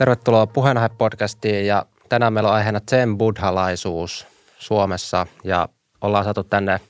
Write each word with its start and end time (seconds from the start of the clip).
Tervetuloa 0.00 0.46
Puheenaihe-podcastiin 0.46 1.66
ja 1.66 1.86
tänään 2.08 2.32
meillä 2.32 2.48
on 2.48 2.54
aiheena 2.54 2.80
zen 2.90 3.18
buddhalaisuus 3.18 4.26
Suomessa 4.58 5.26
ja 5.44 5.68
ollaan 6.00 6.24
saatu 6.24 6.44
tänne 6.44 6.80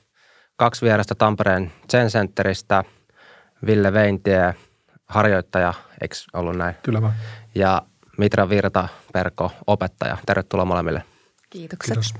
kaksi 0.55 0.85
vierasta 0.85 1.15
Tampereen 1.15 1.71
Zen 1.91 2.07
Centeristä, 2.07 2.83
Ville 3.65 3.93
Veintie, 3.93 4.55
harjoittaja, 5.05 5.73
eikö 6.01 6.15
ollut 6.33 6.57
näin? 6.57 6.75
Kyllä 6.83 7.01
vaan. 7.01 7.13
Ja 7.55 7.81
Mitra 8.17 8.49
Virta, 8.49 8.87
Perko, 9.13 9.51
opettaja. 9.67 10.17
Tervetuloa 10.25 10.65
molemmille. 10.65 11.03
Kiitokset. 11.49 11.93
Kiitos. 11.93 12.13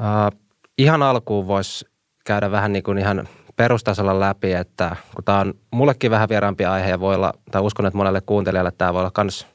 Uh, 0.00 0.40
ihan 0.78 1.02
alkuun 1.02 1.46
voisi 1.46 1.84
käydä 2.24 2.50
vähän 2.50 2.72
niin 2.72 2.82
kuin 2.82 2.98
ihan 2.98 3.28
perustasolla 3.56 4.20
läpi, 4.20 4.52
että 4.52 4.96
kun 5.14 5.24
tämä 5.24 5.38
on 5.38 5.54
mullekin 5.70 6.10
vähän 6.10 6.28
vieraampi 6.28 6.64
aihe 6.64 6.90
ja 6.90 7.00
voi 7.00 7.14
olla, 7.14 7.32
tai 7.50 7.62
uskon, 7.62 7.86
että 7.86 7.96
monelle 7.96 8.20
kuuntelijalle 8.20 8.72
tämä 8.78 8.92
voi 8.92 9.00
olla 9.00 9.24
myös 9.24 9.53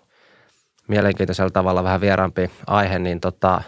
mielenkiintoisella 0.90 1.50
tavalla 1.50 1.84
vähän 1.84 2.02
vieraampi 2.02 2.52
aihe, 2.68 3.00
niin 3.00 3.20
tota, 3.20 3.62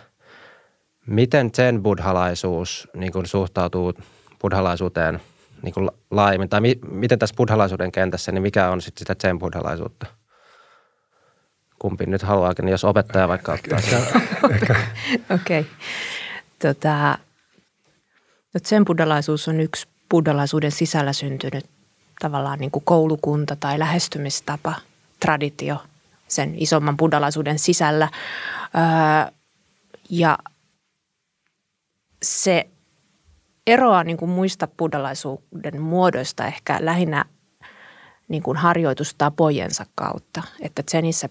miten 1.08 1.50
zen 1.56 1.84
buddhalaisuus 1.84 2.88
niin 2.94 3.12
kuin 3.12 3.26
suhtautuu 3.26 3.94
buddhalaisuuteen 4.42 5.22
niin 5.62 5.74
kuin 5.74 5.90
laajemmin, 6.12 6.50
tai 6.50 6.62
mi, 6.62 6.80
miten 6.92 7.20
tässä 7.20 7.36
buddhalaisuuden 7.36 7.92
kentässä, 7.92 8.32
niin 8.32 8.42
mikä 8.42 8.70
on 8.70 8.82
sitten 8.82 9.00
sitä 9.00 9.16
zen 9.28 9.40
buddhalaisuutta? 9.40 10.06
Kumpi 11.80 12.06
nyt 12.06 12.22
haluaakin, 12.22 12.66
niin 12.66 12.72
jos 12.72 12.84
opettaja 12.84 13.28
vaikka 13.28 13.54
ottaa 13.54 13.82
sen. 13.82 14.02
Okei. 15.36 15.60
Okay. 15.60 15.64
Tota, 16.60 17.18
no 18.54 18.60
sen 18.64 18.86
buddhalaisuus 18.86 19.48
on 19.48 19.60
yksi 19.60 19.88
buddhalaisuuden 20.10 20.72
sisällä 20.72 21.14
syntynyt 21.14 21.66
tavallaan 22.20 22.60
niin 22.60 22.72
kuin 22.72 22.86
koulukunta 22.86 23.56
tai 23.56 23.80
lähestymistapa, 23.80 24.74
traditio 25.20 25.78
sen 26.32 26.54
isomman 26.58 26.98
buddhalaisuuden 26.98 27.60
sisällä. 27.60 28.10
Öö, 28.76 29.34
ja 30.10 30.38
se 32.24 32.70
eroaa 33.68 34.04
niin 34.04 34.18
kuin 34.18 34.32
muista 34.32 34.68
buddhalaisuuden 34.68 35.82
muodoista 35.82 36.46
ehkä 36.46 36.78
lähinnä 36.80 37.26
niin 38.28 38.44
kuin 38.44 38.58
harjoitustapojensa 38.58 39.86
kautta. 39.96 40.44
Että 40.60 40.84
Zenissä 40.92 41.30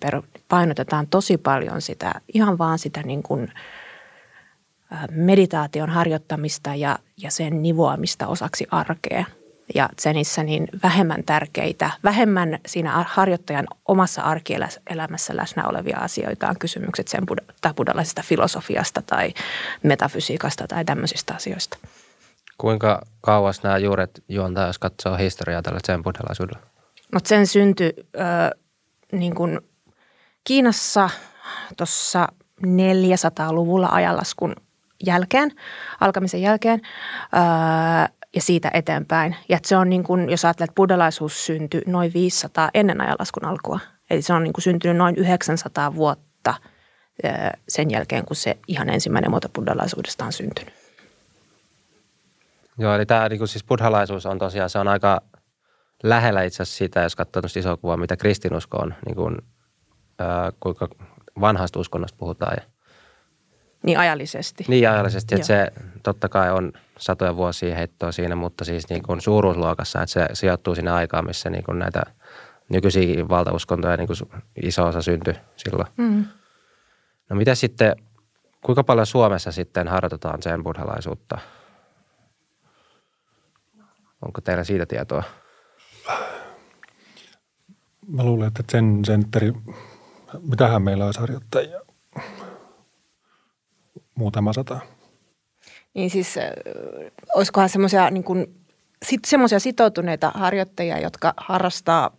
painotetaan 0.48 1.06
tosi 1.06 1.38
paljon 1.38 1.82
sitä, 1.82 2.12
ihan 2.34 2.58
vaan 2.58 2.78
sitä 2.78 3.02
niin 3.02 3.22
kuin 3.22 3.52
meditaation 5.10 5.90
harjoittamista 5.90 6.74
ja, 6.74 6.98
ja 7.16 7.30
sen 7.30 7.62
nivoamista 7.62 8.26
osaksi 8.26 8.66
arkea. 8.70 9.24
Ja 9.74 9.88
Zenissä 10.02 10.42
niin 10.42 10.68
vähemmän 10.82 11.24
tärkeitä, 11.24 11.90
vähemmän 12.04 12.58
siinä 12.66 13.04
harjoittajan 13.08 13.66
omassa 13.88 14.22
arkielämässä 14.22 15.36
läsnä 15.36 15.64
olevia 15.66 15.98
asioita 15.98 16.48
on 16.48 16.58
kysymykset 16.58 17.08
sen 17.08 17.26
buddhalaisesta 17.76 18.22
filosofiasta 18.24 19.02
tai 19.02 19.34
metafysiikasta 19.82 20.66
tai 20.68 20.84
tämmöisistä 20.84 21.34
asioista. 21.34 21.78
Kuinka 22.58 23.02
kauas 23.20 23.62
nämä 23.62 23.78
juuret 23.78 24.24
juontaa, 24.28 24.66
jos 24.66 24.78
katsoo 24.78 25.16
historiaa 25.16 25.62
tällä 25.62 25.80
zen 25.86 26.02
buddhalaisuudella? 26.02 26.60
No 27.12 27.20
sen 27.24 27.46
syntyi 27.46 27.92
äh, 28.20 28.50
niin 29.12 29.34
kuin 29.34 29.60
Kiinassa 30.44 31.10
tuossa 31.76 32.28
400-luvulla 32.66 33.88
ajanlaskun 33.92 34.56
jälkeen, 35.06 35.50
alkamisen 36.00 36.42
jälkeen 36.42 36.80
äh, 37.36 38.12
ja 38.34 38.40
siitä 38.40 38.70
eteenpäin. 38.74 39.36
Ja 39.48 39.58
se 39.64 39.76
on 39.76 39.90
niin 39.90 40.02
kuin, 40.02 40.30
jos 40.30 40.44
ajattelet, 40.44 40.70
että 40.70 40.74
buddhalaisuus 40.74 41.46
syntyi 41.46 41.82
noin 41.86 42.12
500 42.14 42.70
ennen 42.74 43.00
ajanlaskun 43.00 43.44
alkua. 43.44 43.80
Eli 44.10 44.22
se 44.22 44.32
on 44.32 44.42
niin 44.42 44.52
kuin 44.52 44.62
syntynyt 44.62 44.96
noin 44.96 45.16
900 45.16 45.94
vuotta 45.94 46.54
äh, 47.24 47.50
sen 47.68 47.90
jälkeen, 47.90 48.24
kun 48.24 48.36
se 48.36 48.58
ihan 48.68 48.90
ensimmäinen 48.90 49.30
muoto 49.30 49.48
buddhalaisuudesta 49.48 50.24
on 50.24 50.32
syntynyt. 50.32 50.74
Joo, 52.78 52.94
eli 52.94 53.06
tämä 53.06 53.28
niin 53.28 53.38
kuin 53.38 53.48
siis 53.48 53.64
buddhalaisuus 53.64 54.26
on 54.26 54.38
tosiaan, 54.38 54.70
se 54.70 54.78
on 54.78 54.88
aika 54.88 55.20
lähellä 56.02 56.42
itse 56.42 56.62
asiassa 56.62 56.78
sitä, 56.78 57.02
jos 57.02 57.16
katsoo 57.16 57.42
isoa 57.56 57.76
kuvaa, 57.76 57.96
mitä 57.96 58.16
kristinusko 58.16 58.76
on, 58.78 58.94
niin 59.06 59.16
kuin, 59.16 59.38
ää, 60.18 60.52
kuinka 60.60 60.88
vanhasta 61.40 61.80
uskonnosta 61.80 62.18
puhutaan. 62.18 62.56
Ja, 62.56 62.62
niin 63.82 63.98
ajallisesti. 63.98 64.64
Niin 64.68 64.90
ajallisesti, 64.90 65.34
että 65.34 65.46
se 65.46 65.72
totta 66.02 66.28
kai 66.28 66.50
on 66.52 66.72
satoja 66.98 67.36
vuosia 67.36 67.74
heittoa 67.74 68.12
siinä, 68.12 68.36
mutta 68.36 68.64
siis 68.64 68.88
niin 68.88 69.02
kuin 69.02 69.20
suuruusluokassa, 69.20 70.02
että 70.02 70.12
se 70.12 70.26
sijoittuu 70.32 70.74
sinne 70.74 70.90
aikaan, 70.90 71.26
missä 71.26 71.50
niin 71.50 71.64
kuin 71.64 71.78
näitä 71.78 72.02
nykyisiä 72.68 73.28
valtauskontoja 73.28 73.96
niin 73.96 74.06
kuin 74.06 74.16
iso 74.62 74.86
osa 74.86 75.02
syntyi 75.02 75.34
silloin. 75.56 75.88
Mm. 75.96 76.24
No 77.28 77.36
mitä 77.36 77.54
sitten, 77.54 77.96
kuinka 78.64 78.84
paljon 78.84 79.06
Suomessa 79.06 79.52
sitten 79.52 79.88
harjoitetaan 79.88 80.42
sen 80.42 80.62
buddhalaisuutta? 80.62 81.38
Onko 84.22 84.40
teillä 84.40 84.64
siitä 84.64 84.86
tietoa? 84.86 85.22
Mä 88.08 88.24
luulen, 88.24 88.48
että 88.48 88.62
sen 88.72 89.04
sentteri, 89.04 89.52
mitähän 90.48 90.82
meillä 90.82 91.06
olisi 91.06 91.20
harjoittajia? 91.20 91.80
Muutama 94.20 94.52
sata. 94.52 94.78
Niin 95.94 96.10
siis, 96.10 96.34
olisikohan 97.34 97.68
semmoisia 97.68 98.10
niin 98.10 98.24
sit, 99.04 99.24
semmoisia 99.24 99.60
sitoutuneita 99.60 100.32
harjoittajia, 100.34 100.98
jotka 100.98 101.34
harrastaa 101.36 102.10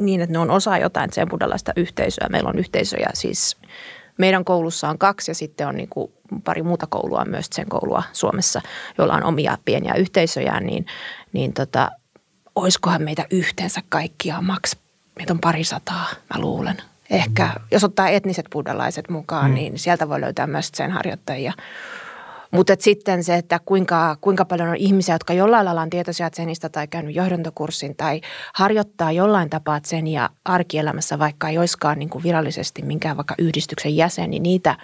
niin, 0.00 0.20
että 0.20 0.32
ne 0.32 0.38
on 0.38 0.50
osa 0.50 0.78
jotain 0.78 1.12
sen 1.12 1.28
buddhalaista 1.28 1.72
yhteisöä. 1.76 2.28
Meillä 2.28 2.48
on 2.48 2.58
yhteisöjä 2.58 3.10
siis, 3.14 3.56
meidän 4.18 4.44
koulussa 4.44 4.88
on 4.88 4.98
kaksi 4.98 5.30
ja 5.30 5.34
sitten 5.34 5.68
on 5.68 5.76
niin 5.76 5.88
kuin 5.88 6.12
pari 6.44 6.62
muuta 6.62 6.86
koulua 6.86 7.24
myös 7.24 7.46
sen 7.52 7.68
koulua 7.68 8.02
Suomessa, 8.12 8.60
joilla 8.98 9.14
on 9.14 9.24
omia 9.24 9.58
pieniä 9.64 9.94
yhteisöjä, 9.94 10.60
niin, 10.60 10.86
niin 11.32 11.52
tota, 11.52 11.90
olisikohan 12.56 13.02
meitä 13.02 13.26
yhteensä 13.30 13.80
kaikkia 13.88 14.40
maks, 14.40 14.76
meitä 15.16 15.32
on 15.32 15.40
pari 15.40 15.64
sataa, 15.64 16.06
mä 16.34 16.40
luulen. 16.40 16.76
Ehkä, 17.10 17.46
mm. 17.46 17.64
jos 17.70 17.84
ottaa 17.84 18.08
etniset 18.08 18.46
buddhalaiset 18.52 19.10
mukaan, 19.10 19.50
mm. 19.50 19.54
niin 19.54 19.78
sieltä 19.78 20.08
voi 20.08 20.20
löytää 20.20 20.46
myös 20.46 20.70
sen 20.74 20.90
harjoittajia. 20.90 21.52
Mutta 22.50 22.76
sitten 22.78 23.24
se, 23.24 23.34
että 23.34 23.60
kuinka, 23.64 24.16
kuinka 24.20 24.44
paljon 24.44 24.68
on 24.68 24.76
ihmisiä, 24.76 25.14
jotka 25.14 25.32
jollain 25.32 25.64
lailla 25.64 25.82
on 25.82 25.90
tietoisia 25.90 26.30
senistä 26.32 26.68
tai 26.68 26.88
käynyt 26.88 27.14
johdantokurssin 27.14 27.96
tai 27.96 28.20
harjoittaa 28.54 29.12
jollain 29.12 29.50
tapaa 29.50 29.80
sen 29.84 30.06
ja 30.06 30.30
arkielämässä, 30.44 31.18
vaikka 31.18 31.48
ei 31.48 31.58
olisikaan 31.58 31.98
niin 31.98 32.08
kuin 32.08 32.24
virallisesti 32.24 32.82
minkään 32.82 33.16
vaikka 33.16 33.34
yhdistyksen 33.38 33.96
jäsen, 33.96 34.30
niin 34.30 34.42
niitä, 34.42 34.76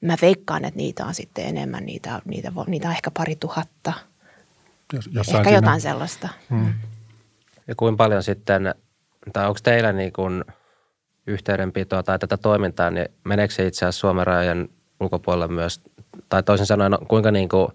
mä 0.00 0.16
veikkaan, 0.22 0.64
että 0.64 0.78
niitä 0.78 1.04
on 1.04 1.14
sitten 1.14 1.46
enemmän, 1.46 1.86
niitä, 1.86 2.22
niitä, 2.24 2.52
niitä 2.66 2.88
on 2.88 2.94
ehkä 2.94 3.10
pari 3.10 3.36
tuhatta– 3.36 3.92
jos, 4.92 5.06
Ehkä 5.28 5.44
siinä. 5.44 5.50
jotain 5.50 5.80
sellaista. 5.80 6.28
Hmm. 6.50 6.74
Ja 7.68 7.74
kuinka 7.74 7.96
paljon 7.96 8.22
sitten, 8.22 8.74
tai 9.32 9.46
onko 9.46 9.60
teillä 9.62 9.92
niin 9.92 10.12
kuin 10.12 10.44
yhteydenpitoa 11.26 12.02
tai 12.02 12.18
tätä 12.18 12.36
toimintaa, 12.36 12.90
niin 12.90 13.08
meneekö 13.24 13.54
se 13.54 13.66
itse 13.66 13.86
asiassa 13.86 14.00
Suomen 14.00 14.26
rajojen 14.26 14.68
ulkopuolella 15.00 15.48
myös, 15.48 15.80
tai 16.28 16.42
toisin 16.42 16.66
sanoen, 16.66 16.92
kuinka 17.08 17.30
niin 17.30 17.48
kuin 17.48 17.68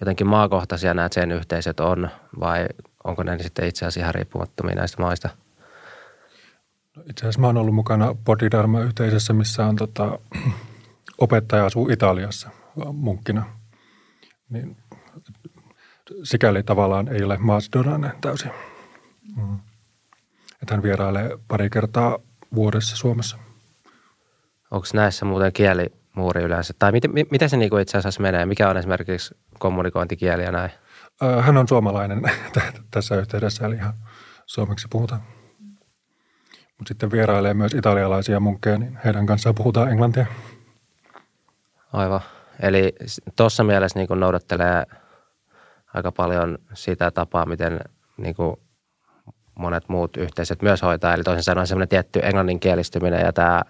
jotenkin 0.00 0.26
maakohtaisia 0.26 0.94
nämä 0.94 1.08
sen 1.12 1.32
yhteisöt 1.32 1.80
on, 1.80 2.10
vai 2.40 2.66
onko 3.04 3.22
ne 3.22 3.42
sitten 3.42 3.68
itse 3.68 3.86
asiassa 3.86 4.00
ihan 4.00 4.14
riippumattomia 4.14 4.74
näistä 4.74 5.02
maista? 5.02 5.28
No 6.96 7.02
itse 7.10 7.22
asiassa 7.22 7.40
mä 7.40 7.46
oon 7.46 7.56
ollut 7.56 7.74
mukana 7.74 8.14
Bodhidharma-yhteisössä, 8.24 9.32
missä 9.32 9.66
on 9.66 9.76
tota, 9.76 10.18
opettaja 11.18 11.66
asuu 11.66 11.88
Italiassa 11.88 12.50
munkkina. 12.92 13.44
Niin 14.50 14.76
sikäli 16.22 16.62
tavallaan 16.62 17.08
ei 17.08 17.24
ole 17.24 17.38
maasdonainen 17.38 18.12
täysin. 18.20 18.50
Mm. 19.36 19.58
Että 20.62 20.74
hän 20.74 20.82
vierailee 20.82 21.38
pari 21.48 21.70
kertaa 21.70 22.18
vuodessa 22.54 22.96
Suomessa. 22.96 23.38
Onko 24.70 24.86
näissä 24.94 25.24
muuten 25.24 25.52
kielimuuri 25.52 26.42
yleensä? 26.42 26.74
Tai 26.78 26.92
miten, 26.92 27.10
miten 27.30 27.48
se 27.48 27.56
niinku 27.56 27.76
itse 27.76 27.98
asiassa 27.98 28.22
menee? 28.22 28.46
Mikä 28.46 28.68
on 28.68 28.76
esimerkiksi 28.76 29.34
kommunikointikieli 29.58 30.42
ja 30.42 30.52
näin? 30.52 30.70
Hän 31.40 31.56
on 31.56 31.68
suomalainen 31.68 32.22
tässä 32.90 33.16
yhteydessä, 33.16 33.66
eli 33.66 33.74
ihan 33.74 33.94
suomeksi 34.46 34.88
puhutaan. 34.90 35.22
Mutta 36.78 36.88
sitten 36.88 37.10
vierailee 37.10 37.54
myös 37.54 37.74
italialaisia 37.74 38.40
munkkeja, 38.40 38.78
niin 38.78 38.98
heidän 39.04 39.26
kanssaan 39.26 39.54
puhutaan 39.54 39.90
englantia. 39.90 40.26
Aivan. 41.92 42.20
Eli 42.60 42.92
tuossa 43.36 43.64
mielessä 43.64 43.98
niin 43.98 44.20
noudattelee– 44.20 44.86
aika 45.94 46.12
paljon 46.12 46.58
sitä 46.74 47.10
tapaa, 47.10 47.46
miten 47.46 47.80
niin 48.16 48.34
kuin 48.34 48.56
monet 49.58 49.88
muut 49.88 50.16
yhteisöt 50.16 50.62
myös 50.62 50.82
hoitaa. 50.82 51.14
Eli 51.14 51.22
toisin 51.22 51.42
sanoen 51.42 51.66
semmoinen 51.66 51.88
tietty 51.88 52.20
englanninkielistyminen 52.22 53.20
ja 53.20 53.32
tämä 53.32 53.62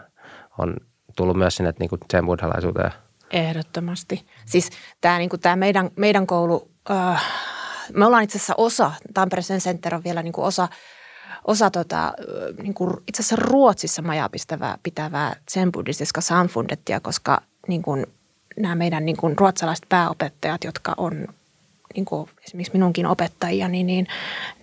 on 0.59 0.77
tullut 1.17 1.37
myös 1.37 1.57
sinne 1.57 1.73
niin 1.79 1.91
sen 2.11 2.27
buddhalaisuuteen. 2.27 2.93
Ehdottomasti. 3.31 4.27
Siis 4.47 4.71
tämä, 5.01 5.19
niin 5.19 5.31
kuin 5.31 5.41
tämä 5.41 5.57
meidän, 5.57 5.91
meidän 5.97 6.27
koulu, 6.27 6.71
äh, 6.91 7.23
me 7.93 8.07
ollaan 8.07 8.23
itse 8.23 8.39
asiassa 8.39 8.55
osa, 8.57 8.93
Tampereen 9.15 9.61
Center 9.61 9.95
on 9.95 10.05
vielä 10.05 10.23
niin 10.23 10.33
kuin 10.33 10.45
osa, 10.45 10.69
osa 11.45 11.71
tota, 11.71 12.13
niin 12.63 12.75
kuin 12.75 12.91
itse 13.09 13.23
asiassa 13.23 13.37
Ruotsissa 13.37 14.03
majaa 14.03 14.29
pistävää, 14.29 14.79
pitävää 14.83 15.37
sen 15.49 15.73
buddhistiska 15.73 16.21
samfundettia, 16.21 17.01
koska 17.01 17.41
niin 17.69 17.83
kuin, 17.83 18.07
nämä 18.57 18.75
meidän 18.75 19.05
niin 19.05 19.17
kuin, 19.17 19.39
ruotsalaiset 19.39 19.87
pääopettajat, 19.89 20.65
jotka 20.65 20.95
on 20.97 21.27
niin 21.97 22.05
kuin 22.05 22.31
esimerkiksi 22.45 22.73
minunkin 22.73 23.07
opettajia, 23.07 23.69
niin, 23.69 23.87
niin, 23.87 24.07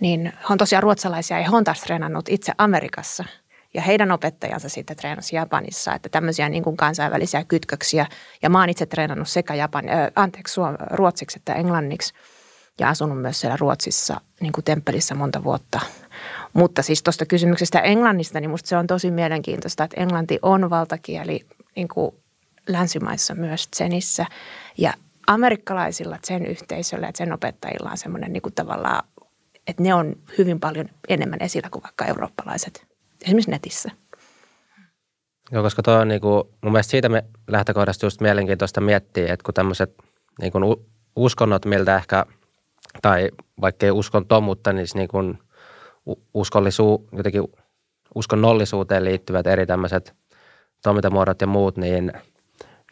niin 0.00 0.24
he 0.24 0.46
on 0.50 0.58
tosiaan 0.58 0.82
ruotsalaisia 0.82 1.38
ja 1.38 1.50
he 1.50 1.56
on 1.56 1.64
taas 1.64 1.80
treenannut 1.80 2.28
itse 2.28 2.52
Amerikassa– 2.58 3.24
ja 3.74 3.82
heidän 3.82 4.12
opettajansa 4.12 4.68
sitten 4.68 4.96
treenasi 4.96 5.36
Japanissa, 5.36 5.94
että 5.94 6.08
tämmöisiä 6.08 6.48
niin 6.48 6.62
kuin 6.62 6.76
kansainvälisiä 6.76 7.44
kytköksiä. 7.44 8.06
Ja 8.42 8.50
mä 8.50 8.60
oon 8.60 8.70
itse 8.70 8.86
treenannut 8.86 9.28
sekä 9.28 9.54
Japan, 9.54 9.88
äh, 9.88 10.10
anteeksi, 10.16 10.60
ruotsiksi 10.90 11.38
että 11.38 11.54
englanniksi 11.54 12.14
ja 12.80 12.88
asunut 12.88 13.20
myös 13.20 13.40
siellä 13.40 13.56
Ruotsissa 13.56 14.20
niin 14.40 14.52
kuin 14.52 14.64
temppelissä 14.64 15.14
monta 15.14 15.44
vuotta. 15.44 15.80
Mutta 16.52 16.82
siis 16.82 17.02
tuosta 17.02 17.26
kysymyksestä 17.26 17.80
Englannista, 17.80 18.40
niin 18.40 18.50
musta 18.50 18.68
se 18.68 18.76
on 18.76 18.86
tosi 18.86 19.10
mielenkiintoista, 19.10 19.84
että 19.84 20.00
englanti 20.00 20.38
on 20.42 20.70
valtakieli 20.70 21.46
niin 21.76 21.88
kuin 21.88 22.14
länsimaissa 22.68 23.34
myös 23.34 23.68
Zenissä. 23.76 24.26
Ja 24.78 24.94
amerikkalaisilla 25.34 26.18
sen 26.24 26.46
yhteisöllä 26.46 27.06
ja 27.06 27.12
sen 27.14 27.32
opettajilla 27.32 27.90
on 27.90 27.98
semmoinen 27.98 28.32
niin 28.32 28.42
tavallaan, 28.54 29.04
että 29.66 29.82
ne 29.82 29.94
on 29.94 30.16
hyvin 30.38 30.60
paljon 30.60 30.88
enemmän 31.08 31.42
esillä 31.42 31.68
kuin 31.70 31.82
vaikka 31.82 32.04
eurooppalaiset 32.04 32.86
esimerkiksi 33.24 33.50
netissä. 33.50 33.90
Joo, 35.52 35.62
koska 35.62 35.82
tuo 35.82 35.94
on 35.94 36.08
niin 36.08 36.20
kuin, 36.20 36.44
mun 36.60 36.72
mielestä 36.72 36.90
siitä 36.90 37.08
me 37.08 37.24
lähtökohdasta 37.48 38.06
just 38.06 38.20
mielenkiintoista 38.20 38.80
miettiä, 38.80 39.32
että 39.32 39.44
kun 39.44 39.54
tämmöiset 39.54 39.94
niin 40.40 40.52
kuin 40.52 40.64
uskonnot, 41.16 41.64
miltä 41.64 41.96
ehkä, 41.96 42.26
tai 43.02 43.30
vaikka 43.60 43.86
ei 43.86 43.92
uskonto, 43.92 44.40
mutta 44.40 44.72
niin, 44.72 44.86
niin 44.94 45.08
kuin 45.08 45.38
uskollisu, 46.34 47.08
jotenkin 47.12 47.42
uskonnollisuuteen 48.14 49.04
liittyvät 49.04 49.46
eri 49.46 49.66
tämmöiset 49.66 50.14
toimintamuodot 50.82 51.40
ja 51.40 51.46
muut, 51.46 51.76
niin 51.76 52.12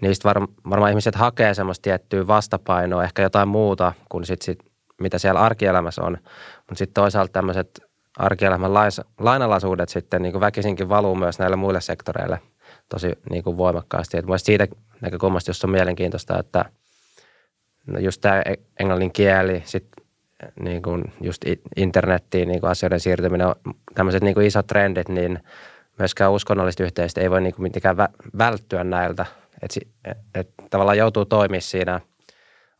niistä 0.00 0.29
var, 0.29 0.41
varmaan 0.70 0.91
ihmiset 0.91 1.14
hakee 1.14 1.55
semmoista 1.55 1.82
tiettyä 1.82 2.26
vastapainoa, 2.26 3.05
ehkä 3.05 3.23
jotain 3.23 3.49
muuta 3.49 3.93
kuin 4.08 4.25
sit, 4.25 4.43
sit, 4.43 4.58
mitä 5.00 5.19
siellä 5.19 5.41
arkielämässä 5.41 6.02
on. 6.02 6.19
Mutta 6.56 6.79
sitten 6.79 6.94
toisaalta 6.94 7.32
tämmöiset 7.32 7.81
arkielämän 8.19 8.73
lainalaisuudet 9.19 9.88
sitten 9.88 10.23
niin 10.23 10.32
kuin 10.32 10.41
väkisinkin 10.41 10.88
valuu 10.88 11.14
myös 11.14 11.38
näille 11.38 11.56
muille 11.56 11.81
sektoreille 11.81 12.41
tosi 12.88 13.12
niin 13.31 13.44
kuin 13.44 13.56
voimakkaasti. 13.56 14.19
Et 14.19 14.25
siitä 14.37 14.69
näkökulmasta 15.00 15.50
just 15.50 15.64
on 15.64 15.70
mielenkiintoista, 15.70 16.38
että 16.38 16.64
no 17.87 17.99
just 17.99 18.20
tämä 18.20 18.43
e-, 18.43 18.55
englannin 18.81 19.12
kieli, 19.12 19.62
sitten 19.64 20.05
niin 20.61 20.82
kuin 20.82 21.12
just 21.20 21.43
internettiin 21.76 22.49
niin 22.49 22.61
kuin 22.61 22.70
asioiden 22.70 23.00
siirtyminen, 23.00 23.49
tämmöiset 23.94 24.23
niin 24.23 24.43
isot 24.43 24.67
trendit, 24.67 25.08
niin 25.08 25.38
myöskään 25.99 26.32
uskonnolliset 26.32 26.81
yhteisöt 26.81 27.19
ei 27.19 27.31
voi 27.31 27.41
niin 27.41 27.55
kuin 27.55 27.62
mitenkään 27.62 27.96
välttyä 28.38 28.85
näiltä. 28.85 29.26
Et, 29.62 29.70
et 30.34 30.50
tavallaan 30.70 30.98
joutuu 30.98 31.24
toimimaan 31.24 31.62
siinä 31.62 32.00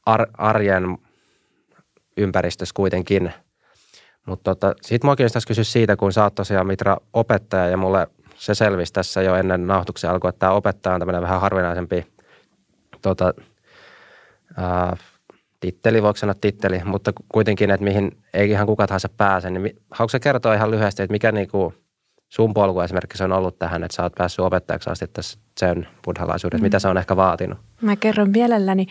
ar, 0.07 0.27
arjen 0.39 0.99
ympäristössä 2.17 2.73
kuitenkin– 2.75 3.33
mutta 4.27 4.55
tota, 4.55 4.75
sitten 4.83 5.09
mua 5.09 5.17
kiinnostaisi 5.17 5.47
kysyä 5.47 5.65
siitä, 5.65 5.97
kun 5.97 6.13
sä 6.13 6.25
oot 6.25 6.35
tosiaan 6.35 6.67
Mitra 6.67 6.97
opettaja 7.13 7.69
ja 7.69 7.77
mulle 7.77 8.07
se 8.37 8.55
selvisi 8.55 8.93
tässä 8.93 9.23
jo 9.23 9.35
ennen 9.35 9.67
nauhoituksen 9.67 10.11
alkua, 10.11 10.31
että 10.31 10.39
tämä 10.39 10.53
opettaja 10.53 10.95
on 10.95 11.01
tämmöinen 11.01 11.23
vähän 11.23 11.41
harvinaisempi 11.41 12.07
tota, 13.03 13.35
ää, 14.57 14.97
titteli, 15.61 16.03
voiko 16.03 16.17
sanoa 16.17 16.35
titteli, 16.41 16.81
mutta 16.85 17.13
kuitenkin, 17.29 17.71
että 17.71 17.85
mihin 17.85 18.19
ei 18.35 18.51
ihan 18.51 18.67
kuka 18.67 18.87
tahansa 18.87 19.09
pääse, 19.17 19.51
niin 19.51 19.77
haluatko 19.91 20.19
kertoa 20.21 20.55
ihan 20.55 20.71
lyhyesti, 20.71 21.03
että 21.03 21.13
mikä 21.13 21.33
niinku 21.33 21.75
sun 22.31 22.55
polku 22.55 22.81
esimerkiksi 22.81 23.25
on 23.25 23.33
ollut 23.33 23.59
tähän, 23.59 23.85
että 23.85 23.97
sä 23.97 24.03
oot 24.03 24.13
päässyt 24.19 24.45
opettajaksi 24.45 24.91
asti 24.91 25.07
tässä 25.13 25.39
sen 25.61 25.89
buddhalaisuudessa, 26.05 26.63
mm. 26.63 26.67
mitä 26.67 26.79
se 26.79 26.89
on 26.89 26.99
ehkä 26.99 27.17
vaatinut? 27.17 27.59
Mä 27.81 27.97
kerron 27.97 28.31
mielelläni. 28.31 28.87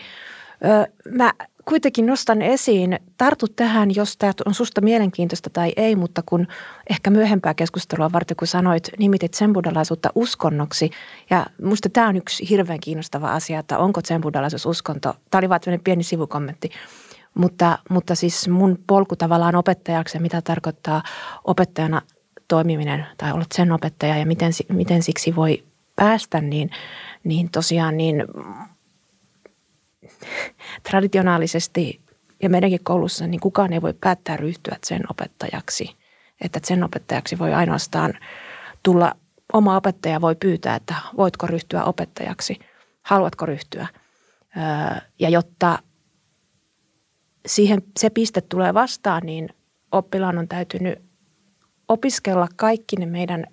Öö, 0.64 0.84
mä 1.10 1.32
kuitenkin 1.64 2.06
nostan 2.06 2.42
esiin, 2.42 2.98
tartu 3.18 3.46
tähän, 3.48 3.94
jos 3.94 4.16
tämä 4.16 4.32
on 4.46 4.54
susta 4.54 4.80
mielenkiintoista 4.80 5.50
tai 5.50 5.72
ei, 5.76 5.96
mutta 5.96 6.22
kun 6.26 6.46
ehkä 6.90 7.10
myöhempää 7.10 7.54
keskustelua 7.54 8.12
varten, 8.12 8.36
kun 8.36 8.46
sanoit, 8.46 8.90
nimitit 8.98 9.34
zenbuddalaisuutta 9.34 10.10
uskonnoksi. 10.14 10.90
Ja 11.30 11.46
musta 11.62 11.88
tämä 11.88 12.08
on 12.08 12.16
yksi 12.16 12.50
hirveän 12.50 12.80
kiinnostava 12.80 13.32
asia, 13.32 13.58
että 13.58 13.78
onko 13.78 14.00
zenbuddalaisuus 14.02 14.66
uskonto. 14.66 15.14
Tämä 15.30 15.40
oli 15.40 15.48
vain 15.48 15.80
pieni 15.84 16.02
sivukommentti. 16.02 16.70
Mutta, 17.34 17.78
mutta 17.90 18.14
siis 18.14 18.48
mun 18.48 18.78
polku 18.86 19.16
tavallaan 19.16 19.56
opettajaksi, 19.56 20.18
mitä 20.18 20.42
tarkoittaa 20.42 21.02
opettajana 21.44 22.02
toimiminen 22.50 23.06
tai 23.16 23.32
olla 23.32 23.44
sen 23.54 23.72
opettaja 23.72 24.16
ja 24.16 24.26
miten, 24.26 24.52
miten 24.68 25.02
siksi 25.02 25.36
voi 25.36 25.64
päästä, 25.96 26.40
niin, 26.40 26.70
niin 27.24 27.50
tosiaan 27.50 27.96
niin 27.96 28.24
traditionaalisesti 30.90 32.00
ja 32.42 32.50
meidänkin 32.50 32.84
koulussa 32.84 33.26
niin 33.26 33.40
kukaan 33.40 33.72
ei 33.72 33.82
voi 33.82 33.94
päättää 34.00 34.36
ryhtyä 34.36 34.76
sen 34.84 35.02
opettajaksi. 35.10 35.96
Että 36.40 36.60
sen 36.64 36.84
opettajaksi 36.84 37.38
voi 37.38 37.54
ainoastaan 37.54 38.18
tulla, 38.82 39.12
oma 39.52 39.76
opettaja 39.76 40.20
voi 40.20 40.34
pyytää, 40.34 40.76
että 40.76 40.94
voitko 41.16 41.46
ryhtyä 41.46 41.84
opettajaksi, 41.84 42.58
haluatko 43.02 43.46
ryhtyä. 43.46 43.86
Ja 45.18 45.28
jotta 45.28 45.78
siihen 47.46 47.82
se 47.98 48.10
piste 48.10 48.40
tulee 48.40 48.74
vastaan, 48.74 49.22
niin 49.26 49.48
oppilaan 49.92 50.38
on 50.38 50.48
täytynyt 50.48 51.09
opiskella 51.90 52.48
kaikki 52.56 52.96
ne 52.96 53.06
meidän 53.06 53.46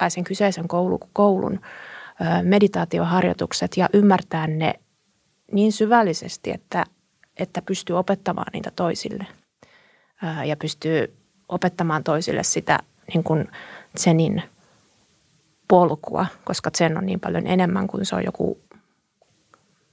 tai 0.00 0.10
sen 0.10 0.24
kyseisen 0.24 0.68
koulun, 0.68 0.98
koulun 1.12 1.60
meditaatioharjoitukset 2.42 3.76
ja 3.76 3.88
ymmärtää 3.92 4.46
ne 4.46 4.74
niin 5.52 5.72
syvällisesti, 5.72 6.50
että, 6.50 6.84
että 7.36 7.62
pystyy 7.62 7.98
opettamaan 7.98 8.50
niitä 8.52 8.70
toisille. 8.76 9.26
Ja 10.44 10.56
pystyy 10.56 11.16
opettamaan 11.48 12.04
toisille 12.04 12.42
sitä 12.42 12.78
niin 13.14 13.24
kuin 13.24 13.48
Zenin 13.98 14.42
polkua, 15.68 16.26
koska 16.44 16.70
Zen 16.76 16.98
on 16.98 17.06
niin 17.06 17.20
paljon 17.20 17.46
enemmän 17.46 17.86
kuin 17.86 18.06
se 18.06 18.16
on 18.16 18.24
joku, 18.24 18.60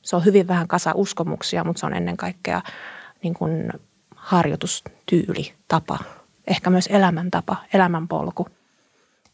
se 0.01 0.15
on 0.15 0.25
hyvin 0.25 0.47
vähän 0.47 0.67
kasa 0.67 0.91
uskomuksia, 0.95 1.63
mutta 1.63 1.79
se 1.79 1.85
on 1.85 1.93
ennen 1.93 2.17
kaikkea 2.17 2.61
niin 3.23 3.33
kuin 3.33 3.73
harjoitustyyli, 4.15 5.53
tapa, 5.67 5.99
ehkä 6.47 6.69
myös 6.69 6.87
elämäntapa, 6.87 7.57
elämänpolku. 7.73 8.47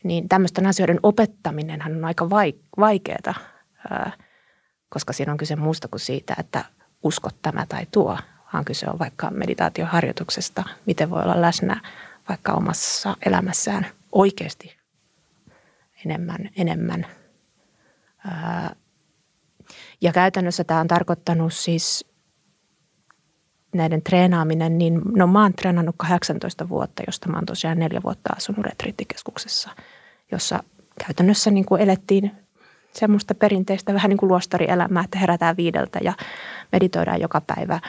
Niin 0.03 0.29
tämmöisten 0.29 0.67
asioiden 0.67 0.99
opettaminen 1.03 1.85
on 1.85 2.05
aika 2.05 2.29
vaikeaa 2.77 3.33
koska 4.89 5.13
siinä 5.13 5.31
on 5.31 5.37
kyse 5.37 5.55
muusta 5.55 5.87
kuin 5.87 5.99
siitä, 5.99 6.35
että 6.39 6.65
uskot 7.03 7.35
tämä 7.41 7.65
tai 7.69 7.87
tuo, 7.91 8.17
vaan 8.53 8.65
kyse 8.65 8.89
on 8.89 8.99
vaikka 8.99 9.31
meditaatioharjoituksesta, 9.31 10.63
miten 10.85 11.09
voi 11.09 11.23
olla 11.23 11.41
läsnä 11.41 11.81
vaikka 12.29 12.53
omassa 12.53 13.17
elämässään 13.25 13.87
oikeasti 14.11 14.77
enemmän, 16.05 16.49
enemmän. 16.55 17.05
Ja 20.01 20.13
käytännössä 20.13 20.63
tämä 20.63 20.79
on 20.79 20.87
tarkoittanut 20.87 21.53
siis 21.53 22.05
näiden 23.77 24.01
treenaaminen, 24.01 24.77
niin 24.77 25.01
no 25.15 25.27
mä 25.27 25.41
oon 25.41 25.53
treenannut 25.53 25.95
18 25.97 26.69
vuotta, 26.69 27.03
josta 27.07 27.29
mä 27.29 27.37
oon 27.37 27.45
tosiaan 27.45 27.79
neljä 27.79 28.01
vuotta 28.03 28.29
asunut 28.37 28.65
retriittikeskuksessa, 28.65 29.69
jossa 30.31 30.63
käytännössä 31.05 31.51
niin 31.51 31.65
kuin 31.65 31.81
elettiin 31.81 32.31
semmoista 32.93 33.35
perinteistä 33.35 33.93
vähän 33.93 34.09
niin 34.09 34.17
kuin 34.17 34.27
luostarielämää, 34.27 35.03
että 35.03 35.19
herätään 35.19 35.57
viideltä 35.57 35.99
ja 36.03 36.13
meditoidaan 36.71 37.21
joka 37.21 37.41
päivä 37.41 37.79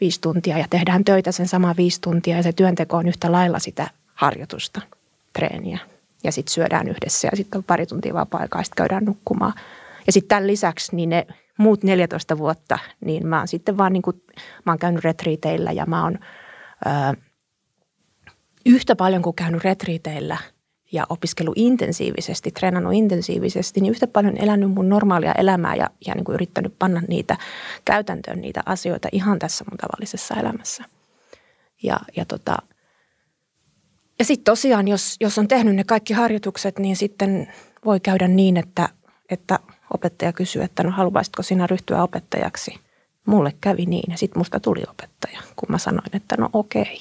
viisi 0.00 0.20
tuntia 0.20 0.58
ja 0.58 0.66
tehdään 0.70 1.04
töitä 1.04 1.32
sen 1.32 1.48
sama 1.48 1.74
viisi 1.76 2.00
tuntia 2.00 2.36
ja 2.36 2.42
se 2.42 2.52
työnteko 2.52 2.96
on 2.96 3.08
yhtä 3.08 3.32
lailla 3.32 3.58
sitä 3.58 3.90
harjoitusta, 4.14 4.80
treeniä. 5.32 5.78
Ja 6.24 6.32
sitten 6.32 6.52
syödään 6.52 6.88
yhdessä 6.88 7.28
ja 7.32 7.36
sitten 7.36 7.58
on 7.58 7.64
pari 7.64 7.86
tuntia 7.86 8.14
vapaa-aikaa 8.14 8.60
ja 8.60 8.64
sitten 8.64 8.76
käydään 8.76 9.04
nukkumaan. 9.04 9.52
Ja 10.06 10.12
sitten 10.12 10.28
tämän 10.28 10.46
lisäksi 10.46 10.96
niin 10.96 11.08
ne 11.08 11.26
muut 11.56 11.82
14 11.82 12.38
vuotta, 12.38 12.78
niin 13.04 13.26
mä 13.26 13.38
oon 13.38 13.48
sitten 13.48 13.76
vaan 13.76 13.92
niin 13.92 14.02
kuin, 14.02 14.22
mä 14.66 14.72
oon 14.72 14.78
käynyt 14.78 15.04
retriiteillä 15.04 15.72
ja 15.72 15.86
mä 15.86 16.02
oon 16.02 16.18
ö, 16.86 17.16
yhtä 18.66 18.96
paljon 18.96 19.22
kuin 19.22 19.36
käynyt 19.36 19.64
retriiteillä– 19.64 20.36
ja 20.92 21.06
opiskelu 21.08 21.52
intensiivisesti, 21.56 22.50
treenannut 22.50 22.94
intensiivisesti, 22.94 23.80
niin 23.80 23.90
yhtä 23.90 24.06
paljon 24.06 24.36
elänyt 24.38 24.70
mun 24.70 24.88
normaalia 24.88 25.32
elämää 25.32 25.74
ja, 25.74 25.90
ja 26.06 26.14
niin 26.14 26.24
kuin 26.24 26.34
yrittänyt 26.34 26.74
panna 26.78 27.02
niitä 27.08 27.36
käytäntöön, 27.84 28.40
niitä 28.40 28.62
asioita 28.66 29.08
ihan 29.12 29.38
tässä 29.38 29.64
mun 29.70 29.78
tavallisessa 29.78 30.34
elämässä. 30.34 30.84
Ja, 31.82 32.00
ja, 32.16 32.24
tota, 32.24 32.56
ja 34.18 34.24
sitten 34.24 34.44
tosiaan, 34.44 34.88
jos, 34.88 35.16
jos 35.20 35.38
on 35.38 35.48
tehnyt 35.48 35.76
ne 35.76 35.84
kaikki 35.84 36.12
harjoitukset, 36.12 36.78
niin 36.78 36.96
sitten 36.96 37.52
voi 37.84 38.00
käydä 38.00 38.28
niin, 38.28 38.56
että, 38.56 38.88
että 39.30 39.58
opettaja 39.96 40.32
kysyy, 40.32 40.62
että 40.62 40.82
no 40.82 40.90
haluaisitko 40.90 41.42
sinä 41.42 41.66
ryhtyä 41.66 42.02
opettajaksi. 42.02 42.80
Mulle 43.26 43.52
kävi 43.60 43.86
niin 43.86 44.10
ja 44.10 44.18
sitten 44.18 44.40
musta 44.40 44.60
tuli 44.60 44.82
opettaja, 44.90 45.40
kun 45.56 45.68
mä 45.68 45.78
sanoin, 45.78 46.16
että 46.16 46.36
no 46.38 46.50
okei. 46.52 46.98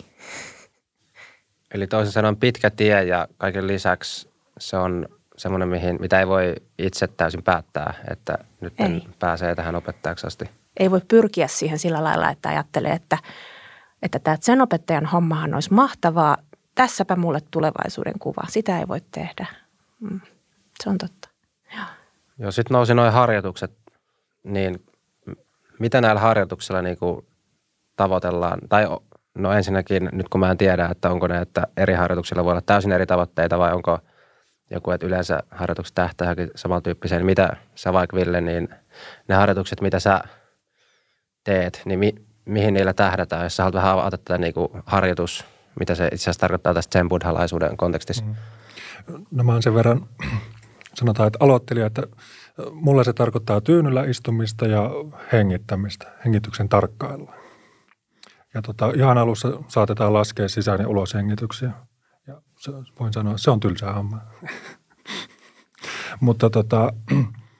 Eli 1.73 1.87
toisin 1.87 2.13
sanoen 2.13 2.35
pitkä 2.35 2.69
tie 2.69 3.03
ja 3.03 3.27
kaiken 3.37 3.67
lisäksi 3.67 4.29
se 4.59 4.77
on 4.77 5.07
semmoinen, 5.37 5.69
mihin, 5.69 5.97
mitä 5.99 6.19
ei 6.19 6.27
voi 6.27 6.55
itse 6.77 7.07
täysin 7.07 7.43
päättää, 7.43 7.93
että 8.11 8.37
nyt 8.61 8.73
ei. 8.79 9.03
pääsee 9.19 9.55
tähän 9.55 9.75
opettajaksi 9.75 10.27
asti. 10.27 10.49
Ei 10.77 10.91
voi 10.91 11.01
pyrkiä 11.07 11.47
siihen 11.47 11.79
sillä 11.79 12.03
lailla, 12.03 12.29
että 12.29 12.49
ajattelee, 12.49 12.91
että, 12.91 13.17
että 14.01 14.19
tämä 14.19 14.37
sen 14.41 14.61
opettajan 14.61 15.05
hommahan 15.05 15.53
olisi 15.53 15.73
mahtavaa. 15.73 16.37
Tässäpä 16.75 17.15
mulle 17.15 17.39
tulevaisuuden 17.51 18.19
kuva. 18.19 18.47
Sitä 18.49 18.79
ei 18.79 18.87
voi 18.87 19.01
tehdä. 19.11 19.45
Mm. 19.99 20.21
Se 20.83 20.89
on 20.89 20.97
totta. 20.97 21.29
Joo. 21.75 21.85
Joo, 22.39 22.51
sitten 22.51 22.75
nousi 22.75 22.93
noin 22.93 23.13
harjoitukset, 23.13 23.71
niin 24.43 24.85
mitä 25.79 26.01
näillä 26.01 26.21
harjoituksilla 26.21 26.81
niin 26.81 26.97
kuin 26.97 27.27
tavoitellaan? 27.95 28.59
Tai 28.69 28.87
no 29.37 29.51
ensinnäkin, 29.51 30.09
nyt 30.11 30.29
kun 30.29 30.39
mä 30.39 30.51
en 30.51 30.57
tiedä, 30.57 30.87
että 30.91 31.09
onko 31.09 31.27
ne, 31.27 31.41
että 31.41 31.67
eri 31.77 31.93
harjoituksilla 31.93 32.43
voi 32.43 32.51
olla 32.51 32.61
täysin 32.61 32.91
eri 32.91 33.05
tavoitteita 33.05 33.59
vai 33.59 33.73
onko 33.73 33.99
joku, 34.69 34.91
että 34.91 35.07
yleensä 35.07 35.43
harjoitukset 35.51 35.95
tähtää 35.95 36.25
johonkin 36.25 36.51
samantyyppiseen. 36.55 37.19
Niin 37.19 37.25
mitä 37.25 37.57
sä 37.75 37.93
vaikka 37.93 38.17
Ville, 38.17 38.41
niin 38.41 38.69
ne 39.27 39.35
harjoitukset, 39.35 39.81
mitä 39.81 39.99
sä 39.99 40.21
teet, 41.43 41.81
niin 41.85 41.99
mi, 41.99 42.15
mihin 42.45 42.73
niillä 42.73 42.93
tähdätään? 42.93 43.43
Jos 43.43 43.55
sä 43.55 43.63
haluat 43.63 43.75
vähän 43.75 43.93
avata 43.93 44.17
tätä 44.17 44.37
niin 44.37 44.53
kuin 44.53 44.69
harjoitus, 44.85 45.45
mitä 45.79 45.95
se 45.95 46.05
itse 46.05 46.23
asiassa 46.23 46.39
tarkoittaa 46.39 46.73
tästä 46.73 46.99
sen 46.99 47.09
buddhalaisuuden 47.09 47.77
kontekstissa. 47.77 48.25
Mm. 48.25 48.35
No 49.31 49.43
mä 49.43 49.51
oon 49.51 49.63
sen 49.63 49.75
verran, 49.75 50.07
sanotaan, 50.95 51.27
että 51.27 51.37
aloittelija, 51.41 51.85
että 51.85 52.03
mulla 52.71 53.03
se 53.03 53.13
tarkoittaa 53.13 53.61
tyynyllä 53.61 54.03
istumista 54.03 54.67
ja 54.67 54.89
hengittämistä, 55.31 56.11
hengityksen 56.25 56.69
tarkkailua. 56.69 57.35
Ja 58.53 58.61
tota, 58.61 58.91
ihan 58.95 59.17
alussa 59.17 59.63
saatetaan 59.67 60.13
laskea 60.13 60.49
sisään 60.49 60.81
ja 60.81 60.87
ulos 60.87 61.13
hengityksiä. 61.13 61.71
Ja 62.27 62.41
se, 62.59 62.71
voin 62.99 63.13
sanoa, 63.13 63.37
se 63.37 63.51
on 63.51 63.59
tylsää 63.59 63.93
homma. 63.93 64.21
Mutta 66.21 66.49
tota, 66.49 66.93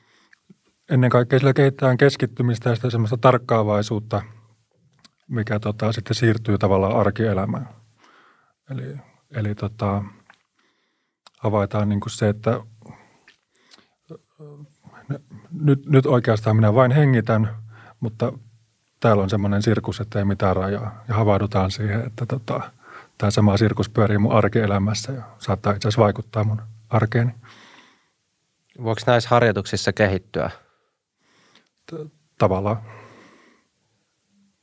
ennen 0.92 1.10
kaikkea 1.10 1.39
sillä 1.39 1.54
kehitetään 1.54 1.98
keskittymistä 1.98 2.70
ja 2.70 2.75
sitä 2.75 2.89
semmoista 2.89 3.18
tarkkaavaisuutta, 3.18 4.22
mikä 5.27 5.60
tota, 5.60 5.92
sitten 5.92 6.15
siirtyy 6.15 6.58
tavallaan 6.58 6.96
arkielämään. 6.96 7.70
Eli, 8.72 8.98
eli 9.32 9.56
tota, 9.56 10.04
havaitaan 11.39 11.89
niin 11.89 12.00
kuin 12.00 12.12
se, 12.12 12.30
että 12.30 12.62
nyt, 15.60 15.86
nyt 15.86 16.06
oikeastaan 16.06 16.56
minä 16.56 16.74
vain 16.74 16.92
hengitän, 16.92 17.56
mutta 18.00 18.34
täällä 19.00 19.24
on 19.24 19.30
semmoinen 19.30 19.62
sirkus, 19.62 20.00
että 20.00 20.20
ei 20.20 20.26
mitään 20.26 20.56
rajaa. 20.56 21.04
Ja 21.08 21.16
havahdutaan 21.16 21.72
siihen, 21.72 22.06
että 22.06 22.26
tota, 22.26 22.62
tämä 23.18 23.32
sama 23.32 23.58
sirkus 23.58 23.90
pyörii 23.90 24.18
mun 24.18 24.32
arkielämässä 24.32 25.12
ja 25.12 25.24
saattaa 25.40 25.74
itse 25.74 25.88
asiassa 25.88 26.02
vaikuttaa 26.02 26.44
mun 26.44 26.62
arkeeni. 26.90 27.32
Voiko 28.84 29.02
näissä 29.08 29.30
harjoituksissa 29.30 29.94
kehittyä? 29.94 30.50
Tavallaan. 32.38 32.78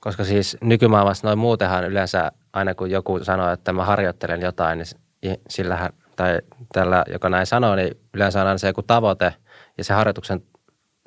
Koska 0.00 0.24
siis 0.24 0.56
nykymaailmassa 0.60 1.26
noin 1.26 1.38
muutenhan 1.38 1.84
yleensä 1.84 2.32
aina 2.52 2.74
kun 2.74 2.90
joku 2.90 3.24
sanoo, 3.24 3.50
että 3.50 3.72
mä 3.72 3.84
harjoittelen 3.84 4.40
jotain, 4.40 4.78
niin 5.22 5.36
sillähän, 5.48 5.92
tai 6.16 6.38
tällä, 6.72 7.04
joka 7.08 7.28
näin 7.28 7.46
sanoo, 7.46 7.76
niin 7.76 7.96
yleensä 8.14 8.40
on 8.40 8.46
aina 8.46 8.58
se 8.58 8.66
joku 8.66 8.82
tavoite 8.82 9.34
ja 9.78 9.84
se 9.84 9.94
harjoituksen 9.94 10.42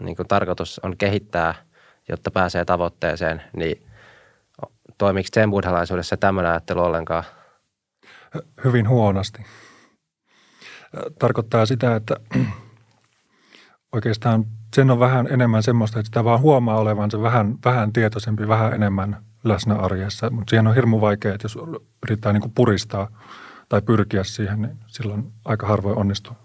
niin 0.02 0.16
kuin 0.16 0.28
tarkoitus 0.28 0.80
on 0.84 0.98
kehittää, 0.98 1.56
jotta 2.10 2.32
pääsee 2.32 2.66
tavoitteeseen, 2.66 3.42
niin 3.56 3.88
toimiko 4.98 5.30
sen 5.34 5.52
buddhalaisuudessa 5.52 6.18
tämmöinen 6.18 6.52
ajattelu 6.52 6.82
ollenkaan? 6.82 7.24
Hyvin 8.64 8.90
huonosti. 8.90 9.46
Tarkoittaa 11.20 11.66
sitä, 11.66 11.96
että 11.96 12.16
oikeastaan 13.96 14.46
sen 14.76 14.92
on 14.92 15.00
vähän 15.00 15.28
enemmän 15.30 15.64
semmoista, 15.64 16.00
että 16.00 16.08
sitä 16.08 16.24
vaan 16.24 16.42
huomaa 16.42 16.80
olevansa 16.80 17.22
vähän, 17.22 17.58
vähän 17.66 17.94
tietoisempi, 17.94 18.48
vähän 18.48 18.74
enemmän 18.74 19.26
läsnä 19.44 19.76
arjessa. 19.76 20.30
Mutta 20.30 20.50
siihen 20.50 20.68
on 20.68 20.76
hirmu 20.76 21.02
vaikea, 21.02 21.34
että 21.34 21.46
jos 21.46 21.58
yrittää 22.06 22.34
niin 22.34 22.52
puristaa 22.56 23.08
tai 23.70 23.82
pyrkiä 23.82 24.24
siihen, 24.24 24.62
niin 24.62 24.78
silloin 24.88 25.34
aika 25.46 25.68
harvoin 25.68 25.98
onnistuu. 25.98 26.45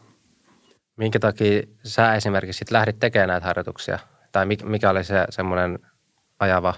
Minkä 1.00 1.19
takia 1.19 1.62
sä 1.85 2.14
esimerkiksi 2.14 2.59
sit 2.59 2.71
lähdit 2.71 2.99
tekemään 2.99 3.28
näitä 3.28 3.47
harjoituksia? 3.47 3.99
Tai 4.33 4.47
mikä 4.47 4.90
oli 4.90 5.04
se 5.04 5.26
semmoinen 5.30 5.78
ajava 6.40 6.75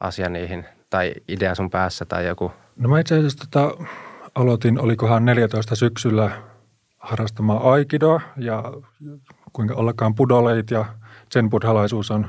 asia 0.00 0.28
niihin? 0.28 0.64
Tai 0.90 1.14
idea 1.28 1.54
sun 1.54 1.70
päässä 1.70 2.04
tai 2.04 2.26
joku? 2.26 2.52
No 2.76 2.88
mä 2.88 3.00
itse 3.00 3.18
asiassa 3.18 3.38
tota, 3.50 3.84
aloitin, 4.34 4.80
olikohan 4.80 5.24
14 5.24 5.76
syksyllä 5.76 6.30
harrastamaan 6.98 7.62
aikidoa 7.62 8.20
ja 8.36 8.62
kuinka 9.52 9.74
ollakaan 9.74 10.14
pudoleit 10.14 10.70
ja 10.70 10.84
sen 11.30 11.50
buddhalaisuus 11.50 12.10
on 12.10 12.26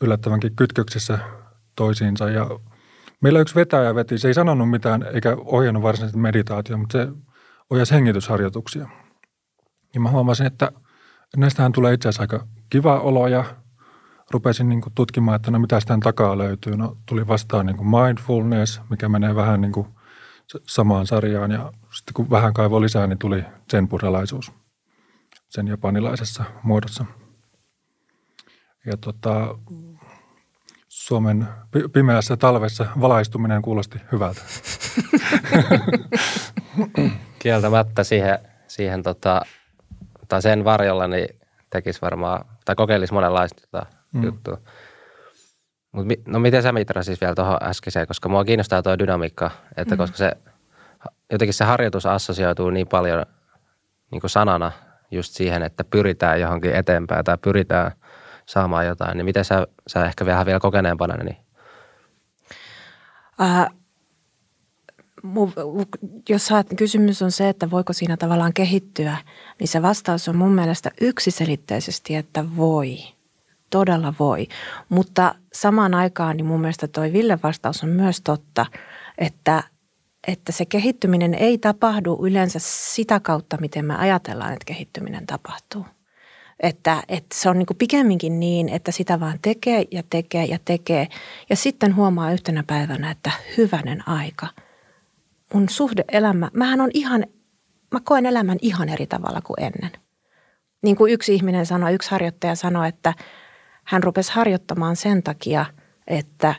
yllättävänkin 0.00 0.56
kytköksessä 0.56 1.18
toisiinsa. 1.76 2.30
Ja 2.30 2.46
meillä 3.20 3.40
yksi 3.40 3.54
vetäjä 3.54 3.94
veti, 3.94 4.18
se 4.18 4.28
ei 4.28 4.34
sanonut 4.34 4.70
mitään 4.70 5.06
eikä 5.14 5.36
ohjannut 5.44 5.82
varsinaisesti 5.82 6.20
meditaatio, 6.20 6.78
mutta 6.78 6.98
se 6.98 7.08
ohjasi 7.70 7.94
hengitysharjoituksia. 7.94 8.88
Ja 9.94 10.00
mä 10.00 10.10
huomasin, 10.10 10.46
että 10.46 10.72
näistähän 11.36 11.72
tulee 11.72 11.94
itse 11.94 12.08
asiassa 12.08 12.22
aika 12.22 12.46
kiva 12.70 13.00
olo 13.00 13.28
ja 13.28 13.44
rupesin 14.30 14.68
niin 14.68 14.80
kuin 14.80 14.92
tutkimaan, 14.94 15.36
että 15.36 15.50
no 15.50 15.58
mitä 15.58 15.80
sitä 15.80 15.98
takaa 16.02 16.38
löytyy. 16.38 16.76
No 16.76 16.96
tuli 17.06 17.26
vastaan 17.26 17.66
niin 17.66 17.76
kuin 17.76 17.88
mindfulness, 17.88 18.80
mikä 18.90 19.08
menee 19.08 19.34
vähän 19.34 19.60
niin 19.60 19.72
kuin 19.72 19.86
samaan 20.66 21.06
sarjaan 21.06 21.50
ja 21.50 21.72
sitten 21.90 22.14
kun 22.14 22.30
vähän 22.30 22.54
kaivo 22.54 22.80
lisää, 22.80 23.06
niin 23.06 23.18
tuli 23.18 23.44
sen 23.70 23.88
buddhalaisuus 23.88 24.52
sen 25.50 25.68
japanilaisessa 25.68 26.44
muodossa. 26.62 27.04
Ja 28.86 28.96
tota, 28.96 29.58
Suomen 30.88 31.48
pimeässä 31.92 32.36
talvessa 32.36 32.86
valaistuminen 33.00 33.62
kuulosti 33.62 33.98
hyvältä. 34.12 34.40
Kieltämättä 37.38 38.04
siihen, 38.04 38.38
siihen 38.68 39.02
tota, 39.02 39.42
tai 40.30 40.42
sen 40.42 40.64
varjolla 40.64 41.08
niin 41.08 41.40
tekisi 41.70 42.00
varmaan, 42.02 42.44
tai 42.64 42.74
kokeilisi 42.74 43.12
monenlaista 43.12 43.62
tota 43.70 43.86
mm. 44.12 44.24
juttua. 44.24 44.58
Mut, 45.92 46.06
no 46.26 46.38
miten 46.38 46.62
sä 46.62 46.72
Mitra 46.72 47.02
siis 47.02 47.20
vielä 47.20 47.34
tuohon 47.34 47.58
äskeiseen, 47.62 48.06
koska 48.06 48.28
mua 48.28 48.44
kiinnostaa 48.44 48.82
tuo 48.82 48.98
dynamiikka, 48.98 49.50
että 49.76 49.94
mm. 49.94 49.98
koska 49.98 50.16
se 50.16 50.32
jotenkin 51.32 51.54
se 51.54 51.64
harjoitus 51.64 52.06
assosioituu 52.06 52.70
niin 52.70 52.88
paljon 52.88 53.26
niin 54.10 54.20
kuin 54.20 54.30
sanana 54.30 54.72
just 55.10 55.32
siihen, 55.34 55.62
että 55.62 55.84
pyritään 55.84 56.40
johonkin 56.40 56.74
eteenpäin 56.74 57.24
tai 57.24 57.38
pyritään 57.38 57.92
saamaan 58.46 58.86
jotain, 58.86 59.16
niin 59.16 59.24
miten 59.24 59.44
sä, 59.44 59.66
sä 59.86 60.04
ehkä 60.04 60.26
vähän 60.26 60.46
vielä 60.46 60.60
kokeneempana, 60.60 61.24
niin 61.24 61.36
uh, 63.40 63.79
jos 66.28 66.46
saat, 66.46 66.66
kysymys 66.76 67.22
on 67.22 67.32
se, 67.32 67.48
että 67.48 67.70
voiko 67.70 67.92
siinä 67.92 68.16
tavallaan 68.16 68.52
kehittyä, 68.52 69.16
niin 69.58 69.68
se 69.68 69.82
vastaus 69.82 70.28
on 70.28 70.36
mun 70.36 70.52
mielestä 70.52 70.90
yksiselitteisesti, 71.00 72.14
että 72.14 72.56
voi. 72.56 72.98
Todella 73.70 74.14
voi. 74.18 74.48
Mutta 74.88 75.34
samaan 75.52 75.94
aikaan 75.94 76.36
niin 76.36 76.46
mun 76.46 76.60
mielestä 76.60 76.88
toi 76.88 77.12
Ville 77.12 77.38
vastaus 77.42 77.82
on 77.82 77.88
myös 77.88 78.20
totta, 78.20 78.66
että, 79.18 79.62
että 80.26 80.52
se 80.52 80.64
kehittyminen 80.64 81.34
ei 81.34 81.58
tapahdu 81.58 82.18
yleensä 82.22 82.58
sitä 82.62 83.20
kautta, 83.20 83.56
miten 83.60 83.84
me 83.84 83.96
ajatellaan, 83.96 84.52
että 84.52 84.64
kehittyminen 84.64 85.26
tapahtuu. 85.26 85.86
Että, 86.60 87.02
että 87.08 87.36
se 87.38 87.50
on 87.50 87.58
niin 87.58 87.66
pikemminkin 87.78 88.40
niin, 88.40 88.68
että 88.68 88.92
sitä 88.92 89.20
vaan 89.20 89.38
tekee 89.42 89.84
ja 89.90 90.02
tekee 90.10 90.44
ja 90.44 90.58
tekee. 90.64 91.08
Ja 91.50 91.56
sitten 91.56 91.96
huomaa 91.96 92.32
yhtenä 92.32 92.64
päivänä, 92.66 93.10
että 93.10 93.30
hyvänen 93.56 94.08
aika– 94.08 94.48
mun 95.54 95.68
suhdeelämä, 95.68 96.50
mähän 96.52 96.80
on 96.80 96.90
ihan, 96.94 97.24
mä 97.92 98.00
koen 98.04 98.26
elämän 98.26 98.58
ihan 98.62 98.88
eri 98.88 99.06
tavalla 99.06 99.40
kuin 99.40 99.60
ennen. 99.60 99.90
Niin 100.82 100.96
kuin 100.96 101.12
yksi 101.12 101.34
ihminen 101.34 101.66
sanoi, 101.66 101.94
yksi 101.94 102.10
harjoittaja 102.10 102.54
sanoi, 102.54 102.88
että 102.88 103.14
hän 103.84 104.02
rupesi 104.02 104.32
harjoittamaan 104.32 104.96
sen 104.96 105.22
takia, 105.22 105.66
että, 106.06 106.54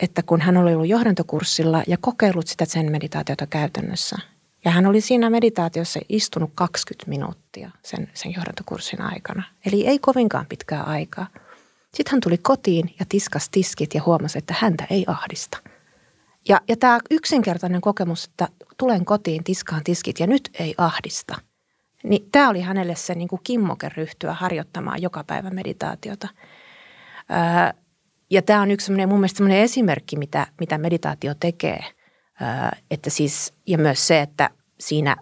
että 0.00 0.22
kun 0.22 0.40
hän 0.40 0.56
oli 0.56 0.74
ollut 0.74 0.88
johdantokurssilla 0.88 1.82
ja 1.86 1.96
kokeillut 2.00 2.46
sitä 2.46 2.64
sen 2.64 2.92
meditaatiota 2.92 3.46
käytännössä. 3.46 4.16
Ja 4.64 4.70
hän 4.70 4.86
oli 4.86 5.00
siinä 5.00 5.30
meditaatiossa 5.30 6.00
istunut 6.08 6.50
20 6.54 7.08
minuuttia 7.08 7.70
sen, 7.82 8.10
sen 8.14 8.32
johdantokurssin 8.32 9.00
aikana. 9.00 9.42
Eli 9.66 9.86
ei 9.86 9.98
kovinkaan 9.98 10.46
pitkää 10.46 10.82
aikaa. 10.82 11.26
Sitten 11.94 12.12
hän 12.12 12.20
tuli 12.20 12.38
kotiin 12.38 12.94
ja 12.98 13.06
tiskas 13.08 13.48
tiskit 13.48 13.94
ja 13.94 14.02
huomasi, 14.06 14.38
että 14.38 14.54
häntä 14.58 14.86
ei 14.90 15.04
ahdista– 15.08 15.58
ja, 16.48 16.60
ja 16.68 16.76
tämä 16.76 16.98
yksinkertainen 17.10 17.80
kokemus, 17.80 18.24
että 18.24 18.48
tulen 18.78 19.04
kotiin, 19.04 19.44
tiskaan 19.44 19.84
tiskit 19.84 20.20
ja 20.20 20.26
nyt 20.26 20.50
ei 20.58 20.74
ahdista. 20.78 21.34
Niin 22.04 22.28
tämä 22.32 22.48
oli 22.48 22.60
hänelle 22.60 22.94
se 22.94 23.14
niin 23.14 23.28
kuin 23.28 23.40
kimmoke 23.44 23.88
ryhtyä 23.88 24.32
harjoittamaan 24.32 25.02
joka 25.02 25.24
päivä 25.24 25.50
meditaatiota. 25.50 26.28
Öö, 27.30 27.82
ja 28.30 28.42
tämä 28.42 28.62
on 28.62 28.70
yksi 28.70 28.92
mun 28.92 29.20
mielestä 29.20 29.44
esimerkki, 29.48 30.16
mitä, 30.16 30.46
mitä 30.60 30.78
meditaatio 30.78 31.34
tekee. 31.40 31.84
Että 32.90 33.10
siis, 33.10 33.54
ja 33.66 33.78
myös 33.78 34.06
se, 34.06 34.20
että 34.20 34.50
siinä, 34.80 35.16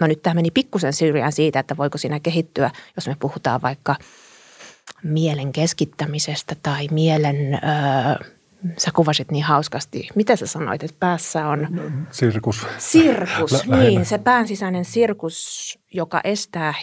no 0.00 0.06
nyt 0.06 0.22
tämä 0.22 0.34
meni 0.34 0.50
pikkusen 0.50 0.92
syrjään 0.92 1.32
siitä, 1.32 1.60
että 1.60 1.76
voiko 1.76 1.98
siinä 1.98 2.20
kehittyä, 2.20 2.70
jos 2.96 3.08
me 3.08 3.16
puhutaan 3.20 3.62
vaikka 3.62 3.96
mielen 5.02 5.52
keskittämisestä 5.52 6.56
tai 6.62 6.88
mielen, 6.90 7.36
öö, 7.54 8.30
sä 8.78 8.90
kuvasit 8.94 9.30
niin 9.30 9.44
hauskasti, 9.44 10.08
mitä 10.14 10.36
sä 10.36 10.46
sanoit, 10.46 10.82
että 10.82 10.96
päässä 11.00 11.46
on? 11.46 11.68
Sirkus. 12.10 12.66
Sirkus, 12.78 13.66
Lä- 13.66 13.76
niin, 13.76 14.06
se 14.06 14.18
pään 14.18 14.48
sisäinen 14.48 14.84
sirkus, 14.84 15.78
joka 15.94 16.20
estää, 16.24 16.74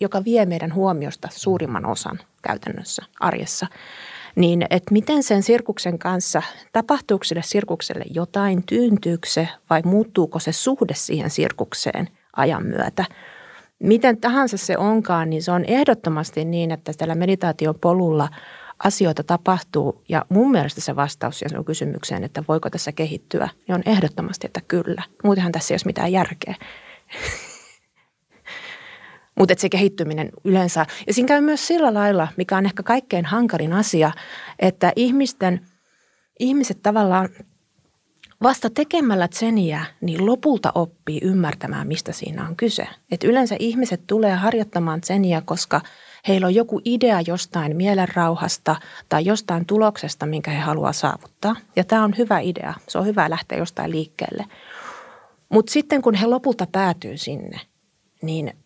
joka 0.00 0.24
vie 0.24 0.46
meidän 0.46 0.74
huomiosta 0.74 1.28
suurimman 1.32 1.86
osan 1.86 2.18
käytännössä 2.42 3.02
arjessa– 3.20 3.66
niin 4.36 4.66
että 4.70 4.92
miten 4.92 5.22
sen 5.22 5.42
sirkuksen 5.42 5.98
kanssa, 5.98 6.42
tapahtuuko 6.72 7.24
sille 7.24 7.42
sirkukselle 7.44 8.04
jotain, 8.10 8.62
tyyntyykö 8.66 9.28
se 9.28 9.48
vai 9.70 9.82
muuttuuko 9.84 10.38
se 10.38 10.52
suhde 10.52 10.94
siihen 10.94 11.30
sirkukseen 11.30 12.08
ajan 12.36 12.66
myötä. 12.66 13.04
Miten 13.78 14.20
tahansa 14.20 14.56
se 14.56 14.78
onkaan, 14.78 15.30
niin 15.30 15.42
se 15.42 15.52
on 15.52 15.64
ehdottomasti 15.64 16.44
niin, 16.44 16.70
että 16.70 16.92
tällä 16.98 17.14
meditaation 17.14 17.74
polulla 17.80 18.28
asioita 18.84 19.24
tapahtuu. 19.24 20.02
Ja 20.08 20.24
mun 20.28 20.50
mielestä 20.50 20.80
se 20.80 20.96
vastaus 20.96 21.44
on 21.58 21.64
kysymykseen, 21.64 22.24
että 22.24 22.44
voiko 22.48 22.70
tässä 22.70 22.92
kehittyä, 22.92 23.48
niin 23.68 23.74
on 23.74 23.82
ehdottomasti, 23.86 24.46
että 24.46 24.60
kyllä. 24.68 25.02
Muutenhan 25.24 25.52
tässä 25.52 25.74
ei 25.74 25.76
ole 25.76 25.88
mitään 25.88 26.12
järkeä. 26.12 26.54
Mutta 29.38 29.54
se 29.58 29.68
kehittyminen 29.68 30.30
yleensä, 30.44 30.86
ja 31.06 31.14
siinä 31.14 31.26
käy 31.26 31.40
myös 31.40 31.66
sillä 31.66 31.94
lailla, 31.94 32.28
mikä 32.36 32.56
on 32.56 32.66
ehkä 32.66 32.82
kaikkein 32.82 33.24
hankalin 33.24 33.72
asia, 33.72 34.12
että 34.58 34.92
ihmisten, 34.96 35.66
ihmiset 36.38 36.82
tavallaan 36.82 37.28
vasta 38.42 38.70
tekemällä 38.70 39.28
tseniä, 39.28 39.84
niin 40.00 40.26
lopulta 40.26 40.72
oppii 40.74 41.20
ymmärtämään, 41.22 41.88
mistä 41.88 42.12
siinä 42.12 42.48
on 42.48 42.56
kyse. 42.56 42.88
Et 43.10 43.24
yleensä 43.24 43.56
ihmiset 43.58 44.06
tulee 44.06 44.34
harjoittamaan 44.34 45.00
tseniä, 45.00 45.42
koska 45.44 45.80
heillä 46.28 46.46
on 46.46 46.54
joku 46.54 46.80
idea 46.84 47.20
jostain 47.20 47.76
mielenrauhasta 47.76 48.76
tai 49.08 49.24
jostain 49.24 49.66
tuloksesta, 49.66 50.26
minkä 50.26 50.50
he 50.50 50.58
haluaa 50.58 50.92
saavuttaa. 50.92 51.56
Ja 51.76 51.84
tämä 51.84 52.04
on 52.04 52.14
hyvä 52.18 52.38
idea. 52.38 52.74
Se 52.88 52.98
on 52.98 53.06
hyvä 53.06 53.30
lähteä 53.30 53.58
jostain 53.58 53.90
liikkeelle. 53.90 54.46
Mutta 55.48 55.72
sitten 55.72 56.02
kun 56.02 56.14
he 56.14 56.26
lopulta 56.26 56.66
päätyy 56.72 57.18
sinne, 57.18 57.60
niin 58.22 58.56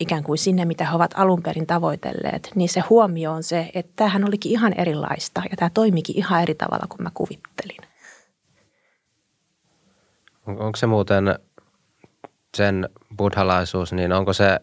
ikään 0.00 0.22
kuin 0.22 0.38
sinne, 0.38 0.64
mitä 0.64 0.86
he 0.86 0.96
ovat 0.96 1.14
alun 1.16 1.42
perin 1.42 1.66
tavoitelleet, 1.66 2.50
niin 2.54 2.68
se 2.68 2.80
huomio 2.80 3.32
on 3.32 3.42
se, 3.42 3.70
että 3.74 3.92
tämähän 3.96 4.24
olikin 4.24 4.52
ihan 4.52 4.72
erilaista 4.72 5.42
ja 5.50 5.56
tämä 5.56 5.70
toimikin 5.74 6.18
ihan 6.18 6.42
eri 6.42 6.54
tavalla 6.54 6.86
kuin 6.88 7.02
mä 7.02 7.10
kuvittelin. 7.14 7.88
Onko 10.46 10.76
se 10.76 10.86
muuten 10.86 11.38
sen 12.56 12.88
buddhalaisuus, 13.16 13.92
niin 13.92 14.12
onko 14.12 14.32
se 14.32 14.60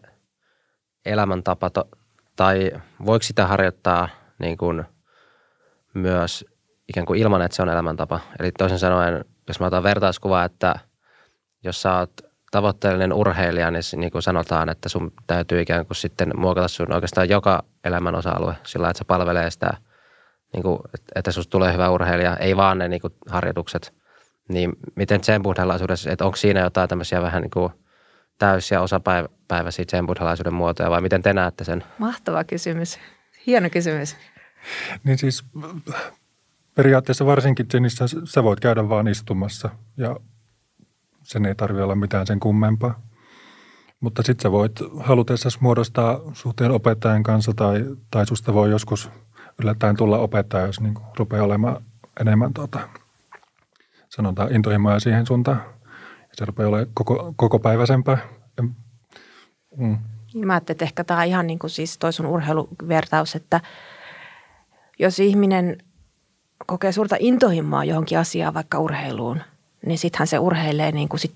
elämäntapa 1.04 1.70
to, 1.70 1.88
tai 2.36 2.70
voiko 3.06 3.22
sitä 3.22 3.46
harjoittaa 3.46 4.08
niin 4.38 4.56
kuin 4.56 4.84
myös 5.94 6.44
ikään 6.88 7.06
kuin 7.06 7.20
ilman, 7.20 7.42
että 7.42 7.56
se 7.56 7.62
on 7.62 7.68
elämäntapa? 7.68 8.20
Eli 8.40 8.52
toisin 8.52 8.78
sanoen, 8.78 9.24
jos 9.48 9.60
mä 9.60 9.66
otan 9.66 9.82
vertauskuvaa, 9.82 10.44
että 10.44 10.74
jos 11.64 11.82
sä 11.82 11.98
oot 11.98 12.12
tavoitteellinen 12.50 13.12
urheilija, 13.12 13.70
niin, 13.70 13.82
niin 13.96 14.10
kuin 14.10 14.22
sanotaan, 14.22 14.68
että 14.68 14.88
sun 14.88 15.12
täytyy 15.26 15.60
ikään 15.60 15.86
kuin 15.86 15.96
sitten 15.96 16.30
muokata 16.36 16.68
sun 16.68 16.92
oikeastaan 16.92 17.28
joka 17.28 17.62
elämän 17.84 18.14
osa-alue 18.14 18.56
sillä, 18.62 18.90
että 18.90 18.98
se 18.98 19.04
palvelee 19.04 19.50
sitä, 19.50 19.70
niin 20.52 20.62
kuin, 20.62 20.78
että 21.14 21.32
susta 21.32 21.50
tulee 21.50 21.72
hyvä 21.72 21.90
urheilija, 21.90 22.36
ei 22.36 22.56
vaan 22.56 22.78
ne 22.78 22.88
niin 22.88 23.00
kuin 23.00 23.12
harjoitukset. 23.28 23.94
Niin 24.48 24.72
miten 24.94 25.24
sen 25.24 25.42
buddhalaisuudessa, 25.42 26.10
että 26.10 26.24
onko 26.24 26.36
siinä 26.36 26.60
jotain 26.60 26.88
tämmöisiä 26.88 27.22
vähän 27.22 27.42
niin 27.42 27.50
kuin 27.50 27.72
täys- 28.38 28.70
ja 28.70 28.80
osapäiväisiä 28.80 29.84
sen 29.88 30.06
buddhalaisuuden 30.06 30.54
muotoja 30.54 30.90
vai 30.90 31.00
miten 31.00 31.22
te 31.22 31.32
näette 31.32 31.64
sen? 31.64 31.84
Mahtava 31.98 32.44
kysymys. 32.44 32.98
Hieno 33.46 33.70
kysymys. 33.70 34.16
Niin 35.04 35.18
siis 35.18 35.44
periaatteessa 36.74 37.26
varsinkin 37.26 37.66
Jenissä 37.74 38.04
sä 38.24 38.44
voit 38.44 38.60
käydä 38.60 38.88
vaan 38.88 39.08
istumassa 39.08 39.70
ja 39.96 40.16
sen 41.22 41.46
ei 41.46 41.54
tarvitse 41.54 41.82
olla 41.82 41.94
mitään 41.94 42.26
sen 42.26 42.40
kummempaa. 42.40 43.00
Mutta 44.00 44.22
sitten 44.22 44.42
sä 44.42 44.52
voit 44.52 44.72
halutessa 45.00 45.48
muodostaa 45.60 46.20
suhteen 46.32 46.70
opettajan 46.70 47.22
kanssa 47.22 47.52
tai, 47.56 47.84
tai 48.10 48.26
susta 48.26 48.54
voi 48.54 48.70
joskus 48.70 49.10
yllättäen 49.62 49.96
tulla 49.96 50.18
opettaja, 50.18 50.66
jos 50.66 50.80
niin 50.80 50.94
rupeaa 51.18 51.44
olemaan 51.44 51.84
enemmän 52.20 52.54
tota, 52.54 52.88
sanotaan 54.08 54.54
intohimoja 54.54 55.00
siihen 55.00 55.26
suuntaan. 55.26 55.75
Ja 56.36 56.38
se 56.38 56.44
rupeaa 56.44 56.68
olemaan 56.68 56.90
koko, 56.94 57.32
koko 57.36 57.58
päiväisempää. 57.58 58.18
Mm. 59.76 59.98
Mä 60.34 60.52
ajattelin, 60.52 60.74
että 60.74 60.84
ehkä 60.84 61.04
tämä 61.04 61.20
on 61.20 61.26
ihan 61.26 61.46
niin 61.46 61.58
kuin 61.58 61.70
siis 61.70 61.98
toi 61.98 62.12
sun 62.12 62.26
urheiluvertaus, 62.26 63.34
että 63.34 63.60
jos 64.98 65.18
ihminen 65.18 65.78
kokee 66.66 66.92
suurta 66.92 67.16
intohimoa 67.18 67.84
johonkin 67.84 68.18
asiaan, 68.18 68.54
vaikka 68.54 68.78
urheiluun– 68.78 69.40
niin 69.86 69.98
sittenhän 69.98 70.26
se 70.26 70.38
urheilee 70.38 70.92
niin 70.92 71.08
kuin 71.08 71.20
sit, 71.20 71.34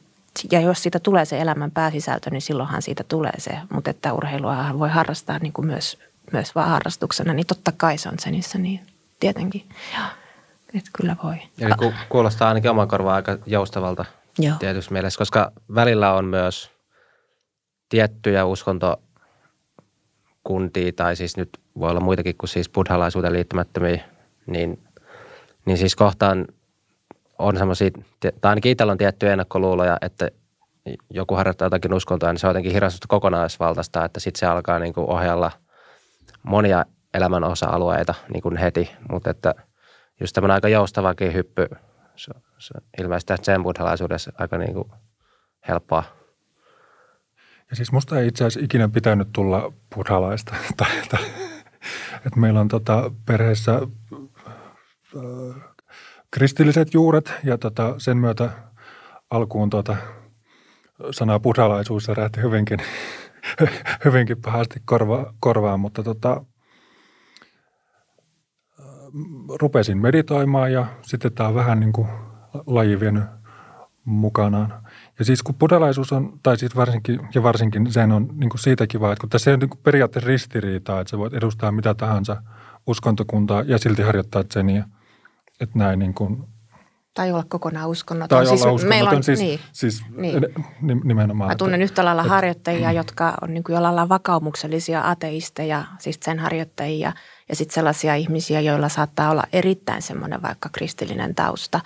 ja 0.53 0.61
jos 0.61 0.83
siitä 0.83 0.99
tulee 0.99 1.25
se 1.25 1.41
elämän 1.41 1.71
pääsisältö, 1.71 2.31
niin 2.31 2.43
silloinhan 2.43 2.83
siitä 2.83 3.05
tulee 3.05 3.39
se. 3.39 3.59
Mutta 3.73 3.91
että 3.91 4.13
urheilua 4.13 4.79
voi 4.79 4.89
harrastaa 4.89 5.39
niin 5.39 5.53
kuin 5.53 5.67
myös, 5.67 5.99
myös 6.33 6.55
vaan 6.55 6.69
harrastuksena, 6.69 7.35
niin 7.35 7.47
totta 7.47 7.73
kai 7.77 7.99
se 7.99 8.09
on 8.09 8.19
senissä 8.19 8.59
niin 8.59 8.81
tietenkin. 9.21 9.69
Joo, 9.97 10.07
että 10.75 10.91
kyllä 10.93 11.17
voi. 11.25 11.37
Eli 11.59 11.75
ku, 11.79 11.93
kuulostaa 12.09 12.49
ainakin 12.49 12.71
oman 12.71 12.89
korvaan 12.89 13.17
aika 13.17 13.39
joustavalta 13.47 14.05
Tietysti 14.59 14.93
mielessä, 14.93 15.19
koska 15.19 15.53
välillä 15.75 16.13
on 16.13 16.25
myös 16.25 16.71
tiettyjä 17.89 18.45
uskontokuntia, 18.45 20.93
tai 20.97 21.17
siis 21.17 21.37
nyt 21.37 21.49
voi 21.79 21.91
olla 21.91 22.01
muitakin 22.01 22.37
kuin 22.37 22.51
siis 22.51 22.69
buddhalaisuuteen 22.69 23.33
liittymättömiä, 23.33 24.05
niin, 24.47 24.83
niin 25.67 25.79
siis 25.79 25.97
kohtaan– 25.97 26.47
on 27.41 27.57
semmoisia, 27.57 27.91
tai 28.21 28.33
ainakin 28.43 28.73
itsellä 28.73 28.93
on 28.93 28.99
tiettyjä 28.99 29.33
ennakkoluuloja, 29.33 29.99
että 30.01 30.29
joku 31.11 31.35
harjoittaa 31.35 31.67
jotakin 31.67 31.95
uskontoa, 31.95 32.33
niin 32.33 32.41
se 32.41 32.47
on 32.47 32.51
jotenkin 32.51 32.73
hirveästi 32.73 33.07
kokonaisvaltaista, 33.09 34.05
että 34.05 34.21
sitten 34.21 34.39
se 34.39 34.47
alkaa 34.47 34.79
niin 34.79 34.95
kuin 34.95 35.11
ohjalla 35.11 35.51
monia 36.43 36.85
elämän 37.15 37.45
osa-alueita 37.45 38.15
niin 38.33 38.43
kuin 38.43 38.57
heti, 38.57 38.91
mutta 39.11 39.31
että 39.31 39.55
just 40.21 40.35
tämmöinen 40.35 40.55
aika 40.55 40.69
joustavakin 40.69 41.35
hyppy, 41.35 41.69
se, 42.25 42.33
se 42.59 42.75
ilmeisesti 43.01 43.33
sen 43.43 43.63
buddhalaisuudessa 43.63 44.33
aika 44.39 44.59
niin 44.59 44.75
kuin 44.75 44.91
helppoa. 45.69 46.05
Ja 47.71 47.77
siis 47.77 47.93
musta 47.93 48.21
ei 48.21 48.29
itse 48.29 48.45
asiassa 48.45 48.65
ikinä 48.65 48.89
pitänyt 48.89 49.29
tulla 49.33 49.73
buddhalaista. 49.95 50.55
että 52.27 52.41
meillä 52.41 52.61
on 52.61 52.69
tota 52.69 53.13
perheessä 53.27 53.75
äh, 53.75 55.63
kristilliset 56.31 56.95
juuret 56.95 57.33
ja 57.45 57.59
tota, 57.59 57.95
sen 57.99 58.17
myötä 58.17 58.51
alkuun 59.31 59.71
tota, 59.71 59.97
sana 61.11 61.41
buddhalaisuus 61.41 62.09
rähti 62.09 62.41
hyvinkin, 62.43 62.79
hyvinkin 64.05 64.41
pahasti 64.43 64.83
korva, 64.85 65.35
korvaan, 65.41 65.81
mutta 65.81 66.03
tota, 66.03 66.45
rupesin 69.61 69.99
meditoimaan 69.99 70.73
ja 70.73 70.87
sitten 71.03 71.33
tämä 71.33 71.49
on 71.49 71.55
vähän 71.55 71.81
niin 71.81 71.93
kuin 71.93 72.09
laji 72.67 73.01
vienyt 73.01 73.25
mukanaan. 74.05 74.83
Ja 75.19 75.25
siis 75.25 75.43
kun 75.43 75.55
buddhalaisuus 75.55 76.13
on, 76.13 76.39
tai 76.43 76.57
siis 76.57 76.77
varsinkin, 76.77 77.21
ja 77.35 77.43
varsinkin 77.43 77.93
sen 77.93 78.13
on 78.13 78.29
niin 78.35 78.51
kuin 78.51 78.61
siitä 78.61 78.87
kiva, 78.87 79.13
että 79.13 79.21
kun 79.21 79.31
tässä 79.31 79.51
ei 79.51 79.55
ole 79.55 79.61
niin 79.61 79.71
kuin 79.71 79.81
periaatteessa 79.83 80.29
ristiriitaa, 80.29 81.01
että 81.01 81.11
sä 81.11 81.19
voit 81.19 81.35
edustaa 81.35 81.73
mitä 81.73 81.95
tahansa 81.95 82.43
uskontokuntaa 82.87 83.63
ja 83.63 83.79
silti 83.79 84.03
harjoittaa 84.03 84.45
tseniä– 84.45 84.85
että 85.61 85.79
näin 85.79 85.99
niin 85.99 86.15
kuin 86.15 86.45
tai 87.15 87.33
olla 87.33 87.45
kokonaan 87.49 87.89
uskonnoton. 87.89 88.39
Tai 88.39 88.47
siis 88.47 88.63
olla 88.63 88.73
uskonnoton, 88.73 88.99
meillä 88.99 89.11
on, 89.11 89.23
siis, 89.23 89.41
niin, 89.41 89.61
siis 89.73 90.03
niin. 90.17 90.47
nimenomaan. 91.05 91.51
Mä 91.51 91.57
tunnen 91.57 91.83
yhtä 91.83 92.05
lailla 92.05 92.23
että, 92.23 92.35
harjoittajia, 92.35 92.89
mm. 92.89 92.97
jotka 92.97 93.35
on 93.43 93.55
niin 93.55 93.65
kuin 93.65 93.75
jollain 93.75 93.97
lailla 93.97 94.09
vakaumuksellisia 94.09 95.11
ateisteja, 95.11 95.85
siis 95.99 96.19
sen 96.23 96.39
harjoittajia, 96.39 97.13
ja 97.49 97.57
sitten 97.57 97.75
sellaisia 97.75 98.15
ihmisiä, 98.15 98.61
joilla 98.61 98.89
saattaa 98.89 99.31
olla 99.31 99.45
erittäin 99.53 100.03
semmoinen 100.03 100.43
vaikka 100.43 100.69
kristillinen 100.73 101.35
tausta. 101.35 101.81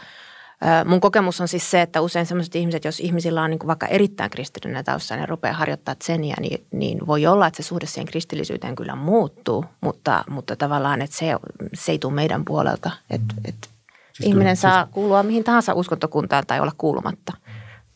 Mun 0.84 1.00
kokemus 1.00 1.40
on 1.40 1.48
siis 1.48 1.70
se, 1.70 1.82
että 1.82 2.00
usein 2.00 2.26
sellaiset 2.26 2.56
ihmiset, 2.56 2.84
jos 2.84 3.00
ihmisillä 3.00 3.42
on 3.42 3.50
niin 3.50 3.58
kuin 3.58 3.68
vaikka 3.68 3.86
erittäin 3.86 4.30
kristillinen 4.30 4.84
tausta 4.84 5.14
ja 5.14 5.20
ne 5.20 5.26
rupeaa 5.26 5.54
harjoittaa 5.54 5.94
tseniä, 5.94 6.36
niin, 6.40 6.66
niin 6.72 7.06
voi 7.06 7.26
olla, 7.26 7.46
että 7.46 7.62
se 7.62 7.66
suhde 7.66 7.86
siihen 7.86 8.06
kristillisyyteen 8.06 8.74
kyllä 8.74 8.96
muuttuu, 8.96 9.64
mutta, 9.80 10.24
mutta 10.30 10.56
tavallaan, 10.56 11.02
että 11.02 11.16
se, 11.16 11.26
se 11.74 11.92
ei 11.92 11.98
tule 11.98 12.14
meidän 12.14 12.44
puolelta. 12.44 12.90
Että, 13.10 13.34
että 13.44 13.68
siis 14.14 14.28
ihminen 14.28 14.56
kyllä, 14.56 14.72
saa 14.72 14.84
siis... 14.84 14.94
kuulua 14.94 15.22
mihin 15.22 15.44
tahansa 15.44 15.74
uskontokuntaan 15.74 16.44
tai 16.46 16.60
olla 16.60 16.72
kuulumatta 16.78 17.32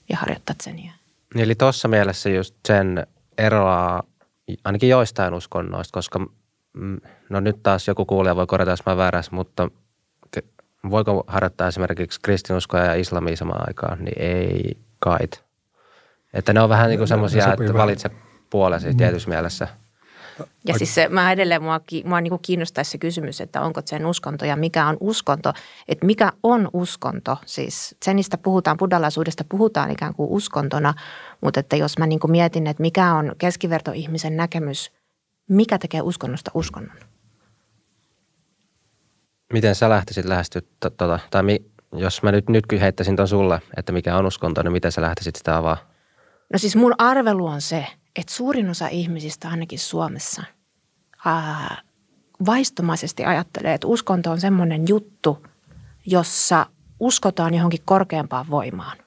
ja 0.09 0.17
harjoittaa 0.17 0.55
tseniä. 0.59 0.93
Niin, 1.35 1.45
eli 1.45 1.55
tuossa 1.55 1.89
mielessä 1.89 2.31
just 2.31 2.55
sen 2.69 3.07
eroaa 3.39 4.03
ainakin 4.65 4.89
joistain 4.89 5.35
uskonnoista, 5.35 5.93
koska 5.93 6.19
mm, 6.73 7.01
no 7.31 7.41
nyt 7.41 7.63
taas 7.63 7.89
joku 7.89 8.05
kuulija 8.05 8.37
voi 8.37 8.47
korjata, 8.47 8.73
jos 8.73 8.87
mä 8.87 8.97
väärässä, 8.97 9.35
mutta 9.35 9.69
voiko 10.91 11.25
harjoittaa 11.27 11.69
esimerkiksi 11.69 12.21
kristinuskoa 12.23 12.81
ja 12.81 12.95
islamia 12.95 13.37
samaan 13.37 13.69
aikaan, 13.69 14.05
niin 14.05 14.23
ei 14.23 14.79
kait. 14.99 15.45
Että 16.35 16.53
ne 16.53 16.61
on 16.61 16.69
vähän 16.69 16.89
niin 16.89 16.99
kuin 16.99 17.09
semmoisia, 17.09 17.53
että 17.53 17.75
valitse 17.75 18.11
puolesi 18.51 18.91
mm. 18.91 18.97
tietyssä 18.97 19.29
mielessä. 19.29 19.69
Ja 20.67 20.79
siis 20.79 20.95
se, 20.95 21.09
mä 21.09 21.33
edelleen, 21.33 21.63
mua, 21.63 21.81
mua 22.05 22.21
niin 22.21 22.39
kiinnostaisi 22.43 22.91
se 22.91 22.99
kysymys, 22.99 23.41
että 23.41 23.61
onko 23.61 23.81
sen 23.85 24.07
uskonto 24.07 24.45
ja 24.45 24.57
mikä 24.57 24.87
on 24.87 24.97
uskonto. 25.01 25.53
Että 25.89 26.07
mikä 26.07 26.33
on 26.43 26.69
uskonto, 26.73 27.37
siis 27.47 27.97
senistä 28.05 28.39
puhutaan, 28.39 28.77
buddhalaisuudesta 28.77 29.45
puhutaan 29.49 29.91
ikään 29.91 30.15
kuin 30.15 30.31
uskontona, 30.31 30.95
mutta 31.41 31.61
että 31.61 31.77
jos 31.77 31.99
mä 31.99 32.07
niin 32.07 32.21
mietin, 32.29 32.67
että 32.67 32.81
mikä 32.81 33.15
on 33.15 33.33
keskivertoihmisen 33.39 34.37
näkemys, 34.37 34.93
mikä 35.49 35.79
tekee 35.79 36.01
uskonnosta 36.03 36.51
uskonnon? 36.55 36.97
Miten 39.53 39.75
sä 39.75 39.89
lähtisit 39.89 40.25
lähestyä, 40.25 40.63
tuota, 40.81 41.19
tai 41.31 41.43
mi, 41.43 41.65
jos 41.93 42.23
mä 42.23 42.33
nyt, 42.33 42.49
nyt 42.49 42.65
heittäisin 42.81 43.17
ton 43.17 43.29
sulle, 43.29 43.61
että 43.77 43.93
mikä 43.93 44.17
on 44.17 44.27
uskonto, 44.27 44.63
niin 44.63 44.73
miten 44.73 44.93
sä 44.93 45.03
lähtisit 45.03 45.37
sitä 45.37 45.57
avaa? 45.57 45.77
No 46.53 46.59
siis 46.59 46.77
mun 46.77 46.95
arvelu 46.99 47.47
on 47.47 47.61
se, 47.61 47.87
että 48.17 48.33
suurin 48.33 48.71
osa 48.71 48.89
ihmisistä 48.89 49.49
ainakin 49.49 49.79
Suomessa 49.79 50.43
ää, 51.25 51.83
vaistomaisesti 52.47 53.25
ajattelee, 53.25 53.75
että 53.75 53.87
uskonto 53.87 54.31
on 54.31 54.41
semmoinen 54.41 54.85
juttu, 54.89 55.47
jossa 56.07 56.67
uskotaan 57.01 57.55
johonkin 57.55 57.83
korkeampaan 57.85 58.51
voimaan. 58.51 58.99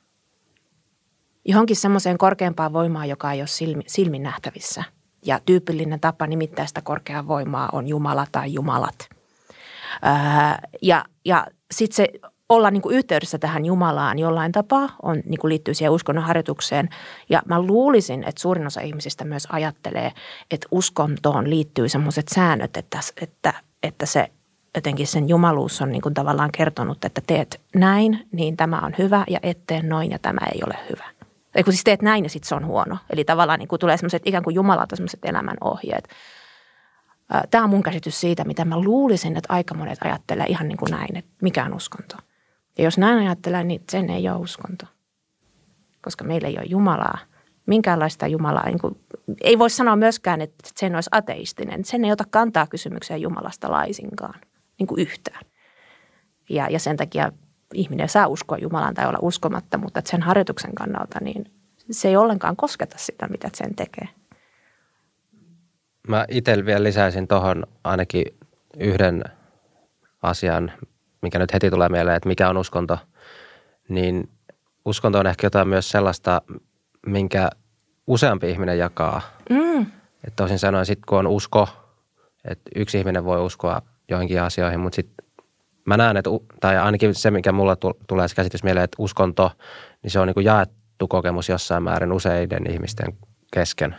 Johonkin 1.45 1.75
semmoiseen 1.75 2.17
korkeampaan 2.17 2.73
voimaan, 2.73 3.09
joka 3.09 3.31
ei 3.31 3.41
ole 3.41 3.47
silmi, 3.47 3.83
silmin 3.87 4.23
nähtävissä. 4.23 4.83
Ja 5.25 5.39
tyypillinen 5.45 5.99
tapa 5.99 6.27
nimittää 6.27 6.65
sitä 6.65 6.81
korkeaa 6.81 7.27
voimaa 7.27 7.69
on 7.71 7.87
Jumala 7.87 8.27
tai 8.31 8.53
Jumalat. 8.53 9.09
Ää, 10.01 10.59
ja 10.81 11.05
ja 11.25 11.47
sitten 11.71 11.95
se 11.95 12.30
olla 12.51 12.71
niin 12.71 12.81
kuin 12.81 12.95
yhteydessä 12.95 13.37
tähän 13.37 13.65
Jumalaan 13.65 14.19
jollain 14.19 14.51
tapaa, 14.51 14.89
on, 15.03 15.21
niin 15.25 15.39
kuin 15.39 15.49
liittyy 15.49 15.73
siihen 15.73 15.91
uskonnon 15.91 16.23
harjoitukseen. 16.23 16.89
Ja 17.29 17.41
mä 17.45 17.61
luulisin, 17.61 18.23
että 18.23 18.41
suurin 18.41 18.67
osa 18.67 18.81
ihmisistä 18.81 19.25
myös 19.25 19.47
ajattelee, 19.51 20.11
että 20.51 20.67
uskontoon 20.71 21.49
liittyy 21.49 21.89
sellaiset 21.89 22.27
säännöt, 22.27 22.77
että, 22.77 22.99
että, 23.21 23.53
että 23.83 24.05
se 24.05 24.31
jotenkin 24.75 25.07
sen 25.07 25.29
jumaluus 25.29 25.81
on 25.81 25.91
niin 25.91 26.01
kuin 26.01 26.13
tavallaan 26.13 26.51
kertonut, 26.51 27.05
että 27.05 27.21
teet 27.27 27.61
näin, 27.75 28.27
niin 28.31 28.57
tämä 28.57 28.79
on 28.79 28.93
hyvä 28.97 29.23
ja 29.29 29.39
et 29.43 29.59
tee 29.67 29.81
noin 29.81 30.11
ja 30.11 30.19
tämä 30.19 30.47
ei 30.53 30.61
ole 30.65 30.77
hyvä. 30.89 31.05
Ei 31.55 31.63
kun 31.63 31.73
siis 31.73 31.83
teet 31.83 32.01
näin 32.01 32.23
ja 32.23 32.29
sitten 32.29 32.49
se 32.49 32.55
on 32.55 32.65
huono. 32.65 32.97
Eli 33.09 33.23
tavallaan 33.23 33.59
niin 33.59 33.67
kuin 33.67 33.79
tulee 33.79 33.97
sellaiset 33.97 34.21
ikään 34.25 34.43
kuin 34.43 34.53
Jumalalta 34.53 34.95
sellaiset 34.95 35.25
elämän 35.25 35.57
ohjeet. 35.61 36.07
Tämä 37.51 37.63
on 37.63 37.69
mun 37.69 37.83
käsitys 37.83 38.21
siitä, 38.21 38.43
mitä 38.43 38.65
mä 38.65 38.79
luulisin, 38.79 39.37
että 39.37 39.53
aika 39.53 39.73
monet 39.73 39.99
ajattelee 40.03 40.45
ihan 40.45 40.67
niin 40.67 40.77
kuin 40.77 40.91
näin, 40.91 41.17
että 41.17 41.31
mikä 41.41 41.65
on 41.65 41.73
uskonto. 41.73 42.17
Ja 42.77 42.83
jos 42.83 42.97
näin 42.97 43.19
ajattelee, 43.19 43.63
niin 43.63 43.83
sen 43.89 44.09
ei 44.09 44.29
ole 44.29 44.37
uskonto. 44.37 44.85
Koska 46.01 46.23
meillä 46.23 46.47
ei 46.47 46.57
ole 46.57 46.65
Jumalaa. 46.65 47.17
Minkäänlaista 47.65 48.27
Jumalaa. 48.27 48.65
Niin 48.65 48.79
kuin, 48.79 48.99
ei 49.41 49.59
voi 49.59 49.69
sanoa 49.69 49.95
myöskään, 49.95 50.41
että 50.41 50.69
sen 50.75 50.95
olisi 50.95 51.09
ateistinen. 51.13 51.85
Sen 51.85 52.05
ei 52.05 52.11
ota 52.11 52.23
kantaa 52.29 52.67
kysymykseen 52.67 53.21
Jumalasta 53.21 53.71
laisinkaan. 53.71 54.39
Niin 54.79 54.87
kuin 54.87 55.01
yhtään. 55.01 55.45
Ja, 56.49 56.67
ja 56.69 56.79
sen 56.79 56.97
takia 56.97 57.31
ihminen 57.73 58.09
saa 58.09 58.27
uskoa 58.27 58.57
Jumalaan 58.57 58.93
tai 58.93 59.07
olla 59.07 59.19
uskomatta, 59.21 59.77
mutta 59.77 60.01
sen 60.05 60.21
harjoituksen 60.21 60.75
kannalta 60.75 61.19
niin 61.21 61.45
se 61.91 62.07
ei 62.07 62.15
ollenkaan 62.15 62.55
kosketa 62.55 62.97
sitä, 62.97 63.27
mitä 63.27 63.49
sen 63.53 63.75
tekee. 63.75 64.07
Mä 66.07 66.25
itse 66.29 66.65
vielä 66.65 66.83
lisäisin 66.83 67.27
tuohon 67.27 67.63
ainakin 67.83 68.25
yhden 68.79 69.23
asian, 70.21 70.71
mikä 71.21 71.39
nyt 71.39 71.53
heti 71.53 71.69
tulee 71.69 71.89
mieleen, 71.89 72.17
että 72.17 72.29
mikä 72.29 72.49
on 72.49 72.57
uskonto, 72.57 72.97
niin 73.89 74.29
uskonto 74.85 75.19
on 75.19 75.27
ehkä 75.27 75.45
jotain 75.45 75.67
myös 75.67 75.91
sellaista, 75.91 76.41
minkä 77.05 77.49
useampi 78.07 78.49
ihminen 78.49 78.77
jakaa. 78.77 79.21
Mm. 79.49 79.81
Että 80.27 80.35
toisin 80.35 80.59
sanoen 80.59 80.85
sitten 80.85 81.03
kun 81.09 81.17
on 81.17 81.27
usko, 81.27 81.67
että 82.45 82.69
yksi 82.75 82.97
ihminen 82.97 83.25
voi 83.25 83.45
uskoa 83.45 83.81
joihinkin 84.09 84.41
asioihin, 84.41 84.79
mutta 84.79 84.95
sitten 84.95 85.25
mä 85.85 85.97
näen, 85.97 86.17
että, 86.17 86.29
tai 86.59 86.77
ainakin 86.77 87.15
se, 87.15 87.31
mikä 87.31 87.51
mulla 87.51 87.77
tulee 88.07 88.27
se 88.27 88.35
käsitys 88.35 88.63
mieleen, 88.63 88.83
että 88.83 88.95
uskonto, 88.99 89.51
niin 90.03 90.11
se 90.11 90.19
on 90.19 90.27
niin 90.27 90.33
kuin 90.33 90.45
jaettu 90.45 91.07
kokemus 91.07 91.49
jossain 91.49 91.83
määrin 91.83 92.11
useiden 92.11 92.71
ihmisten 92.71 93.17
kesken. 93.53 93.95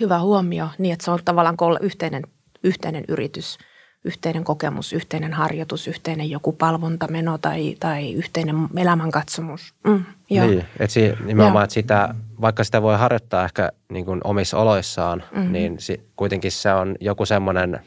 Hyvä 0.00 0.18
huomio, 0.18 0.68
niin 0.78 0.92
että 0.92 1.04
se 1.04 1.10
on 1.10 1.18
tavallaan 1.24 1.56
yhteinen, 1.80 2.22
yhteinen 2.64 3.04
yritys– 3.08 3.58
yhteinen 4.04 4.44
kokemus, 4.44 4.92
yhteinen 4.92 5.32
harjoitus, 5.32 5.88
yhteinen 5.88 6.30
joku 6.30 6.52
palvontameno 6.52 7.38
tai, 7.38 7.76
tai 7.80 8.12
yhteinen 8.12 8.56
elämänkatsomus. 8.76 9.74
Mm, 9.84 10.04
joo. 10.30 10.46
Niin, 10.46 10.58
että 10.58 10.94
si, 10.94 11.12
nimenomaan, 11.24 11.64
että 11.64 11.74
sitä, 11.74 12.14
vaikka 12.40 12.64
sitä 12.64 12.82
voi 12.82 12.98
harjoittaa 12.98 13.44
ehkä 13.44 13.72
niin 13.92 14.04
kuin 14.04 14.20
omissa 14.24 14.58
oloissaan, 14.58 15.22
mm-hmm. 15.34 15.52
niin 15.52 15.80
si, 15.80 16.10
kuitenkin 16.16 16.52
se 16.52 16.72
on 16.72 16.96
joku 17.00 17.26
semmoinen 17.26 17.80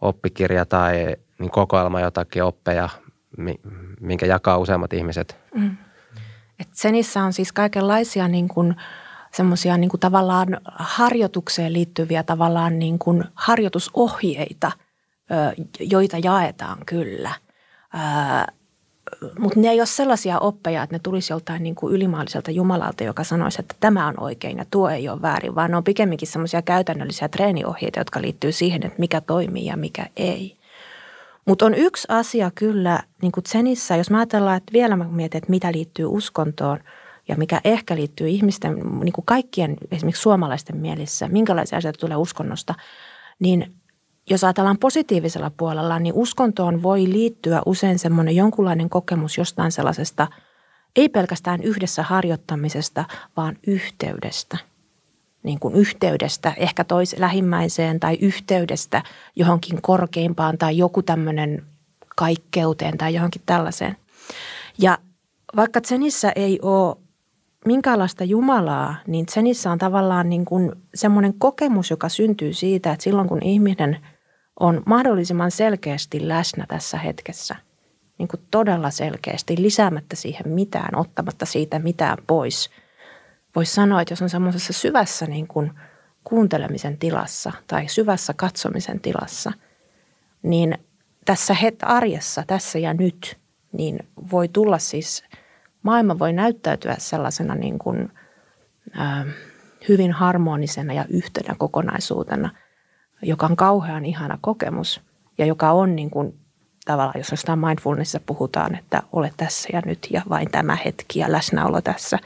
oppikirja 0.00 0.64
tai 0.66 1.16
niin 1.38 1.50
kokoelma 1.50 2.00
jotakin 2.00 2.44
oppeja, 2.44 2.88
minkä 4.00 4.26
jakaa 4.26 4.58
useammat 4.58 4.92
ihmiset. 4.92 5.36
Mm. 5.54 5.76
Et 6.58 6.68
Senissä 6.72 7.22
on 7.22 7.32
siis 7.32 7.52
kaikenlaisia 7.52 8.28
niin 8.28 8.48
kuin, 8.48 8.76
semmoisia 9.32 9.76
niin 9.76 9.90
tavallaan 10.00 10.60
harjoitukseen 10.74 11.72
liittyviä 11.72 12.22
tavallaan 12.22 12.78
niin 12.78 12.98
kuin 12.98 13.24
harjoitusohjeita– 13.34 14.72
joita 15.80 16.18
jaetaan 16.18 16.78
kyllä. 16.86 17.30
Mutta 19.38 19.60
ne 19.60 19.68
ei 19.68 19.80
ole 19.80 19.86
sellaisia 19.86 20.38
oppeja, 20.38 20.82
että 20.82 20.94
ne 20.96 21.00
tulisi 21.02 21.32
joltain 21.32 21.62
niin 21.62 21.74
kuin 21.74 21.94
ylimaalliselta 21.94 22.50
Jumalalta, 22.50 23.04
joka 23.04 23.24
sanoisi, 23.24 23.60
että 23.60 23.74
tämä 23.80 24.06
on 24.06 24.20
oikein 24.20 24.58
ja 24.58 24.64
tuo 24.70 24.90
ei 24.90 25.08
ole 25.08 25.22
väärin, 25.22 25.54
vaan 25.54 25.70
ne 25.70 25.76
on 25.76 25.84
pikemminkin 25.84 26.28
semmoisia 26.28 26.62
käytännöllisiä 26.62 27.28
treeniohjeita, 27.28 28.00
jotka 28.00 28.22
liittyy 28.22 28.52
siihen, 28.52 28.86
että 28.86 28.98
mikä 28.98 29.20
toimii 29.20 29.66
ja 29.66 29.76
mikä 29.76 30.06
ei. 30.16 30.56
Mutta 31.44 31.66
on 31.66 31.74
yksi 31.74 32.06
asia 32.10 32.50
kyllä 32.54 33.02
niin 33.22 33.32
kuin 33.32 33.44
Zenissä, 33.44 33.96
jos 33.96 34.10
mä 34.10 34.18
ajatellaan, 34.18 34.56
että 34.56 34.72
vielä 34.72 34.96
mä 34.96 35.04
mietin, 35.04 35.38
että 35.38 35.50
mitä 35.50 35.72
liittyy 35.72 36.06
uskontoon 36.06 36.80
ja 37.28 37.36
mikä 37.36 37.60
ehkä 37.64 37.96
liittyy 37.96 38.28
ihmisten, 38.28 38.74
niin 38.74 39.12
kuin 39.12 39.24
kaikkien 39.24 39.76
esimerkiksi 39.90 40.22
suomalaisten 40.22 40.76
mielissä, 40.76 41.28
minkälaisia 41.28 41.78
asioita 41.78 42.00
tulee 42.00 42.16
uskonnosta, 42.16 42.74
niin 43.38 43.74
jos 44.30 44.44
ajatellaan 44.44 44.78
positiivisella 44.78 45.50
puolella, 45.56 45.98
niin 45.98 46.14
uskontoon 46.14 46.82
voi 46.82 47.04
liittyä 47.08 47.62
usein 47.66 47.98
semmoinen 47.98 48.36
jonkunlainen 48.36 48.90
kokemus 48.90 49.38
jostain 49.38 49.72
sellaisesta, 49.72 50.28
ei 50.96 51.08
pelkästään 51.08 51.62
yhdessä 51.62 52.02
harjoittamisesta, 52.02 53.04
vaan 53.36 53.56
yhteydestä. 53.66 54.58
Niin 55.42 55.60
kuin 55.60 55.74
yhteydestä 55.74 56.54
ehkä 56.56 56.84
tois 56.84 57.16
lähimmäiseen 57.18 58.00
tai 58.00 58.18
yhteydestä 58.20 59.02
johonkin 59.36 59.82
korkeimpaan 59.82 60.58
tai 60.58 60.78
joku 60.78 61.02
tämmöinen 61.02 61.66
kaikkeuteen 62.16 62.98
tai 62.98 63.14
johonkin 63.14 63.42
tällaiseen. 63.46 63.96
Ja 64.78 64.98
vaikka 65.56 65.80
Zenissä 65.80 66.32
ei 66.36 66.58
ole 66.62 66.96
minkäänlaista 67.66 68.24
Jumalaa, 68.24 68.94
niin 69.06 69.26
Zenissä 69.26 69.70
on 69.70 69.78
tavallaan 69.78 70.28
niin 70.28 70.44
kuin 70.44 70.72
semmoinen 70.94 71.34
kokemus, 71.38 71.90
joka 71.90 72.08
syntyy 72.08 72.52
siitä, 72.52 72.92
että 72.92 73.04
silloin 73.04 73.28
kun 73.28 73.42
ihminen– 73.42 73.96
on 74.60 74.82
mahdollisimman 74.86 75.50
selkeästi 75.50 76.28
läsnä 76.28 76.64
tässä 76.68 76.98
hetkessä. 76.98 77.56
Niin 78.18 78.28
kuin 78.28 78.40
todella 78.50 78.90
selkeästi, 78.90 79.54
lisäämättä 79.58 80.16
siihen 80.16 80.48
mitään, 80.48 80.96
ottamatta 80.96 81.46
siitä 81.46 81.78
mitään 81.78 82.18
pois. 82.26 82.70
Voisi 83.56 83.74
sanoa, 83.74 84.00
että 84.00 84.12
jos 84.12 84.22
on 84.22 84.30
semmoisessa 84.30 84.72
syvässä 84.72 85.26
niin 85.26 85.46
kuin 85.46 85.72
kuuntelemisen 86.24 86.98
tilassa 86.98 87.52
tai 87.66 87.88
syvässä 87.88 88.34
katsomisen 88.36 89.00
tilassa, 89.00 89.52
niin 90.42 90.78
tässä 91.24 91.54
het 91.54 91.78
arjessa, 91.82 92.44
tässä 92.46 92.78
ja 92.78 92.94
nyt, 92.94 93.38
niin 93.72 93.98
voi 94.30 94.48
tulla 94.48 94.78
siis, 94.78 95.24
maailma 95.82 96.18
voi 96.18 96.32
näyttäytyä 96.32 96.94
sellaisena 96.98 97.54
niin 97.54 97.78
kuin, 97.78 98.12
äh, 99.00 99.26
hyvin 99.88 100.12
harmonisena 100.12 100.92
ja 100.92 101.04
yhtenä 101.08 101.54
kokonaisuutena– 101.58 102.50
joka 103.22 103.46
on 103.46 103.56
kauhean 103.56 104.04
ihana 104.04 104.38
kokemus 104.40 105.00
ja 105.38 105.46
joka 105.46 105.70
on 105.70 105.96
niin 105.96 106.10
kuin 106.10 106.34
tavallaan, 106.84 107.18
jos 107.18 107.30
jostain 107.30 107.58
mindfulnessissa 107.58 108.20
puhutaan, 108.26 108.74
että 108.74 109.02
ole 109.12 109.32
tässä 109.36 109.68
ja 109.72 109.82
nyt 109.86 110.06
ja 110.10 110.22
vain 110.28 110.50
tämä 110.50 110.78
hetki 110.84 111.18
ja 111.18 111.32
läsnäolo 111.32 111.80
tässä, 111.80 112.18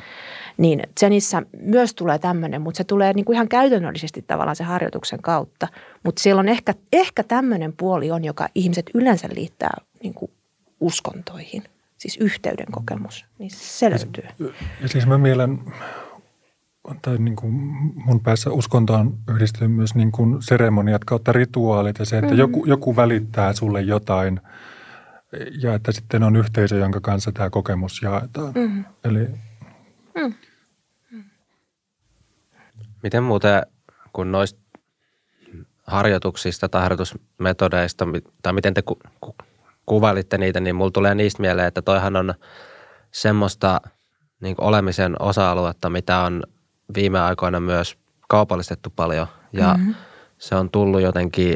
niin 0.56 0.82
Zenissä 1.00 1.42
myös 1.60 1.94
tulee 1.94 2.18
tämmöinen, 2.18 2.60
mutta 2.60 2.78
se 2.78 2.84
tulee 2.84 3.12
niin 3.12 3.24
kuin 3.24 3.34
ihan 3.34 3.48
käytännöllisesti 3.48 4.22
tavallaan 4.22 4.56
se 4.56 4.64
harjoituksen 4.64 5.22
kautta. 5.22 5.68
Mutta 6.04 6.22
siellä 6.22 6.40
on 6.40 6.48
ehkä, 6.48 6.74
ehkä 6.92 7.22
tämmöinen 7.22 7.72
puoli 7.76 8.10
on, 8.10 8.24
joka 8.24 8.48
ihmiset 8.54 8.90
yleensä 8.94 9.28
liittää 9.32 9.80
niin 10.02 10.14
kuin 10.14 10.30
uskontoihin, 10.80 11.64
siis 11.96 12.16
yhteyden 12.16 12.66
kokemus, 12.70 13.26
niin 13.38 13.50
se 13.50 13.90
löytyy. 13.90 14.24
Ja, 14.82 14.88
siis 14.88 15.06
mä 15.06 15.18
mielen 15.18 15.58
tai 17.02 17.18
niin 17.18 17.36
kuin 17.36 17.52
mun 17.94 18.20
päässä 18.20 18.50
uskontoon 18.50 19.18
yhdistyy 19.28 19.68
myös 19.68 19.94
niin 19.94 20.12
kuin 20.12 20.42
seremoniat 20.42 21.04
kautta 21.04 21.32
rituaalit 21.32 21.98
ja 21.98 22.04
se, 22.04 22.18
että 22.18 22.32
mm. 22.32 22.38
joku, 22.38 22.64
joku 22.66 22.96
välittää 22.96 23.52
sulle 23.52 23.80
jotain 23.80 24.40
ja 25.62 25.74
että 25.74 25.92
sitten 25.92 26.22
on 26.22 26.36
yhteisö, 26.36 26.76
jonka 26.76 27.00
kanssa 27.00 27.32
tämä 27.32 27.50
kokemus 27.50 28.02
jaetaan. 28.02 28.52
Mm. 28.54 28.84
Eli 29.04 29.26
mm. 30.14 30.34
Miten 33.02 33.22
muuten, 33.22 33.62
kun 34.12 34.32
noista 34.32 34.60
harjoituksista 35.86 36.68
tai 36.68 36.82
harjoitusmetodeista, 36.82 38.06
tai 38.42 38.52
miten 38.52 38.74
te 38.74 38.82
ku, 38.82 38.98
ku, 39.20 39.36
kuvailitte 39.86 40.38
niitä, 40.38 40.60
niin 40.60 40.76
mulla 40.76 40.90
tulee 40.90 41.14
niistä 41.14 41.42
mieleen, 41.42 41.68
että 41.68 41.82
toihan 41.82 42.16
on 42.16 42.34
semmoista 43.10 43.80
niin 44.40 44.54
olemisen 44.58 45.22
osa-aluetta, 45.22 45.90
mitä 45.90 46.18
on 46.18 46.42
viime 46.94 47.20
aikoina 47.20 47.60
myös 47.60 47.98
kaupallistettu 48.28 48.92
paljon 48.96 49.26
ja 49.52 49.74
mm-hmm. 49.74 49.94
se 50.38 50.54
on 50.54 50.70
tullut 50.70 51.00
jotenkin 51.00 51.54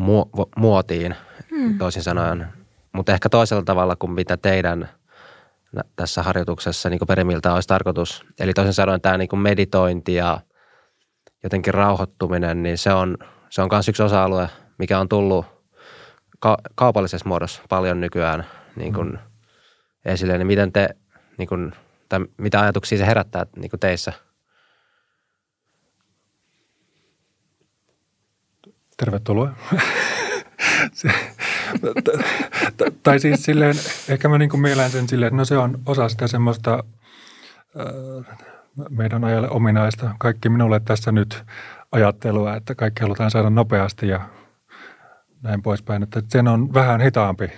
mu- 0.00 0.48
muotiin 0.56 1.14
mm. 1.50 1.78
toisin 1.78 2.02
sanoen, 2.02 2.46
mutta 2.92 3.12
ehkä 3.12 3.28
toisella 3.28 3.62
tavalla 3.62 3.96
kuin 3.96 4.12
mitä 4.12 4.36
teidän 4.36 4.88
tässä 5.96 6.22
harjoituksessa 6.22 6.90
niin 6.90 7.00
perimiltä 7.08 7.54
olisi 7.54 7.68
tarkoitus. 7.68 8.24
Eli 8.40 8.52
toisin 8.52 8.74
sanoen 8.74 9.00
tämä 9.00 9.18
niin 9.18 9.38
meditointi 9.38 10.14
ja 10.14 10.40
jotenkin 11.42 11.74
rauhoittuminen, 11.74 12.62
niin 12.62 12.78
se 12.78 12.92
on, 12.92 13.18
se 13.50 13.62
on 13.62 13.68
myös 13.72 13.88
yksi 13.88 14.02
osa-alue, 14.02 14.48
mikä 14.78 14.98
on 14.98 15.08
tullut 15.08 15.46
ka- 16.38 16.58
kaupallisessa 16.74 17.28
muodossa 17.28 17.62
paljon 17.68 18.00
nykyään 18.00 18.46
niin 18.76 18.94
kuin 18.94 19.08
mm. 19.08 19.18
esille. 20.04 20.38
Niin 20.38 20.46
miten 20.46 20.72
te, 20.72 20.88
niin 21.38 21.48
kuin, 21.48 21.72
tai 22.08 22.20
mitä 22.38 22.60
ajatuksia 22.60 22.98
se 22.98 23.06
herättää 23.06 23.46
niin 23.56 23.70
kuin 23.70 23.80
teissä– 23.80 24.12
Tervetuloa. 28.96 29.50
tai 33.02 33.20
siis 33.20 33.42
silleen, 33.42 33.74
ehkä 34.08 34.28
mä 34.28 34.38
niin 34.38 34.60
mielän 34.60 34.90
sen 34.90 35.08
silleen, 35.08 35.28
että 35.28 35.36
no 35.36 35.44
se 35.44 35.58
on 35.58 35.78
osa 35.86 36.08
sitä 36.08 36.26
semmoista 36.26 36.84
meidän 38.90 39.24
ajalle 39.24 39.50
ominaista, 39.50 40.14
kaikki 40.18 40.48
minulle 40.48 40.80
tässä 40.80 41.12
nyt 41.12 41.44
ajattelua, 41.92 42.56
että 42.56 42.74
kaikki 42.74 43.02
halutaan 43.02 43.30
saada 43.30 43.50
nopeasti 43.50 44.08
ja 44.08 44.28
näin 45.42 45.62
poispäin. 45.62 46.02
Että 46.02 46.22
sen 46.28 46.48
on 46.48 46.74
vähän 46.74 47.00
hitaampi, 47.00 47.50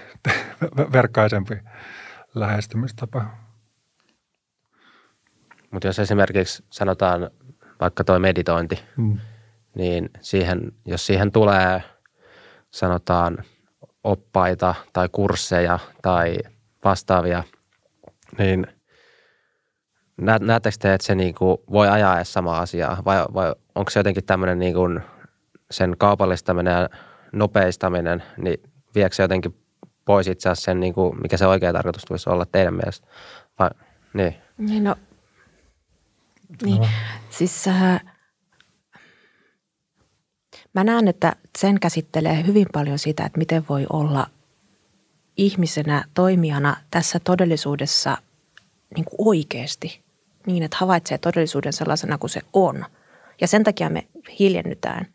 verkkaisempi 0.93 1.59
lähestymistapa. 2.35 3.46
Mutta 5.71 5.89
jos 5.89 5.99
esimerkiksi 5.99 6.65
sanotaan 6.71 7.31
vaikka 7.81 8.05
tuo 8.05 8.19
meditointi, 8.19 8.79
hmm 8.97 9.19
niin 9.77 10.11
siihen, 10.21 10.73
jos 10.85 11.07
siihen 11.07 11.33
tulee 11.33 11.83
sanotaan 12.71 13.39
oppaita 14.05 14.75
tai 14.93 15.09
kursseja 15.13 15.79
tai 16.03 16.39
vastaavia, 16.85 17.45
niin 18.39 18.67
näettekö 20.41 20.77
te, 20.81 20.95
että 20.95 21.07
se 21.07 21.15
niinku 21.15 21.65
voi 21.71 21.89
ajaa 21.89 22.17
edes 22.17 22.33
samaa 22.33 22.61
asiaa 22.61 23.03
vai, 23.05 23.25
vai 23.35 23.55
onko 23.75 23.91
se 23.91 24.01
jotenkin 24.01 24.25
tämmöinen 24.25 24.59
niinku 24.59 24.81
sen 25.71 25.95
kaupallistaminen 25.99 26.73
ja 26.73 26.89
nopeistaminen, 27.33 28.23
niin 28.37 28.63
viekö 28.95 29.15
se 29.15 29.23
jotenkin 29.23 29.57
pois 30.05 30.29
itse 30.29 30.49
asiassa 30.49 30.65
sen, 30.65 30.81
niinku, 30.81 31.17
mikä 31.23 31.37
se 31.37 31.47
oikea 31.47 31.73
tarkoitus 31.73 32.05
tulisi 32.05 32.31
olla 32.31 32.47
teidän 32.47 32.75
mielestä? 32.75 33.07
Vai, 33.59 33.71
niin. 34.15 34.35
niin 34.59 34.85
no, 34.85 34.97
niin. 36.63 36.81
No. 36.81 36.89
Siis 37.31 37.69
äh, 37.69 38.01
Mä 40.75 40.85
näen, 40.85 41.09
että 41.09 41.37
sen 41.59 41.81
käsittelee 41.81 42.47
hyvin 42.47 42.67
paljon 42.73 42.99
sitä, 42.99 43.25
että 43.25 43.39
miten 43.39 43.65
voi 43.69 43.87
olla 43.93 44.27
ihmisenä, 45.37 46.05
toimijana 46.15 46.77
tässä 46.91 47.21
todellisuudessa 47.21 48.19
niin 48.97 49.05
kuin 49.05 49.29
oikeasti 49.29 50.05
niin, 50.47 50.63
että 50.63 50.77
havaitsee 50.81 51.19
todellisuuden 51.19 51.73
sellaisena 51.73 52.19
kuin 52.19 52.31
se 52.31 52.41
on. 52.53 52.85
Ja 53.41 53.49
sen 53.49 53.65
takia 53.65 53.91
me 53.91 54.07
hiljennytään, 54.39 55.07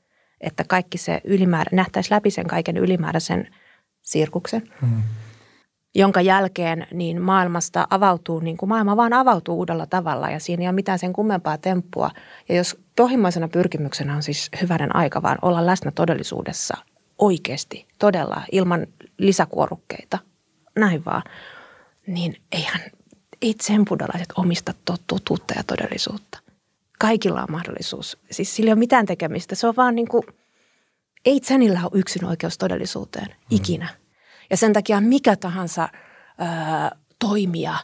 että 0.42 0.64
kaikki 0.64 0.98
se 0.98 1.22
ylimäärä, 1.24 1.70
nähtäisi 1.72 2.12
läpi 2.12 2.32
sen 2.32 2.48
kaiken 2.48 2.78
ylimääräisen 2.78 3.56
sirkuksen. 4.02 4.72
Mm 4.82 5.04
jonka 5.96 6.22
jälkeen 6.22 6.88
niin 6.94 7.22
maailmasta 7.22 7.88
avautuu, 7.90 8.40
niin 8.40 8.58
kuin 8.58 8.70
maailma 8.70 8.98
vaan 8.98 9.14
avautuu 9.14 9.58
uudella 9.58 9.86
tavalla 9.86 10.30
ja 10.30 10.40
siinä 10.40 10.64
ei 10.64 10.68
ole 10.68 10.76
mitään 10.76 11.00
sen 11.00 11.14
kummempaa 11.14 11.58
temppua. 11.58 12.12
Ja 12.50 12.56
jos 12.56 12.78
pohjimmaisena 12.96 13.48
pyrkimyksenä 13.48 14.16
on 14.16 14.24
siis 14.24 14.50
hyvänen 14.62 14.96
aika 14.96 15.22
vaan 15.22 15.38
olla 15.42 15.66
läsnä 15.66 15.92
todellisuudessa 15.92 16.78
oikeasti, 17.18 17.88
todella, 18.00 18.42
ilman 18.52 18.88
lisäkuorukkeita, 19.18 20.20
näin 20.80 21.06
vaan, 21.06 21.24
niin 22.08 22.38
eihän 22.52 22.82
ei 23.42 23.56
buddhalaiset 23.90 24.30
omista 24.36 24.74
totuutta 25.08 25.54
ja 25.58 25.64
todellisuutta. 25.64 26.40
Kaikilla 27.00 27.42
on 27.42 27.52
mahdollisuus. 27.52 28.18
Siis 28.32 28.56
sillä 28.56 28.70
ei 28.70 28.74
ole 28.74 28.80
mitään 28.80 29.06
tekemistä. 29.06 29.56
Se 29.56 29.68
on 29.68 29.76
vaan 29.78 29.96
niin 29.96 30.08
kuin, 30.08 30.24
ei 31.26 31.40
Zenillä 31.40 31.80
ole 31.84 31.92
yksin 31.94 32.26
oikeus 32.26 32.58
todellisuuteen 32.58 33.28
mm. 33.28 33.36
ikinä– 33.50 33.90
ja 34.52 34.58
sen 34.58 34.74
takia 34.74 35.02
mikä 35.02 35.36
tahansa 35.36 35.90
ää, 36.38 36.92
toimija, 37.20 37.76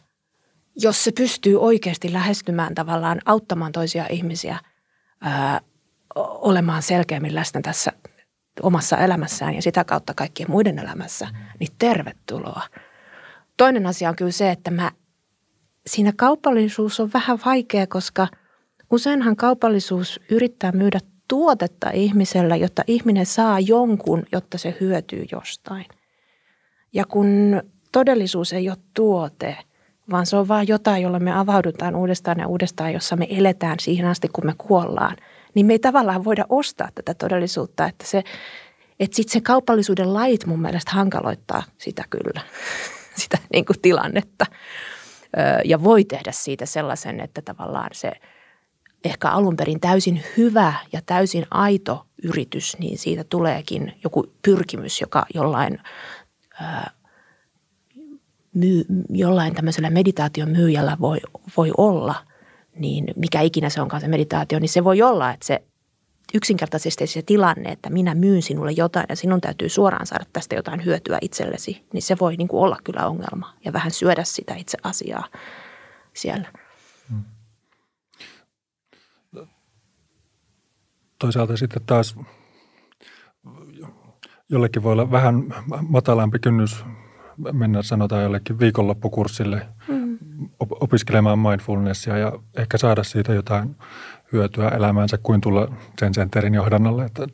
jos 0.76 1.04
se 1.04 1.12
pystyy 1.12 1.62
oikeasti 1.62 2.14
lähestymään 2.14 2.76
tavallaan, 2.76 3.22
auttamaan 3.26 3.72
toisia 3.72 4.06
ihmisiä 4.10 4.60
ää, 5.22 5.62
olemaan 6.16 6.84
selkeämmin 6.84 7.36
läsnä 7.36 7.62
tässä 7.62 7.92
omassa 8.62 8.98
elämässään 8.98 9.56
ja 9.56 9.62
sitä 9.62 9.84
kautta 9.84 10.14
kaikkien 10.14 10.52
muiden 10.52 10.80
elämässä, 10.80 11.28
niin 11.60 11.70
tervetuloa. 11.80 12.62
Toinen 13.58 13.86
asia 13.86 14.10
on 14.10 14.16
kyllä 14.16 14.32
se, 14.32 14.52
että 14.52 14.72
mä, 14.72 14.92
siinä 15.88 16.14
kaupallisuus 16.16 17.00
on 17.00 17.10
vähän 17.14 17.40
vaikea, 17.46 17.88
koska 17.88 18.28
useinhan 18.92 19.36
kaupallisuus 19.36 20.20
yrittää 20.32 20.72
myydä 20.72 21.00
tuotetta 21.28 21.90
ihmisellä, 21.90 22.56
jotta 22.56 22.84
ihminen 22.88 23.26
saa 23.26 23.60
jonkun, 23.60 24.24
jotta 24.32 24.58
se 24.58 24.78
hyötyy 24.80 25.26
jostain. 25.32 25.86
Ja 26.98 27.06
kun 27.06 27.62
todellisuus 27.92 28.54
ei 28.54 28.70
ole 28.70 28.78
tuote, 28.94 29.58
vaan 30.12 30.26
se 30.26 30.38
on 30.38 30.48
vain 30.48 30.68
jotain, 30.68 31.04
jolla 31.04 31.20
me 31.20 31.40
avaudutaan 31.40 31.96
uudestaan 31.96 32.40
ja 32.40 32.48
uudestaan, 32.48 32.94
jossa 32.94 33.16
me 33.16 33.28
eletään 33.30 33.80
siihen 33.80 34.06
asti, 34.06 34.28
kun 34.28 34.46
me 34.46 34.54
kuollaan, 34.58 35.18
niin 35.54 35.66
me 35.66 35.74
ei 35.74 35.80
tavallaan 35.80 36.24
voida 36.24 36.46
ostaa 36.50 36.90
tätä 36.96 37.14
todellisuutta, 37.14 37.86
että 37.86 38.06
se, 38.06 38.24
että 39.00 39.16
sitten 39.16 39.34
se 39.34 39.42
kaupallisuuden 39.42 40.14
lait 40.14 40.46
mun 40.46 40.62
mielestä 40.62 40.92
hankaloittaa 40.92 41.64
sitä 41.78 42.04
kyllä, 42.10 42.42
sitä 43.22 43.38
niin 43.54 43.66
kuin 43.66 43.82
tilannetta. 43.82 44.46
Ja 45.66 45.84
voi 45.84 46.04
tehdä 46.04 46.32
siitä 46.32 46.66
sellaisen, 46.66 47.20
että 47.20 47.42
tavallaan 47.42 47.90
se 47.94 48.12
ehkä 49.04 49.30
alun 49.30 49.56
perin 49.56 49.80
täysin 49.80 50.24
hyvä 50.38 50.74
ja 50.94 51.02
täysin 51.06 51.46
aito 51.52 52.06
yritys, 52.24 52.78
niin 52.80 52.98
siitä 52.98 53.24
tuleekin 53.24 53.94
joku 54.04 54.34
pyrkimys, 54.42 55.02
joka 55.02 55.26
jollain 55.34 55.80
myy, 58.54 58.86
jollain 59.10 59.56
tämmöisellä 59.56 59.90
meditaation 59.90 60.50
myyjällä 60.50 60.98
voi, 61.02 61.18
voi 61.58 61.72
olla, 61.78 62.16
niin 62.76 63.06
mikä 63.16 63.42
ikinä 63.42 63.70
se 63.70 63.82
onkaan 63.82 64.02
se 64.02 64.08
meditaatio, 64.08 64.60
niin 64.60 64.70
se 64.70 64.84
voi 64.84 65.02
olla, 65.02 65.32
että 65.32 65.46
se 65.46 65.64
yksinkertaisesti 66.34 67.08
se 67.08 67.22
tilanne, 67.22 67.72
että 67.72 67.90
minä 67.90 68.16
myyn 68.16 68.42
sinulle 68.42 68.72
jotain 68.72 69.06
ja 69.10 69.16
sinun 69.16 69.42
täytyy 69.42 69.70
suoraan 69.70 70.08
saada 70.08 70.26
tästä 70.34 70.56
jotain 70.56 70.86
hyötyä 70.86 71.18
itsellesi, 71.22 71.86
niin 71.94 72.02
se 72.02 72.18
voi 72.20 72.36
niin 72.36 72.48
kuin 72.48 72.64
olla 72.64 72.78
kyllä 72.84 73.08
ongelma 73.08 73.54
ja 73.66 73.74
vähän 73.74 73.92
syödä 73.92 74.24
sitä 74.24 74.56
itse 74.56 74.78
asiaa 74.84 75.28
siellä. 76.14 76.52
Hmm. 77.10 77.24
Toisaalta 81.20 81.58
sitten 81.58 81.82
taas 81.86 82.16
jollekin 84.50 84.84
voi 84.84 84.92
olla 84.92 85.12
vähän 85.12 85.44
matalampi 85.90 86.40
kynnys 86.40 86.86
mennä 87.54 87.82
sanotaan 87.82 88.24
jollekin 88.24 88.60
viikonloppukurssille 88.60 89.68
mm. 89.88 90.18
opiskelemaan 90.60 91.40
mindfulnessia 91.40 92.18
ja 92.18 92.40
ehkä 92.58 92.78
saada 92.78 93.04
siitä 93.04 93.34
jotain 93.34 93.76
hyötyä 94.32 94.70
elämäänsä 94.70 95.18
kuin 95.24 95.42
tulla 95.42 95.76
sen 96.00 96.14
centerin 96.14 96.54
johdannalle. 96.54 97.06
Että, 97.06 97.28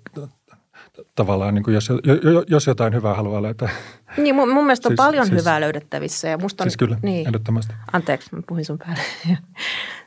tavallaan 1.15 1.53
niin 1.53 1.63
kuin 1.63 1.73
jos, 1.73 1.89
jos 2.47 2.67
jotain 2.67 2.93
hyvää 2.93 3.13
haluaa 3.13 3.41
löytää. 3.41 3.69
Niin, 4.17 4.36
mun, 4.36 4.49
mun 4.49 4.63
mielestä 4.63 4.89
on 4.89 4.91
siis, 4.91 4.97
paljon 4.97 5.25
siis, 5.25 5.39
hyvää 5.39 5.62
löydettävissä. 5.62 6.27
Ja 6.27 6.38
musta 6.38 6.63
on, 6.63 6.69
siis 6.69 6.77
kyllä, 6.77 6.97
niin, 7.01 7.27
ehdottomasti. 7.27 7.73
Anteeksi, 7.93 8.36
mä 8.36 8.41
puhuin 8.47 8.65
sun 8.65 8.77
päälle. 8.77 9.01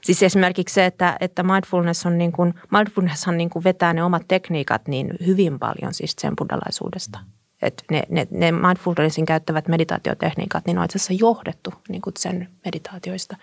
siis 0.06 0.22
esimerkiksi 0.22 0.74
se, 0.74 0.86
että, 0.86 1.16
että 1.20 1.42
mindfulness 1.42 2.06
on 2.06 2.18
niin 2.18 2.32
kuin, 2.32 2.54
mindfulness 2.70 3.28
on 3.28 3.36
niin 3.36 3.50
kuin 3.50 3.64
vetää 3.64 3.92
ne 3.92 4.02
omat 4.02 4.22
tekniikat 4.28 4.88
niin 4.88 5.10
hyvin 5.26 5.58
paljon 5.58 5.94
siis 5.94 6.14
sen 6.18 6.36
buddhalaisuudesta. 6.36 7.18
Että 7.62 7.84
ne, 7.90 8.02
ne, 8.08 8.26
ne 8.30 8.52
mindfulnessin 8.52 9.26
käyttävät 9.26 9.68
meditaatiotekniikat, 9.68 10.66
niin 10.66 10.78
on 10.78 10.84
itse 10.84 10.98
asiassa 10.98 11.24
johdettu 11.24 11.74
niin 11.88 12.02
kuin 12.02 12.14
sen 12.18 12.48
meditaatioista. 12.64 13.36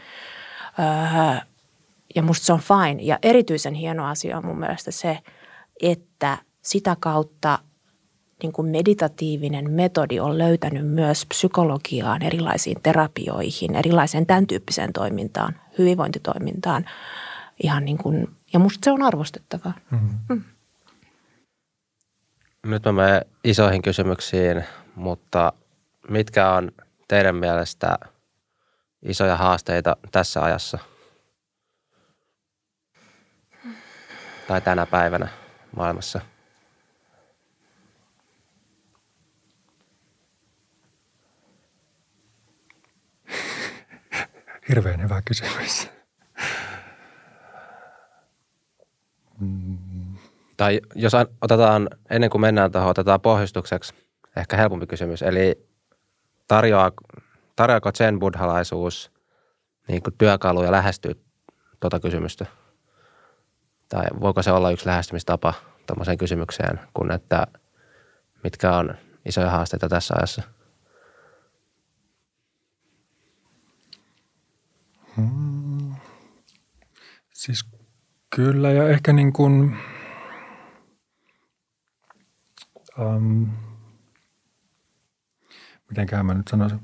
Öö, 0.79 1.39
ja 2.15 2.23
musta 2.23 2.45
se 2.45 2.53
on 2.53 2.59
fine. 2.59 3.01
Ja 3.01 3.19
erityisen 3.21 3.73
hieno 3.73 4.05
asia 4.05 4.37
on 4.37 4.45
mun 4.45 4.59
mielestä 4.59 4.91
se, 4.91 5.19
että 5.81 6.37
sitä 6.63 6.95
kautta 6.99 7.59
niin 8.43 8.53
kuin 8.53 8.67
meditatiivinen 8.67 9.71
metodi 9.71 10.19
on 10.19 10.37
löytänyt 10.37 10.87
myös 10.87 11.25
psykologiaan, 11.25 12.21
erilaisiin 12.21 12.77
terapioihin, 12.83 13.75
erilaiseen 13.75 14.25
tämän 14.25 14.47
tyyppiseen 14.47 14.93
toimintaan, 14.93 15.55
hyvinvointitoimintaan. 15.77 16.85
Ihan 17.63 17.85
niin 17.85 17.97
kuin, 17.97 18.35
ja 18.53 18.59
musta 18.59 18.79
se 18.85 18.91
on 18.91 19.03
arvostettavaa. 19.03 19.73
Mm-hmm. 19.91 20.17
Mm. 20.29 20.43
Nyt 22.65 22.83
mä 22.85 22.91
menen 22.91 23.21
isoihin 23.43 23.81
kysymyksiin, 23.81 24.63
mutta 24.95 25.53
mitkä 26.09 26.51
on 26.51 26.71
teidän 27.07 27.35
mielestä 27.35 27.97
isoja 29.01 29.37
haasteita 29.37 29.97
tässä 30.11 30.43
ajassa 30.43 30.77
tai 34.47 34.61
tänä 34.61 34.85
päivänä 34.85 35.27
maailmassa? 35.75 36.32
Hirveän 44.69 45.01
hyvä 45.01 45.21
kysymys. 45.25 45.89
Tai 50.57 50.81
jos 50.95 51.13
otetaan, 51.41 51.89
ennen 52.09 52.29
kuin 52.29 52.41
mennään 52.41 52.71
tuohon, 52.71 52.89
otetaan 52.89 53.21
pohjustukseksi 53.21 53.93
ehkä 54.37 54.57
helpompi 54.57 54.87
kysymys. 54.87 55.21
Eli 55.21 55.67
tarjoaa, 56.47 56.91
tarjoako 57.55 57.91
sen 57.93 58.19
buddhalaisuus 58.19 59.11
niin 59.87 60.03
kuin 60.03 60.13
työkaluja 60.17 60.71
lähestyä 60.71 61.13
tuota 61.79 61.99
kysymystä? 61.99 62.45
Tai 63.89 64.05
voiko 64.19 64.43
se 64.43 64.51
olla 64.51 64.71
yksi 64.71 64.85
lähestymistapa 64.85 65.53
tuommoiseen 65.87 66.17
kysymykseen, 66.17 66.79
kun 66.93 67.11
että 67.11 67.47
mitkä 68.43 68.75
on 68.75 68.95
isoja 69.25 69.49
haasteita 69.49 69.89
tässä 69.89 70.13
ajassa? 70.17 70.41
Hmm. 75.17 75.95
Siis 77.33 77.65
kyllä 78.35 78.71
ja 78.71 78.89
ehkä 78.89 79.13
niin 79.13 79.33
kuin, 79.33 79.77
um, 82.99 83.49
mitenkään 85.89 86.25
mä 86.25 86.33
nyt 86.33 86.47
sanoisin. 86.47 86.79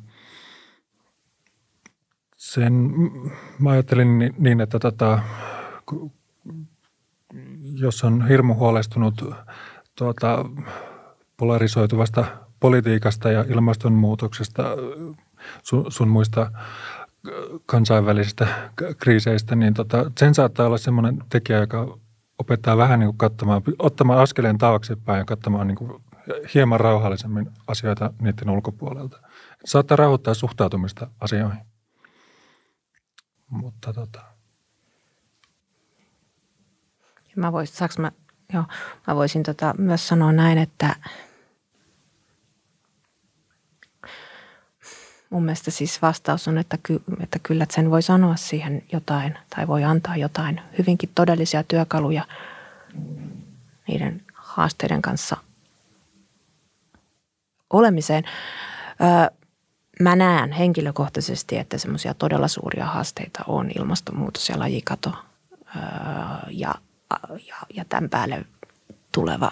Sen, 2.37 2.73
mä 3.59 3.69
ajattelin 3.69 4.33
niin, 4.37 4.61
että 4.61 4.79
tota, 4.79 5.19
jos 7.73 8.03
on 8.03 8.27
hirmu 8.27 8.53
huolestunut 8.53 9.23
tuota, 9.95 10.45
polarisoituvasta 11.37 12.25
politiikasta 12.59 13.31
ja 13.31 13.45
ilmastonmuutoksesta, 13.47 14.63
sun, 15.63 15.91
sun 15.91 16.07
muista 16.07 16.51
kansainvälisistä 17.65 18.47
kriiseistä, 18.97 19.55
niin 19.55 19.73
tota, 19.73 20.11
sen 20.19 20.35
saattaa 20.35 20.65
olla 20.65 20.77
semmoinen 20.77 21.23
tekijä, 21.29 21.59
joka 21.59 21.97
opettaa 22.37 22.77
vähän 22.77 22.99
niin 22.99 23.07
kuin 23.07 23.17
katsomaan, 23.17 23.61
ottamaan 23.79 24.19
askeleen 24.19 24.57
taaksepäin 24.57 25.19
ja 25.19 25.25
katsomaan 25.25 25.67
niin 25.67 25.75
kuin 25.75 26.03
hieman 26.53 26.79
rauhallisemmin 26.79 27.51
asioita 27.67 28.13
niiden 28.21 28.49
ulkopuolelta. 28.49 29.19
Saattaa 29.65 29.97
rauhoittaa 29.97 30.33
suhtautumista 30.33 31.07
asioihin. 31.21 31.59
Mutta 33.49 33.93
tota. 33.93 34.21
Mä, 37.35 37.51
vois, 37.51 37.77
saaks 37.77 37.97
mä, 37.97 38.11
joo, 38.53 38.63
mä 39.07 39.15
voisin 39.15 39.43
tota 39.43 39.73
myös 39.77 40.07
sanoa 40.07 40.31
näin, 40.31 40.57
että 40.57 40.95
mun 45.29 45.43
mielestä 45.43 45.71
siis 45.71 46.01
vastaus 46.01 46.47
on, 46.47 46.57
että, 46.57 46.77
ky, 46.83 47.01
että 47.19 47.39
kyllä 47.43 47.63
että 47.63 47.75
sen 47.75 47.91
voi 47.91 48.01
sanoa 48.01 48.35
siihen 48.35 48.83
jotain 48.91 49.37
tai 49.55 49.67
voi 49.67 49.83
antaa 49.83 50.15
jotain 50.15 50.61
hyvinkin 50.77 51.09
todellisia 51.15 51.63
työkaluja 51.63 52.23
niiden 53.87 54.21
haasteiden 54.33 55.01
kanssa 55.01 55.37
olemiseen. 57.69 58.23
Öö, 59.01 59.37
mä 59.99 60.15
näen 60.15 60.51
henkilökohtaisesti, 60.51 61.57
että 61.57 61.77
semmoisia 61.77 62.13
todella 62.13 62.47
suuria 62.47 62.85
haasteita 62.85 63.43
on 63.47 63.71
ilmastonmuutos 63.77 64.49
ja 64.49 64.59
lajikato 64.59 65.13
öö, 65.75 65.81
ja, 66.49 66.75
ja, 67.47 67.55
ja 67.73 67.85
tämän 67.85 68.09
päälle 68.09 68.45
tuleva 69.11 69.51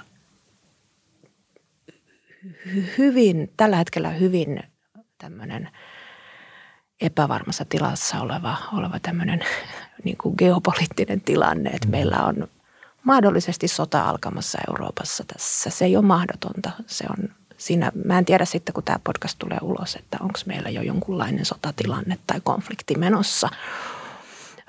hyvin, 2.97 3.51
tällä 3.57 3.77
hetkellä 3.77 4.09
hyvin 4.09 4.63
tämmöinen 5.17 5.69
epävarmassa 7.01 7.65
tilassa 7.69 8.21
oleva, 8.21 8.57
oleva 8.73 8.99
tämmöinen 8.99 9.39
niin 10.03 10.17
kuin 10.17 10.35
geopoliittinen 10.37 11.21
tilanne, 11.21 11.69
että 11.69 11.87
meillä 11.87 12.23
on 12.23 12.47
mahdollisesti 13.03 13.67
sota 13.67 14.09
alkamassa 14.09 14.59
Euroopassa 14.67 15.23
tässä. 15.33 15.69
Se 15.69 15.85
ei 15.85 15.97
ole 15.97 16.05
mahdotonta. 16.05 16.71
Se 16.87 17.05
on 17.09 17.29
siinä, 17.57 17.91
mä 18.05 18.17
en 18.17 18.25
tiedä 18.25 18.45
sitten, 18.45 18.73
kun 18.73 18.83
tämä 18.83 18.99
podcast 19.03 19.39
tulee 19.39 19.57
ulos, 19.61 19.95
että 19.95 20.17
onko 20.21 20.39
meillä 20.45 20.69
jo 20.69 20.81
jonkunlainen 20.81 21.45
sotatilanne 21.45 22.17
tai 22.27 22.41
konflikti 22.43 22.95
menossa. 22.95 23.49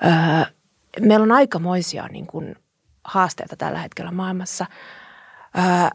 Öö, 0.05 0.53
meillä 1.01 1.23
on 1.23 1.31
aikamoisia 1.31 2.07
niin 2.07 2.27
kuin, 2.27 2.55
haasteita 3.03 3.55
tällä 3.55 3.79
hetkellä 3.79 4.11
maailmassa. 4.11 4.65
Öö, 5.57 5.89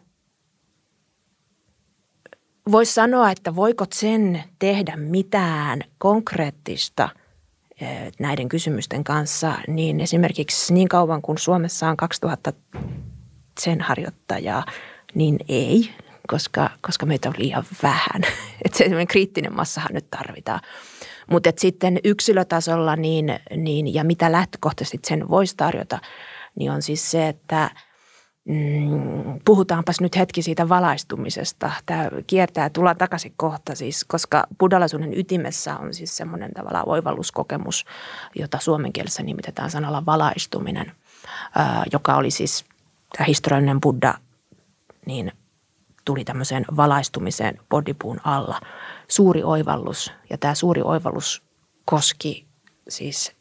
Voisi 2.71 2.95
sanoa, 2.95 3.31
että 3.31 3.57
voiko 3.57 3.85
sen 3.95 4.45
tehdä 4.59 4.97
mitään 4.97 5.81
konkreettista 5.99 7.09
näiden 8.19 8.49
kysymysten 8.49 9.05
kanssa, 9.05 9.55
niin 9.69 10.01
esimerkiksi 10.01 10.75
niin 10.75 10.89
kauan 10.89 11.23
kuin 11.23 11.39
Suomessa 11.39 11.89
on 11.89 11.97
2000 11.97 12.53
sen 13.61 13.81
harjoittajaa, 13.81 14.65
niin 15.15 15.39
ei 15.49 15.91
koska, 16.29 16.71
koska 16.81 17.07
meitä 17.07 17.29
on 17.29 17.35
liian 17.39 17.65
vähän. 17.83 18.23
Että 18.65 18.79
se 18.79 19.07
kriittinen 19.09 19.57
massahan 19.57 19.91
nyt 19.93 20.11
tarvitaan. 20.11 20.61
Mutta 21.31 21.51
sitten 21.57 21.99
yksilötasolla 22.05 22.97
niin, 22.97 23.39
niin, 23.57 23.95
ja 23.95 24.05
mitä 24.05 24.33
lähtökohtaisesti 24.33 25.09
sen 25.09 25.29
voisi 25.29 25.57
tarjota, 25.57 25.99
niin 26.59 26.71
on 26.71 26.83
siis 26.83 27.11
se, 27.11 27.29
että 27.29 27.71
mm, 28.45 29.41
puhutaanpas 29.45 30.01
nyt 30.01 30.17
hetki 30.17 30.43
siitä 30.43 30.69
valaistumisesta. 30.69 31.71
Tämä 31.87 32.11
kiertää, 32.27 32.71
tullaan 32.71 32.97
takaisin 32.97 33.33
kohta 33.37 33.75
siis, 33.75 34.05
koska 34.05 34.47
buddhalaisuuden 34.59 35.19
ytimessä 35.19 35.77
on 35.77 35.95
siis 35.95 36.17
semmoinen 36.17 36.53
tavallaan 36.53 36.89
oivalluskokemus, 36.89 37.85
jota 38.35 38.59
suomen 38.61 38.93
kielessä 38.93 39.23
nimitetään 39.23 39.71
sanalla 39.71 40.07
valaistuminen, 40.07 40.93
joka 41.93 42.17
oli 42.17 42.31
siis 42.31 42.65
tämä 43.17 43.27
historiallinen 43.27 43.81
buddha, 43.81 44.15
niin– 45.07 45.33
tuli 46.05 46.25
tämmöiseen 46.25 46.65
valaistumiseen 46.77 47.59
bodipuun 47.71 48.21
alla. 48.25 48.61
Suuri 49.09 49.43
oivallus 49.43 50.13
ja 50.31 50.39
tämä 50.39 50.55
suuri 50.55 50.83
oivallus 50.83 51.43
koski 51.85 52.47
siis 52.89 53.33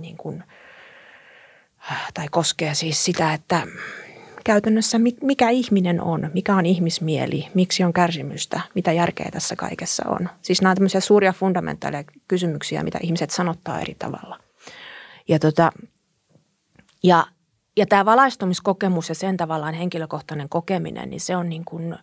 niin 0.00 0.16
kuin, 0.16 0.44
tai 2.14 2.26
koskee 2.30 2.74
siis 2.74 3.04
sitä, 3.04 3.32
että 3.32 3.66
käytännössä 4.48 4.98
mikä 5.22 5.50
ihminen 5.50 6.00
on, 6.00 6.30
mikä 6.34 6.56
on 6.56 6.66
ihmismieli, 6.66 7.46
miksi 7.54 7.84
on 7.84 7.92
kärsimystä, 7.92 8.60
mitä 8.74 8.92
järkeä 8.92 9.28
tässä 9.32 9.56
kaikessa 9.56 10.08
on. 10.08 10.28
Siis 10.42 10.62
nämä 10.62 10.70
on 10.70 10.76
tämmöisiä 10.76 11.00
suuria 11.00 11.32
fundamentaaleja 11.32 12.04
kysymyksiä, 12.28 12.82
mitä 12.82 12.98
ihmiset 13.02 13.30
sanottaa 13.30 13.80
eri 13.80 13.94
tavalla. 13.98 14.38
Ja, 15.28 15.38
tota, 15.38 15.72
ja 17.02 17.26
ja 17.76 17.86
tämä 17.86 18.04
valaistumiskokemus 18.04 19.08
ja 19.08 19.14
sen 19.14 19.36
tavallaan 19.36 19.74
henkilökohtainen 19.74 20.48
kokeminen, 20.48 21.10
niin 21.10 21.20
se 21.20 21.36
on, 21.36 21.48
niin 21.48 21.64
kuin, 21.64 21.96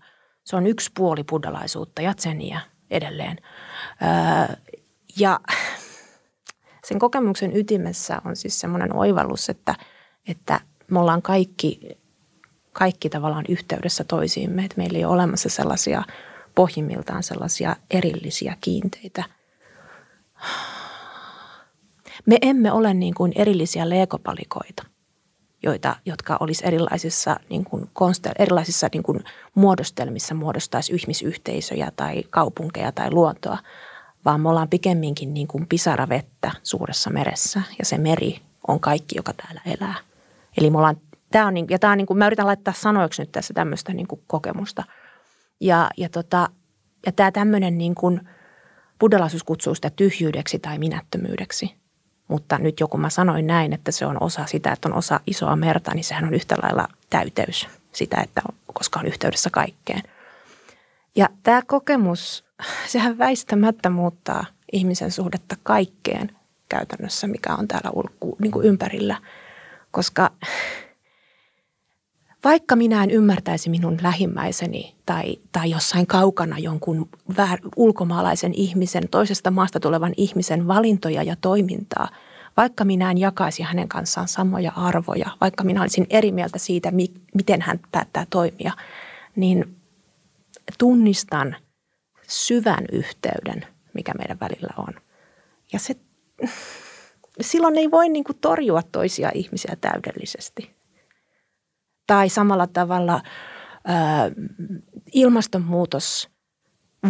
se 0.43 0.55
on 0.55 0.67
yksi 0.67 0.91
puoli 0.97 1.23
buddhalaisuutta 1.23 2.01
ja 2.01 2.13
tseniä 2.13 2.61
edelleen. 2.91 3.37
Öö, 4.01 4.55
ja 5.19 5.39
sen 6.87 6.99
kokemuksen 6.99 7.57
ytimessä 7.57 8.21
on 8.25 8.35
siis 8.35 8.59
semmoinen 8.59 8.95
oivallus, 8.95 9.49
että, 9.49 9.75
että 10.27 10.59
me 10.87 10.99
ollaan 10.99 11.21
kaikki, 11.21 11.97
kaikki 12.75 13.09
tavallaan 13.09 13.45
yhteydessä 13.49 14.03
toisiimme, 14.03 14.65
että 14.65 14.77
meillä 14.77 14.97
ei 14.97 15.05
ole 15.05 15.13
olemassa 15.13 15.49
sellaisia 15.49 16.03
pohjimmiltaan 16.55 17.23
sellaisia 17.23 17.75
erillisiä 17.91 18.57
kiinteitä. 18.61 19.23
Me 22.25 22.37
emme 22.41 22.71
ole 22.71 22.93
niin 22.93 23.13
kuin 23.13 23.31
erillisiä 23.35 23.89
leekopalikoita– 23.89 24.83
joita, 25.65 25.95
jotka 26.05 26.37
olisi 26.39 26.67
erilaisissa, 26.67 27.39
niin 27.49 27.65
kuin 27.65 27.89
erilaisissa 28.39 28.87
niin 28.93 29.03
kuin 29.03 29.19
muodostelmissa 29.55 30.35
muodostaisi 30.35 30.95
ihmisyhteisöjä 30.95 31.91
tai 31.95 32.23
kaupunkeja 32.29 32.91
tai 32.91 33.11
luontoa, 33.11 33.57
vaan 34.25 34.41
me 34.41 34.49
ollaan 34.49 34.69
pikemminkin 34.69 35.33
niin 35.33 35.47
kuin 35.47 35.67
pisara 35.67 36.09
vettä 36.09 36.51
suuressa 36.63 37.09
meressä 37.09 37.61
ja 37.79 37.85
se 37.85 37.97
meri 37.97 38.39
on 38.67 38.79
kaikki, 38.79 39.15
joka 39.17 39.33
täällä 39.33 39.61
elää. 39.65 39.95
Eli 40.57 40.69
me 40.69 40.77
ollaan, 40.77 40.97
tämä 41.31 41.47
on, 41.47 41.53
niin, 41.53 41.65
ja 41.69 41.79
tämä 41.79 41.91
on 41.91 41.97
niin 41.97 42.07
kuin, 42.07 42.17
mä 42.17 42.27
yritän 42.27 42.47
laittaa 42.47 42.73
sanoiksi 42.73 43.21
nyt 43.21 43.31
tässä 43.31 43.53
tämmöistä 43.53 43.93
niin 43.93 44.07
kuin 44.07 44.21
kokemusta. 44.27 44.83
Ja, 45.59 45.89
ja, 45.97 46.09
tota, 46.09 46.49
ja 47.05 47.11
tämä 47.11 47.31
tämmöinen 47.31 47.77
niin 47.77 47.95
kuin 47.95 48.21
buddhalaisuus 48.99 49.43
kutsuu 49.43 49.75
sitä 49.75 49.89
tyhjyydeksi 49.89 50.59
tai 50.59 50.77
minättömyydeksi. 50.77 51.75
Mutta 52.27 52.57
nyt 52.57 52.79
joku 52.79 52.97
mä 52.97 53.09
sanoin 53.09 53.47
näin, 53.47 53.73
että 53.73 53.91
se 53.91 54.05
on 54.05 54.17
osa 54.23 54.45
sitä, 54.45 54.71
että 54.71 54.89
on 54.89 54.95
osa 54.95 55.19
isoa 55.27 55.55
merta, 55.55 55.91
niin 55.93 56.03
sehän 56.03 56.25
on 56.25 56.33
yhtä 56.33 56.55
lailla 56.63 56.87
täyteys 57.09 57.67
sitä, 57.91 58.21
että 58.21 58.41
on, 58.49 58.55
koska 58.73 58.99
on 58.99 59.05
yhteydessä 59.05 59.49
kaikkeen. 59.49 60.03
Ja 61.15 61.29
tämä 61.43 61.61
kokemus, 61.67 62.45
sehän 62.87 63.17
väistämättä 63.17 63.89
muuttaa 63.89 64.45
ihmisen 64.71 65.11
suhdetta 65.11 65.55
kaikkeen 65.63 66.31
käytännössä, 66.69 67.27
mikä 67.27 67.55
on 67.55 67.67
täällä 67.67 67.89
ulku, 67.93 68.37
niin 68.41 68.51
kuin 68.51 68.67
ympärillä. 68.67 69.17
Koska 69.91 70.31
vaikka 72.45 72.75
minä 72.75 73.03
en 73.03 73.11
ymmärtäisi 73.11 73.69
minun 73.69 73.97
lähimmäiseni 74.01 74.95
tai, 75.05 75.37
tai 75.51 75.69
jossain 75.69 76.07
kaukana 76.07 76.59
jonkun 76.59 77.09
väär, 77.37 77.59
ulkomaalaisen 77.75 78.53
ihmisen, 78.53 79.09
toisesta 79.11 79.51
maasta 79.51 79.79
tulevan 79.79 80.13
ihmisen 80.17 80.67
valintoja 80.67 81.23
ja 81.23 81.35
toimintaa, 81.41 82.09
vaikka 82.57 82.85
minä 82.85 83.11
en 83.11 83.17
jakaisi 83.17 83.63
hänen 83.63 83.87
kanssaan 83.87 84.27
samoja 84.27 84.71
arvoja, 84.75 85.29
vaikka 85.41 85.63
minä 85.63 85.81
olisin 85.81 86.07
eri 86.09 86.31
mieltä 86.31 86.59
siitä, 86.59 86.91
mi, 86.91 87.07
miten 87.33 87.61
hän 87.61 87.79
päättää 87.91 88.25
toimia, 88.29 88.73
niin 89.35 89.75
tunnistan 90.77 91.55
syvän 92.27 92.85
yhteyden, 92.91 93.65
mikä 93.93 94.13
meidän 94.17 94.39
välillä 94.39 94.73
on. 94.77 94.93
Ja 95.73 95.79
se, 95.79 95.95
silloin 97.41 97.77
ei 97.77 97.91
voi 97.91 98.09
niin 98.09 98.23
kuin 98.23 98.37
torjua 98.41 98.81
toisia 98.91 99.31
ihmisiä 99.33 99.75
täydellisesti. 99.81 100.74
Tai 102.07 102.29
samalla 102.29 102.67
tavalla 102.67 103.21
ää, 103.85 104.31
ilmastonmuutos 105.13 106.29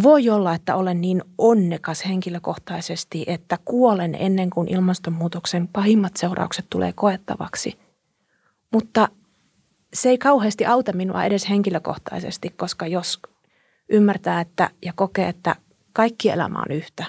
voi 0.02 0.30
olla, 0.30 0.54
että 0.54 0.76
olen 0.76 1.00
niin 1.00 1.22
onnekas 1.38 2.04
henkilökohtaisesti, 2.06 3.24
että 3.26 3.58
kuolen 3.64 4.14
ennen 4.14 4.50
kuin 4.50 4.68
ilmastonmuutoksen 4.68 5.68
pahimmat 5.68 6.16
seuraukset 6.16 6.66
tulee 6.70 6.92
koettavaksi. 6.92 7.78
Mutta 8.72 9.08
se 9.94 10.08
ei 10.08 10.18
kauheasti 10.18 10.66
auta 10.66 10.92
minua 10.92 11.24
edes 11.24 11.48
henkilökohtaisesti, 11.48 12.50
koska 12.50 12.86
jos 12.86 13.20
ymmärtää 13.88 14.40
että, 14.40 14.70
ja 14.84 14.92
kokee, 14.96 15.28
että 15.28 15.56
kaikki 15.92 16.30
elämä 16.30 16.58
on 16.58 16.76
yhtä, 16.76 17.04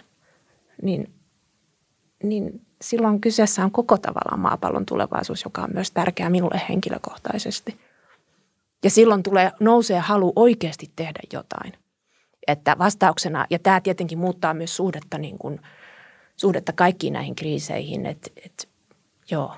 niin, 0.81 1.13
niin 2.23 2.66
silloin 2.82 3.21
kyseessä 3.21 3.63
on 3.63 3.71
koko 3.71 3.97
tavallaan 3.97 4.39
maapallon 4.39 4.86
tulevaisuus, 4.86 5.43
joka 5.43 5.61
on 5.61 5.69
myös 5.73 5.91
tärkeä 5.91 6.30
minulle 6.30 6.61
henkilökohtaisesti. 6.69 7.80
Ja 8.84 8.89
silloin 8.89 9.23
tulee, 9.23 9.51
nousee 9.59 9.99
halu 9.99 10.34
oikeasti 10.36 10.91
tehdä 10.95 11.19
jotain. 11.34 11.73
Että 12.47 12.75
vastauksena, 12.78 13.45
ja 13.49 13.59
tämä 13.59 13.82
tietenkin 13.82 14.17
muuttaa 14.17 14.53
myös 14.53 14.75
suhdetta, 14.75 15.17
niin 15.17 15.38
kuin, 15.38 15.59
suhdetta 16.36 16.73
kaikkiin 16.73 17.13
näihin 17.13 17.36
kriiseihin, 17.36 18.05
että, 18.05 18.30
että 18.45 18.63
joo. 19.32 19.55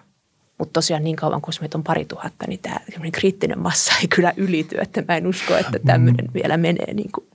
Mutta 0.58 0.74
tosiaan 0.74 1.04
niin 1.04 1.16
kauan, 1.16 1.42
kun 1.42 1.54
meitä 1.62 1.78
on 1.78 1.84
pari 1.84 2.06
tuhatta, 2.06 2.46
niin 2.48 2.60
tämä 2.60 2.80
kriittinen 3.12 3.60
massa 3.60 3.94
ei 4.02 4.08
kyllä 4.08 4.34
ylity, 4.38 4.78
että 4.82 5.04
mä 5.08 5.18
en 5.18 5.28
usko, 5.28 5.58
että 5.58 5.80
tämmöinen 5.86 6.26
mm. 6.26 6.34
vielä 6.34 6.58
menee 6.58 6.94
niin 6.94 7.12
kuin 7.12 7.28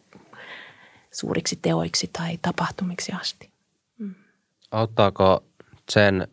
suuriksi 1.10 1.58
teoiksi 1.62 2.10
tai 2.12 2.38
tapahtumiksi 2.42 3.12
asti. 3.12 3.50
Mm. 3.98 4.14
Auttaako 4.70 5.42
sen 5.90 6.28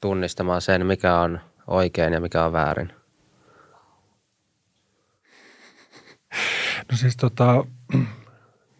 tunnistamaan 0.00 0.62
sen, 0.62 0.86
mikä 0.86 1.20
on 1.20 1.40
oikein 1.66 2.12
ja 2.12 2.20
mikä 2.20 2.44
on 2.44 2.52
väärin? 2.52 2.92
No 6.90 6.96
siis 6.96 7.16
tota, 7.16 7.64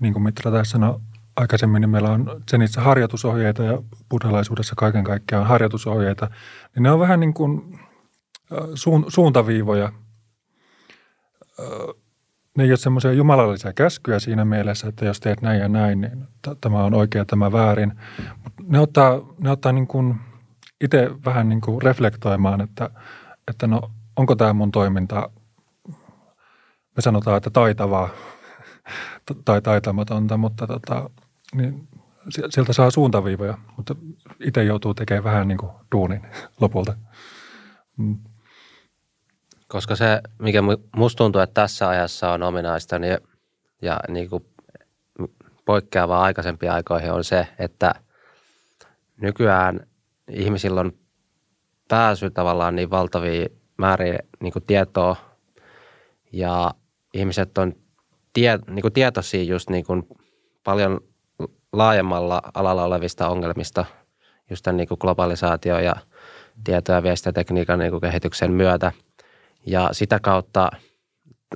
niin 0.01 0.13
kuin 0.13 0.23
Mitra 0.23 0.53
tässä 0.53 0.73
sanoi 0.73 1.01
aikaisemmin, 1.37 1.81
niin 1.81 1.91
meillä 1.91 2.11
on 2.11 2.43
Zenissä 2.51 2.81
harjoitusohjeita 2.81 3.63
ja 3.63 3.83
buddhalaisuudessa 4.11 4.75
kaiken 4.77 5.05
kaikkiaan 5.05 5.47
harjoitusohjeita. 5.47 6.31
Niin 6.75 6.83
ne 6.83 6.91
on 6.91 7.01
vähän 7.01 7.21
niin 7.21 7.35
kuin 7.35 7.79
suun, 8.75 9.05
suuntaviivoja. 9.09 9.93
Ne 12.57 12.65
ei 12.65 12.71
ole 12.71 12.77
semmoisia 12.77 13.13
jumalallisia 13.13 13.73
käskyjä 13.73 14.19
siinä 14.19 14.45
mielessä, 14.45 14.89
että 14.89 15.05
jos 15.05 15.21
teet 15.21 15.43
näin 15.43 15.61
ja 15.61 15.69
näin, 15.69 16.01
niin 16.01 16.29
tämä 16.61 16.85
on 16.85 16.95
oikea, 16.95 17.25
tämä 17.25 17.53
väärin. 17.53 17.93
Mut 18.45 18.53
ne 18.69 18.81
ottaa, 18.81 19.21
ne 19.39 19.51
ottaa 19.51 19.73
niin 19.73 19.87
kuin 19.87 20.21
itse 20.81 21.11
vähän 21.25 21.49
niin 21.49 21.61
kuin 21.61 21.83
reflektoimaan, 21.83 22.61
että, 22.61 22.91
että 23.49 23.67
no 23.67 23.91
onko 24.17 24.37
tämä 24.37 24.53
mun 24.53 24.73
toiminta, 24.73 25.31
me 26.97 27.03
sanotaan, 27.03 27.37
että 27.37 27.51
taitavaa 27.51 28.09
tai 29.45 29.63
taitamatonta, 29.63 30.37
mutta 30.37 30.67
tota, 30.67 31.11
niin 31.55 31.89
sieltä 32.51 32.73
saa 32.73 32.91
suuntaviivoja, 32.91 33.59
mutta 33.77 33.97
itse 34.41 34.65
joutuu 34.65 34.95
tekemään 34.95 35.25
vähän 35.25 35.49
niin 35.49 35.59
kuin 35.59 35.73
duunin 35.93 36.23
lopulta. 36.61 36.97
Mm. 37.97 38.19
Koska 39.69 39.97
se, 39.97 40.21
mikä 40.39 40.63
musta 40.97 41.19
tuntuu, 41.19 41.41
että 41.41 41.63
tässä 41.63 41.89
ajassa 41.89 42.33
on 42.33 42.43
ominaista 42.43 42.99
niin, 42.99 43.19
ja 43.83 44.01
niin 44.09 44.31
kuin 44.31 44.45
poikkeavaa 45.65 46.23
aikaisempiin 46.23 46.73
aikoihin 46.73 47.13
on 47.13 47.25
se, 47.25 47.49
että 47.59 47.95
nykyään 49.21 49.81
ihmisillä 50.31 50.81
on 50.81 50.93
pääsy 51.89 52.31
tavallaan 52.31 52.77
niin 52.77 52.91
valtavia 52.91 53.47
määriä 53.77 54.19
niin 54.41 54.53
kuin 54.53 54.65
tietoa 54.67 55.17
ja 56.33 56.75
ihmiset 57.15 57.59
on 57.59 57.73
tie, 58.33 58.59
niin 58.71 58.83
kuin 58.83 58.93
tietoisia 58.93 59.43
just 59.43 59.71
niin 59.71 59.85
kuin 59.85 60.09
paljon 60.65 61.01
laajemmalla 61.73 62.43
alalla 62.55 62.85
olevista 62.85 63.29
ongelmista 63.29 63.85
just 64.51 64.63
tämän 64.63 64.77
niin 64.77 64.89
kuin 64.89 64.99
globalisaatio 65.01 65.79
ja 65.79 65.97
tieto- 66.65 66.93
ja 66.93 67.03
viestintätekniikan 67.03 67.79
niin 67.79 67.91
kuin 67.91 68.01
kehityksen 68.01 68.53
myötä. 68.53 68.93
Ja 69.67 69.89
sitä 69.93 70.21
kautta, 70.21 70.71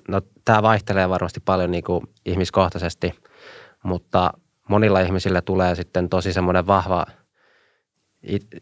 no 0.08 0.20
tämä 0.44 0.62
vaihtelee 0.62 1.08
varmasti 1.08 1.40
paljon 1.40 1.70
niin 1.70 1.84
kuin 1.84 2.06
ihmiskohtaisesti, 2.26 3.14
mutta 3.82 4.32
monilla 4.68 5.00
ihmisillä 5.00 5.40
tulee 5.40 5.74
sitten 5.74 6.08
tosi 6.08 6.32
semmoinen 6.32 6.66
vahva 6.66 7.06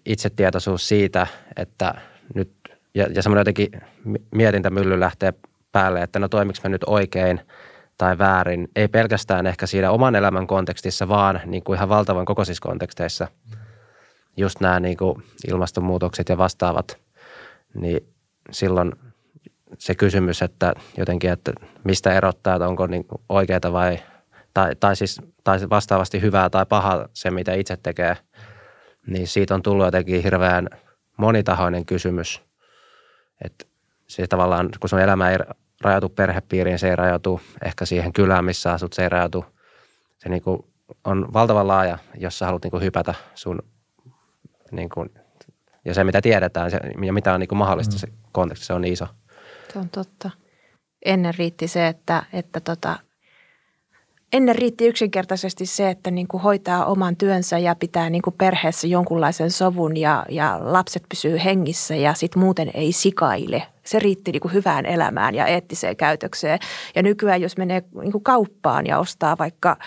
itsetietoisuus 0.07 0.89
siitä, 0.89 1.27
että 1.57 1.95
nyt, 2.35 2.53
ja, 2.95 3.07
ja 3.15 3.23
semmoinen 3.23 3.41
jotenkin 3.41 3.69
mietintämylly 4.35 5.01
lähtee 5.01 5.33
päälle, 5.73 6.03
että 6.03 6.19
no 6.19 6.29
toimiks 6.29 6.63
mä 6.63 6.69
nyt 6.71 6.85
oikein– 6.87 7.41
tai 8.01 8.19
väärin, 8.19 8.69
ei 8.77 8.89
pelkästään 8.89 9.47
ehkä 9.47 9.67
siinä 9.67 9.91
oman 9.91 10.17
elämän 10.17 10.47
kontekstissa, 10.47 11.09
vaan 11.09 11.41
niin 11.47 11.65
kuin 11.65 11.77
ihan 11.77 11.89
valtavan 11.89 12.25
kokoisissa 12.25 12.63
konteksteissa. 12.63 13.29
Just 14.37 14.61
nämä 14.61 14.81
niin 14.81 14.97
kuin 14.97 15.23
ilmastonmuutokset 15.49 16.29
ja 16.29 16.39
vastaavat, 16.39 16.99
niin 17.75 18.01
silloin 18.51 18.93
se 19.79 19.95
kysymys, 19.95 20.43
että 20.43 20.75
jotenkin, 20.97 21.31
että 21.31 21.53
mistä 21.85 22.15
erottaa, 22.15 22.57
että 22.57 22.69
onko 22.69 22.87
niin 22.87 23.05
oikeaa 23.29 23.73
vai, 23.73 23.99
tai, 24.55 24.77
tai, 24.77 24.97
siis, 24.97 25.21
tai 25.45 25.59
vastaavasti 25.71 26.21
hyvää 26.21 26.51
tai 26.51 26.67
pahaa 26.67 27.09
se, 27.13 27.31
mitä 27.31 27.55
itse 27.55 27.77
tekee, 27.77 28.17
niin 29.07 29.27
siitä 29.27 29.55
on 29.55 29.63
tullut 29.63 29.85
jotenkin 29.85 30.23
hirveän 30.23 30.69
monitahoinen 31.17 31.87
kysymys. 31.87 32.43
Että 33.45 33.67
se 34.07 34.27
tavallaan, 34.27 34.69
kun 34.81 34.89
sun 34.89 35.01
elämä 35.01 35.31
ei 35.31 35.39
rajatu 35.81 36.09
perhepiiriin, 36.09 36.79
se 36.79 36.89
ei 36.89 36.97
rajatu 36.97 37.41
ehkä 37.65 37.85
siihen 37.85 38.13
kylään, 38.13 38.45
missä 38.45 38.73
asut, 38.73 38.93
se 38.93 39.03
ei 39.03 39.09
rajatu. 39.09 39.45
Se 40.19 40.29
niin 40.29 40.43
kuin 40.43 40.65
on 41.05 41.33
valtavan 41.33 41.69
laaja, 41.69 41.99
jos 42.15 42.39
sä 42.39 42.47
haluat 42.47 42.63
niin 42.63 42.71
kuin 42.71 42.83
hypätä 42.83 43.15
sun, 43.35 43.63
niin 44.71 44.89
kuin, 44.89 45.11
ja 45.85 45.95
se 45.95 46.05
mitä 46.05 46.23
tiedetään 46.23 46.71
se, 46.71 46.81
ja 47.07 47.13
mitä 47.13 47.33
on 47.35 47.41
niin 47.41 47.49
kuin 47.49 47.59
mahdollista 47.59 47.95
mm. 47.95 47.99
se 47.99 48.09
konteksti, 48.33 48.67
se 48.67 48.73
on 48.73 48.81
niin 48.81 48.93
iso. 48.93 49.07
Se 49.73 49.79
on 49.79 49.89
totta. 49.89 50.31
Ennen 51.05 51.35
riitti 51.39 51.69
se, 51.69 51.89
että, 51.89 52.23
että 52.33 52.61
tota, 52.61 52.99
ennen 54.33 54.57
riitti 54.57 54.87
yksinkertaisesti 54.87 55.67
se, 55.67 55.91
että 55.91 56.11
niin 56.11 56.29
kuin 56.29 56.43
hoitaa 56.43 56.85
oman 56.85 57.17
työnsä 57.17 57.59
ja 57.59 57.75
pitää 57.75 58.11
niin 58.11 58.23
kuin 58.23 58.35
perheessä 58.39 58.87
jonkunlaisen 58.87 59.51
sovun 59.51 59.97
ja, 59.97 60.27
ja 60.29 60.59
lapset 60.63 61.03
pysyy 61.09 61.39
hengissä 61.45 61.95
ja 61.95 62.15
sitten 62.15 62.43
muuten 62.43 62.71
ei 62.75 62.93
sikaile. 62.93 63.63
Se 63.85 63.99
riitti 63.99 64.33
niin 64.33 64.41
kuin 64.41 64.55
hyvään 64.55 64.87
elämään 64.87 65.35
ja 65.35 65.47
eettiseen 65.47 65.97
käytökseen. 65.97 66.59
Ja 66.95 67.03
nykyään, 67.03 67.43
jos 67.43 67.57
menee 67.57 67.83
niin 68.01 68.13
kuin 68.13 68.25
kauppaan 68.25 68.87
ja 68.87 68.99
ostaa 68.99 69.39
vaikka– 69.39 69.77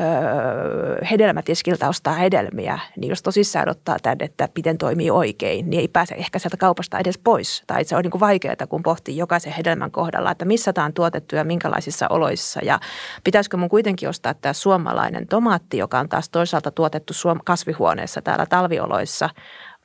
öö, 0.00 1.04
hedelmätiskiltä 1.10 1.88
ostaa 1.88 2.14
hedelmiä, 2.14 2.78
niin 2.96 3.08
jos 3.10 3.22
tosissaan 3.22 3.68
ottaa 3.68 3.96
tänne, 4.02 4.24
että 4.24 4.48
miten 4.56 4.78
toimii 4.78 5.10
oikein, 5.10 5.70
niin 5.70 5.80
ei 5.80 5.88
pääse 5.88 6.14
ehkä 6.14 6.38
sieltä 6.38 6.56
kaupasta 6.56 6.98
edes 6.98 7.18
pois. 7.18 7.62
Tai 7.66 7.84
se 7.84 7.96
on 7.96 8.02
niin 8.02 8.10
kuin 8.10 8.20
vaikeaa, 8.20 8.66
kun 8.68 8.82
pohtii 8.82 9.16
jokaisen 9.16 9.52
hedelmän 9.52 9.90
kohdalla, 9.90 10.30
että 10.30 10.44
missä 10.44 10.72
tämä 10.72 10.84
on 10.84 10.92
tuotettu 10.92 11.36
ja 11.36 11.44
minkälaisissa 11.44 12.06
oloissa. 12.10 12.60
Ja 12.64 12.80
pitäisikö 13.24 13.56
mun 13.56 13.68
kuitenkin 13.68 14.08
ostaa 14.08 14.34
tämä 14.34 14.52
suomalainen 14.52 15.26
tomaatti, 15.26 15.78
joka 15.78 15.98
on 15.98 16.08
taas 16.08 16.28
toisaalta 16.28 16.70
tuotettu 16.70 17.14
kasvihuoneessa 17.44 18.22
täällä 18.22 18.46
talvioloissa– 18.46 19.30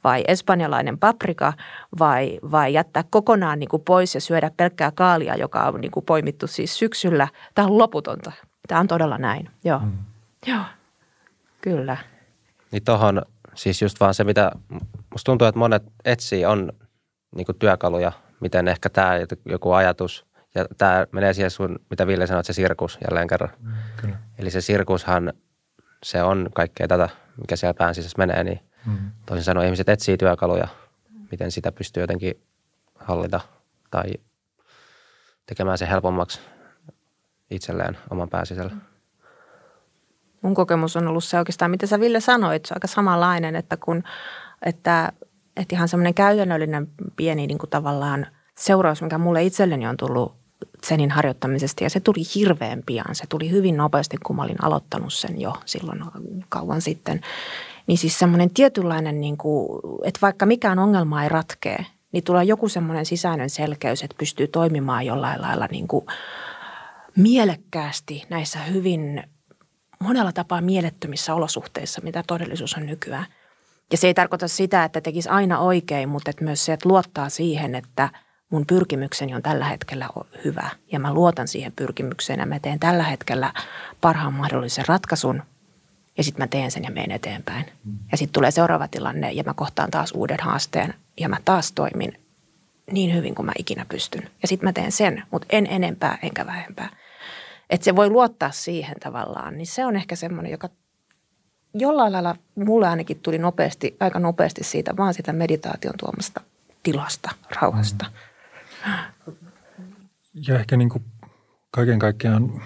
vai 0.05 0.23
espanjalainen 0.27 0.97
paprika 0.97 1.53
vai, 1.99 2.39
vai 2.51 2.73
jättää 2.73 3.03
kokonaan 3.09 3.59
niin 3.59 3.69
kuin 3.69 3.83
pois 3.83 4.15
ja 4.15 4.21
syödä 4.21 4.51
pelkkää 4.57 4.91
kaalia, 4.91 5.35
joka 5.35 5.63
on 5.63 5.81
niin 5.81 5.91
kuin 5.91 6.05
poimittu 6.05 6.47
siis 6.47 6.77
syksyllä. 6.77 7.27
Tämä 7.55 7.67
on 7.67 7.77
loputonta. 7.77 8.31
Tämä 8.67 8.81
on 8.81 8.87
todella 8.87 9.17
näin. 9.17 9.49
Joo, 9.63 9.79
mm. 9.79 9.97
Joo. 10.45 10.63
kyllä. 11.61 11.97
Niin 12.71 12.83
tohon 12.83 13.21
siis 13.55 13.81
just 13.81 13.99
vaan 13.99 14.13
se, 14.13 14.23
mitä 14.23 14.51
musta 15.11 15.25
tuntuu, 15.25 15.47
että 15.47 15.59
monet 15.59 15.83
etsii 16.05 16.45
on 16.45 16.71
niin 17.35 17.47
työkaluja, 17.59 18.11
miten 18.39 18.67
ehkä 18.67 18.89
tämä 18.89 19.13
joku 19.45 19.71
ajatus 19.71 20.25
ja 20.55 20.65
tämä 20.77 21.07
menee 21.11 21.33
siihen 21.33 21.51
sun, 21.51 21.79
mitä 21.89 22.07
Ville 22.07 22.27
sanoi, 22.27 22.39
että 22.39 22.53
se 22.53 22.55
sirkus 22.55 22.99
jälleen 23.09 23.27
kerran. 23.27 23.49
Mm, 23.59 23.71
kyllä. 23.97 24.15
Eli 24.37 24.51
se 24.51 24.61
sirkushan, 24.61 25.33
se 26.03 26.23
on 26.23 26.49
kaikkea 26.53 26.87
tätä, 26.87 27.09
mikä 27.37 27.55
siellä 27.55 27.73
pään 27.73 27.95
sisässä 27.95 28.17
menee, 28.17 28.43
niin 28.43 28.59
mm. 28.85 29.11
toisin 29.25 29.43
sanoen 29.43 29.65
ihmiset 29.65 29.89
etsii 29.89 30.17
työkaluja, 30.17 30.67
miten 31.31 31.51
sitä 31.51 31.71
pystyy 31.71 32.03
jotenkin 32.03 32.41
hallita 32.95 33.39
tai 33.91 34.13
tekemään 35.45 35.77
se 35.77 35.87
helpommaksi 35.89 36.39
itselleen 37.51 37.97
oman 38.09 38.29
pääsisällä. 38.29 38.71
Mun 40.41 40.53
kokemus 40.53 40.95
on 40.95 41.07
ollut 41.07 41.23
se 41.23 41.37
oikeastaan, 41.37 41.71
mitä 41.71 41.87
sä 41.87 41.99
Ville 41.99 42.19
sanoit, 42.19 42.65
se 42.65 42.73
on 42.73 42.75
aika 42.75 42.87
samanlainen, 42.87 43.55
että 43.55 43.77
kun, 43.77 44.03
että, 44.65 45.11
että 45.55 45.75
ihan 45.75 45.87
semmoinen 45.87 46.13
käytännöllinen 46.13 46.87
pieni 47.15 47.47
niin 47.47 47.57
kuin 47.57 47.69
tavallaan 47.69 48.27
seuraus, 48.57 49.01
mikä 49.01 49.17
mulle 49.17 49.43
itselleni 49.43 49.87
on 49.87 49.97
tullut 49.97 50.35
senin 50.83 51.11
harjoittamisesta 51.11 51.83
ja 51.83 51.89
se 51.89 51.99
tuli 51.99 52.21
hirveän 52.35 52.83
pian. 52.85 53.15
Se 53.15 53.23
tuli 53.29 53.51
hyvin 53.51 53.77
nopeasti, 53.77 54.17
kun 54.25 54.35
mä 54.35 54.43
olin 54.43 54.63
aloittanut 54.63 55.13
sen 55.13 55.41
jo 55.41 55.53
silloin 55.65 56.03
kauan 56.49 56.81
sitten. 56.81 57.21
Niin 57.87 57.97
siis 57.97 58.19
semmoinen 58.19 58.49
tietynlainen, 58.53 59.21
niin 59.21 59.37
kuin, 59.37 59.81
että 60.03 60.19
vaikka 60.21 60.45
mikään 60.45 60.79
ongelma 60.79 61.23
ei 61.23 61.29
ratkee, 61.29 61.85
niin 62.11 62.23
tulee 62.23 62.43
joku 62.43 62.69
semmoinen 62.69 63.05
sisäinen 63.05 63.49
selkeys, 63.49 64.03
että 64.03 64.15
pystyy 64.19 64.47
toimimaan 64.47 65.05
jollain 65.05 65.41
lailla 65.41 65.67
niin 65.71 65.87
kuin 65.87 66.05
mielekkäästi 67.17 68.23
näissä 68.29 68.59
hyvin 68.59 69.23
monella 69.99 70.31
tapaa 70.31 70.61
mielettömissä 70.61 71.33
olosuhteissa, 71.33 72.01
mitä 72.03 72.23
todellisuus 72.27 72.73
on 72.73 72.85
nykyään. 72.85 73.25
Ja 73.91 73.97
se 73.97 74.07
ei 74.07 74.13
tarkoita 74.13 74.47
sitä, 74.47 74.83
että 74.83 75.01
tekisi 75.01 75.29
aina 75.29 75.59
oikein, 75.59 76.09
mutta 76.09 76.29
että 76.29 76.43
myös 76.43 76.65
se, 76.65 76.73
että 76.73 76.89
luottaa 76.89 77.29
siihen, 77.29 77.75
että 77.75 78.09
mun 78.49 78.65
pyrkimykseni 78.65 79.35
on 79.35 79.41
tällä 79.41 79.65
hetkellä 79.65 80.09
hyvä 80.45 80.69
ja 80.91 80.99
mä 80.99 81.13
luotan 81.13 81.47
siihen 81.47 81.71
pyrkimykseen 81.75 82.39
ja 82.39 82.45
mä 82.45 82.59
teen 82.59 82.79
tällä 82.79 83.03
hetkellä 83.03 83.53
parhaan 84.01 84.33
mahdollisen 84.33 84.85
ratkaisun 84.87 85.43
ja 86.17 86.23
sitten 86.23 86.43
mä 86.43 86.47
teen 86.47 86.71
sen 86.71 86.83
ja 86.83 86.91
menen 86.91 87.11
eteenpäin. 87.11 87.65
Ja 88.11 88.17
sitten 88.17 88.33
tulee 88.33 88.51
seuraava 88.51 88.87
tilanne 88.87 89.31
ja 89.31 89.43
mä 89.43 89.53
kohtaan 89.53 89.91
taas 89.91 90.11
uuden 90.11 90.39
haasteen 90.41 90.93
ja 91.19 91.29
mä 91.29 91.37
taas 91.45 91.71
toimin 91.71 92.19
niin 92.91 93.13
hyvin 93.13 93.35
kuin 93.35 93.45
mä 93.45 93.51
ikinä 93.57 93.85
pystyn. 93.89 94.29
Ja 94.41 94.47
sitten 94.47 94.69
mä 94.69 94.73
teen 94.73 94.91
sen, 94.91 95.23
mutta 95.31 95.47
en 95.49 95.67
enempää 95.67 96.17
enkä 96.21 96.45
vähempää 96.45 96.89
että 97.69 97.85
se 97.85 97.95
voi 97.95 98.09
luottaa 98.09 98.51
siihen 98.51 98.95
tavallaan, 98.99 99.57
niin 99.57 99.67
se 99.67 99.85
on 99.85 99.95
ehkä 99.95 100.15
semmoinen, 100.15 100.51
joka 100.51 100.69
jollain 101.73 102.13
lailla 102.13 102.35
mulle 102.55 102.87
ainakin 102.87 103.19
tuli 103.19 103.37
nopeasti, 103.37 103.97
aika 103.99 104.19
nopeasti 104.19 104.63
siitä 104.63 104.97
vaan 104.97 105.13
sitä 105.13 105.33
meditaation 105.33 105.93
tuomasta 105.99 106.41
tilasta, 106.83 107.31
rauhasta. 107.61 108.05
Ja 110.47 110.59
ehkä 110.59 110.77
niin 110.77 110.89
kuin 110.89 111.03
kaiken 111.71 111.99
kaikkiaan 111.99 112.61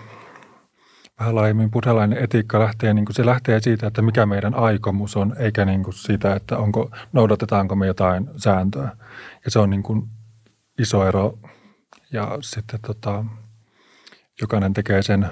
vähän 1.20 1.36
laajemmin 1.36 1.72
buddhalainen 1.72 2.24
etiikka 2.24 2.60
lähtee, 2.60 2.94
niin 2.94 3.06
kuin 3.06 3.16
se 3.16 3.26
lähtee 3.26 3.60
siitä, 3.60 3.88
että 3.88 4.02
mikä 4.02 4.26
meidän 4.26 4.54
aikomus 4.54 5.18
on, 5.18 5.36
eikä 5.40 5.66
niin 5.66 5.84
kuin 5.84 5.94
siitä, 5.94 6.36
että 6.36 6.58
onko, 6.58 6.92
noudatetaanko 7.14 7.76
me 7.76 7.88
jotain 7.88 8.30
sääntöä. 8.38 8.98
Ja 9.46 9.52
se 9.52 9.60
on 9.60 9.70
niin 9.70 9.84
kuin 9.84 10.10
iso 10.80 11.08
ero. 11.08 11.40
Ja 12.12 12.38
sitten 12.42 12.80
tota, 12.82 13.26
jokainen 14.42 14.74
tekee 14.74 15.02
sen 15.02 15.30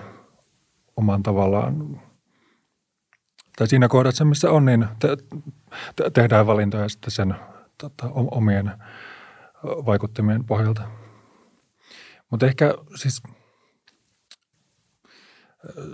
oman 0.98 1.24
tavallaan, 1.24 2.02
tai 3.58 3.68
siinä 3.68 3.88
kohdassa, 3.88 4.26
missä 4.26 4.52
on, 4.52 4.66
niin 4.66 4.88
te, 5.00 5.18
te, 5.96 6.10
tehdään 6.10 6.48
valintoja 6.48 6.90
sitten 6.90 7.12
sen 7.12 7.36
tota, 7.78 8.10
omien 8.14 8.74
vaikuttimien 9.64 10.46
pohjalta. 10.46 10.82
Mutta 12.32 12.46
ehkä 12.46 12.74
siis 12.96 13.24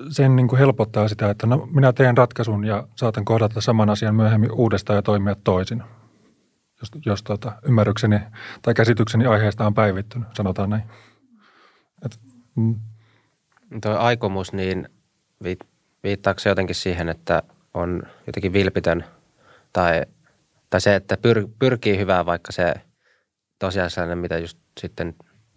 sen 0.10 0.36
niin 0.36 0.48
kuin 0.48 0.60
helpottaa 0.60 1.08
sitä, 1.08 1.30
että 1.30 1.48
no, 1.48 1.68
minä 1.72 1.94
teen 1.94 2.18
ratkaisun 2.18 2.64
ja 2.64 2.88
saatan 2.96 3.26
kohdata 3.26 3.62
saman 3.62 3.90
asian 3.90 4.16
myöhemmin 4.16 4.52
uudestaan 4.52 4.98
ja 4.98 5.02
toimia 5.02 5.36
toisin. 5.36 5.84
Jos, 6.82 6.92
jos 7.06 7.24
tota, 7.24 7.52
ymmärrykseni 7.66 8.20
tai 8.62 8.74
käsitykseni 8.74 9.26
aiheesta 9.26 9.68
on 9.68 9.74
päivittynyt, 9.74 10.28
sanotaan 10.34 10.70
näin. 10.70 10.84
Et, 12.06 12.20
mm. 12.56 12.76
Tuo 13.82 13.98
aikomus, 13.98 14.54
niin 14.54 14.90
viittaako 16.04 16.40
se 16.40 16.50
jotenkin 16.50 16.76
siihen, 16.76 17.10
että 17.10 17.44
on 17.74 18.04
jotenkin 18.28 18.54
vilpitön 18.54 19.06
tai, 19.74 20.02
tai 20.70 20.82
se, 20.82 20.96
että 20.96 21.18
pyr, 21.18 21.48
pyrkii 21.60 21.98
hyvään, 21.98 22.26
vaikka 22.26 22.52
se 22.52 22.74
tosiasiallinen, 23.60 24.18
mitä 24.18 24.38
just 24.38 24.58
sitten 24.80 25.16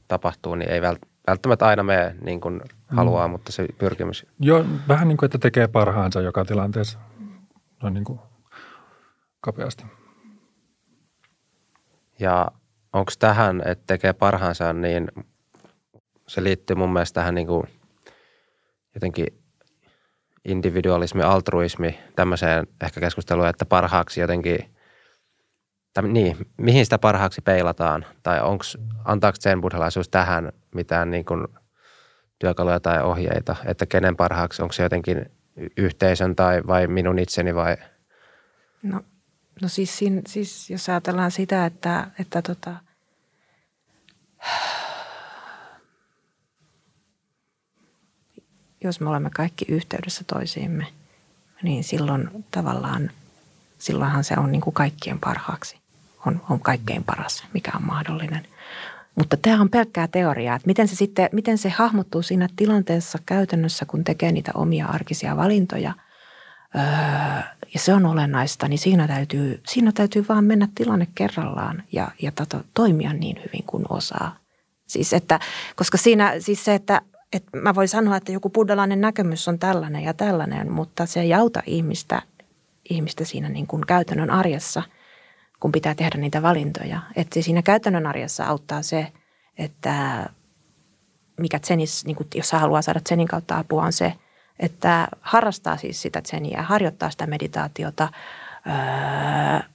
tapahtuu, 0.09 0.55
niin 0.55 0.71
ei 0.71 0.81
välttämättä 1.27 1.67
aina 1.67 1.83
mene 1.83 2.17
niin 2.21 2.41
kuin 2.41 2.61
haluaa, 2.87 3.29
mm. 3.29 3.33
mutta 3.33 3.53
se 3.53 3.67
pyrkimys. 3.79 4.27
Joo, 4.41 4.65
vähän 4.89 5.09
niin 5.09 5.17
kuin, 5.17 5.27
että 5.27 5.39
tekee 5.39 5.69
parhaansa 5.69 6.21
joka 6.21 6.45
tilanteessa, 6.45 6.99
noin 7.83 7.95
niin 7.95 8.05
kuin 8.05 8.21
kapeasti. 9.41 9.85
Ja 12.19 12.49
onko 12.93 13.13
tähän, 13.19 13.63
että 13.65 13.85
tekee 13.87 14.13
parhaansa, 14.13 14.73
niin 14.73 15.09
se 16.29 16.43
liittyy 16.43 16.77
mun 16.77 16.93
mielestä 16.93 17.21
tähän 17.21 17.35
niin 17.35 17.47
kuin– 17.47 17.63
jotenkin 18.97 19.27
individualismi, 20.45 21.23
altruismi, 21.23 21.99
tämmöiseen 22.17 22.67
ehkä 22.83 23.01
keskusteluun, 23.01 23.49
että 23.49 23.67
parhaaksi 23.67 24.21
jotenkin, 24.21 24.59
tai 25.95 26.09
niin, 26.09 26.37
mihin 26.57 26.87
sitä 26.87 26.99
parhaaksi 26.99 27.41
peilataan, 27.41 28.07
tai 28.23 28.41
onks, 28.41 28.79
antaako 29.05 29.37
sen 29.41 29.61
buddhalaisuus 29.61 30.09
tähän 30.09 30.53
mitään 30.75 31.11
niin 31.11 31.25
kuin 31.25 31.47
työkaluja 32.39 32.81
tai 32.81 33.03
ohjeita, 33.03 33.57
että 33.65 33.87
kenen 33.87 34.17
parhaaksi, 34.17 34.63
onko 34.63 34.73
se 34.73 34.83
jotenkin 34.83 35.31
yhteisön 35.77 36.37
tai 36.37 36.63
vai 36.67 36.87
minun 36.87 37.19
itseni 37.19 37.55
vai? 37.55 37.77
No, 38.83 39.01
no 39.63 39.69
siis, 39.69 40.01
siis 40.27 40.71
jos 40.71 40.89
ajatellaan 40.89 41.31
sitä, 41.31 41.67
että, 41.67 42.11
että 42.21 42.43
tota, 42.43 42.75
jos 48.87 49.01
me 49.01 49.11
olemme 49.11 49.31
kaikki 49.31 49.65
yhteydessä 49.69 50.25
toisiimme, 50.27 50.87
niin 51.63 51.85
silloin 51.85 52.45
tavallaan, 52.51 53.11
silloinhan 53.79 54.25
se 54.25 54.35
on 54.37 54.53
niin 54.53 54.61
kuin 54.61 54.75
kaikkien 54.75 55.19
parhaaksi. 55.21 55.77
On, 56.27 56.41
on 56.51 56.61
kaikkein 56.61 57.05
paras, 57.05 57.45
mikä 57.53 57.73
on 57.77 57.87
mahdollinen. 57.87 58.47
Mutta 59.15 59.37
tämä 59.37 59.61
on 59.61 59.69
pelkkää 59.69 60.09
teoriaa, 60.09 60.57
että 60.57 60.67
miten 60.67 60.89
se 60.89 60.97
sitten, 60.97 61.29
miten 61.33 61.59
se 61.59 61.69
hahmottuu 61.69 62.23
siinä 62.23 62.49
tilanteessa 62.57 63.19
käytännössä, 63.27 63.87
kun 63.87 64.05
tekee 64.05 64.33
niitä 64.33 64.53
omia 64.55 64.87
arkisia 64.87 65.37
valintoja. 65.37 65.95
Öö, 66.77 66.83
ja 67.75 67.81
se 67.81 67.95
on 67.95 68.07
olennaista, 68.07 68.69
niin 68.69 68.79
siinä 68.79 69.09
täytyy, 69.09 69.61
siinä 69.67 69.93
täytyy 69.93 70.25
vaan 70.29 70.45
mennä 70.45 70.69
tilanne 70.75 71.09
kerrallaan 71.15 71.83
ja, 71.93 72.09
ja 72.23 72.33
tota, 72.33 72.65
toimia 72.75 73.13
niin 73.13 73.37
hyvin 73.37 73.65
kuin 73.67 73.85
osaa. 73.89 74.37
Siis 74.87 75.13
että, 75.13 75.41
koska 75.77 75.99
siinä, 75.99 76.35
siis 76.39 76.65
se, 76.65 76.75
että 76.75 77.01
että 77.33 77.57
mä 77.57 77.75
voin 77.75 77.89
sanoa, 77.89 78.17
että 78.17 78.33
joku 78.33 78.51
buddhalainen 78.51 79.01
näkemys 79.01 79.49
on 79.49 79.59
tällainen 79.59 80.03
ja 80.03 80.15
tällainen, 80.15 80.73
mutta 80.73 81.07
se 81.07 81.21
ei 81.21 81.35
auta 81.35 81.63
ihmistä, 81.67 82.23
ihmistä 82.91 83.25
siinä 83.25 83.49
niin 83.49 83.67
kuin 83.67 83.87
käytännön 83.87 84.31
arjessa, 84.31 84.83
kun 85.61 85.73
pitää 85.73 85.95
tehdä 85.95 86.19
niitä 86.19 86.43
valintoja. 86.43 87.01
Että 87.17 87.43
siinä 87.43 87.63
käytännön 87.63 88.07
arjessa 88.07 88.45
auttaa 88.45 88.83
se, 88.83 89.13
että 89.59 90.27
mikä 91.41 91.59
tsenis, 91.59 92.05
niin 92.05 92.17
kuin 92.17 92.29
jos 92.35 92.53
haluaa 92.53 92.83
saada 92.83 93.01
tsenin 93.01 93.29
kautta 93.29 93.59
apua, 93.59 93.83
on 93.83 93.93
se, 93.93 94.13
että 94.59 95.09
harrastaa 95.21 95.77
siis 95.77 96.03
sitä 96.03 96.21
tseniä, 96.21 96.63
harjoittaa 96.63 97.11
sitä 97.11 97.27
meditaatiota 97.27 98.09
öö, 98.67 99.69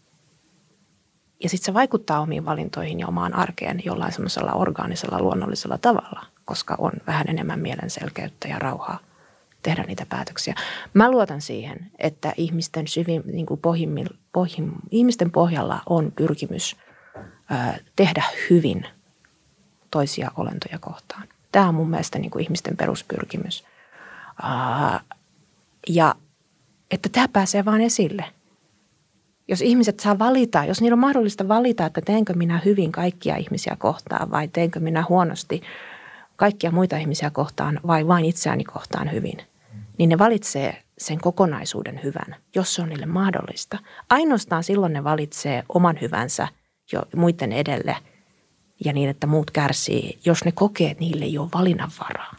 ja 1.43 1.49
sitten 1.49 1.65
se 1.65 1.73
vaikuttaa 1.73 2.19
omiin 2.19 2.45
valintoihin 2.45 2.99
ja 2.99 3.07
omaan 3.07 3.35
arkeen 3.35 3.81
jollain 3.85 4.11
semmoisella 4.11 4.51
orgaanisella, 4.51 5.19
luonnollisella 5.19 5.77
tavalla 5.77 6.30
koska 6.45 6.75
on 6.77 6.91
vähän 7.07 7.29
enemmän 7.29 7.59
mielenselkeyttä 7.59 8.47
ja 8.47 8.59
rauhaa 8.59 8.99
tehdä 9.63 9.83
niitä 9.83 10.05
päätöksiä. 10.09 10.55
Mä 10.93 11.11
luotan 11.11 11.41
siihen, 11.41 11.91
että 11.99 12.33
ihmisten, 12.37 12.87
syvin, 12.87 13.23
niin 13.25 13.45
kuin 13.45 13.59
pohjimmin, 13.59 14.07
pohjim, 14.33 14.71
ihmisten 14.91 15.31
pohjalla 15.31 15.81
on 15.85 16.11
pyrkimys 16.15 16.75
ö, 17.17 17.79
tehdä 17.95 18.23
hyvin 18.49 18.85
toisia 19.91 20.31
olentoja 20.37 20.79
kohtaan. 20.79 21.27
Tämä 21.51 21.67
on 21.67 21.75
mun 21.75 21.89
mielestä 21.89 22.19
niin 22.19 22.31
kuin 22.31 22.43
ihmisten 22.43 22.77
peruspyrkimys. 22.77 23.63
Ö, 24.43 24.99
ja 25.87 26.15
että 26.91 27.09
tämä 27.09 27.27
pääsee 27.27 27.65
vaan 27.65 27.81
esille. 27.81 28.25
Jos 29.47 29.61
ihmiset 29.61 29.99
saa 29.99 30.19
valita, 30.19 30.65
jos 30.65 30.81
niillä 30.81 30.95
on 30.95 30.99
mahdollista 30.99 31.47
valita, 31.47 31.85
että 31.85 32.01
teenkö 32.01 32.33
minä 32.33 32.61
hyvin 32.65 32.91
kaikkia 32.91 33.35
ihmisiä 33.35 33.75
kohtaan 33.79 34.31
vai 34.31 34.47
teenkö 34.47 34.79
minä 34.79 35.05
huonosti 35.09 35.61
kaikkia 36.41 36.71
muita 36.71 36.97
ihmisiä 36.97 37.29
kohtaan 37.29 37.79
vai 37.87 38.07
vain 38.07 38.25
itseäni 38.25 38.63
kohtaan 38.63 39.11
hyvin, 39.11 39.37
niin 39.97 40.09
ne 40.09 40.17
valitsee 40.17 40.83
sen 40.97 41.17
kokonaisuuden 41.17 41.99
hyvän, 42.03 42.35
jos 42.55 42.75
se 42.75 42.81
on 42.81 42.89
niille 42.89 43.05
mahdollista. 43.05 43.77
Ainoastaan 44.09 44.63
silloin 44.63 44.93
ne 44.93 45.03
valitsee 45.03 45.63
oman 45.69 45.97
hyvänsä 46.01 46.47
jo 46.91 47.03
muiden 47.15 47.51
edelle 47.51 47.95
ja 48.85 48.93
niin, 48.93 49.09
että 49.09 49.27
muut 49.27 49.51
kärsii, 49.51 50.19
jos 50.25 50.45
ne 50.45 50.51
kokee, 50.51 50.91
että 50.91 51.03
niille 51.03 51.25
ei 51.25 51.37
ole 51.37 51.49
valinnanvaraa. 51.53 52.35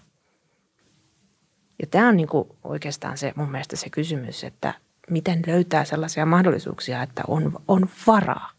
Ja 1.81 1.87
tämä 1.87 2.09
on 2.09 2.17
niin 2.17 2.29
kuin 2.29 2.49
oikeastaan 2.65 3.19
se 3.19 3.33
mun 3.37 3.51
mielestä 3.51 3.77
se 3.77 3.91
kysymys, 3.91 4.45
että 4.45 4.75
miten 5.11 5.43
löytää 5.47 5.85
sellaisia 5.85 6.27
mahdollisuuksia, 6.27 7.03
että 7.03 7.23
on, 7.29 7.53
on 7.69 7.89
varaa 8.07 8.51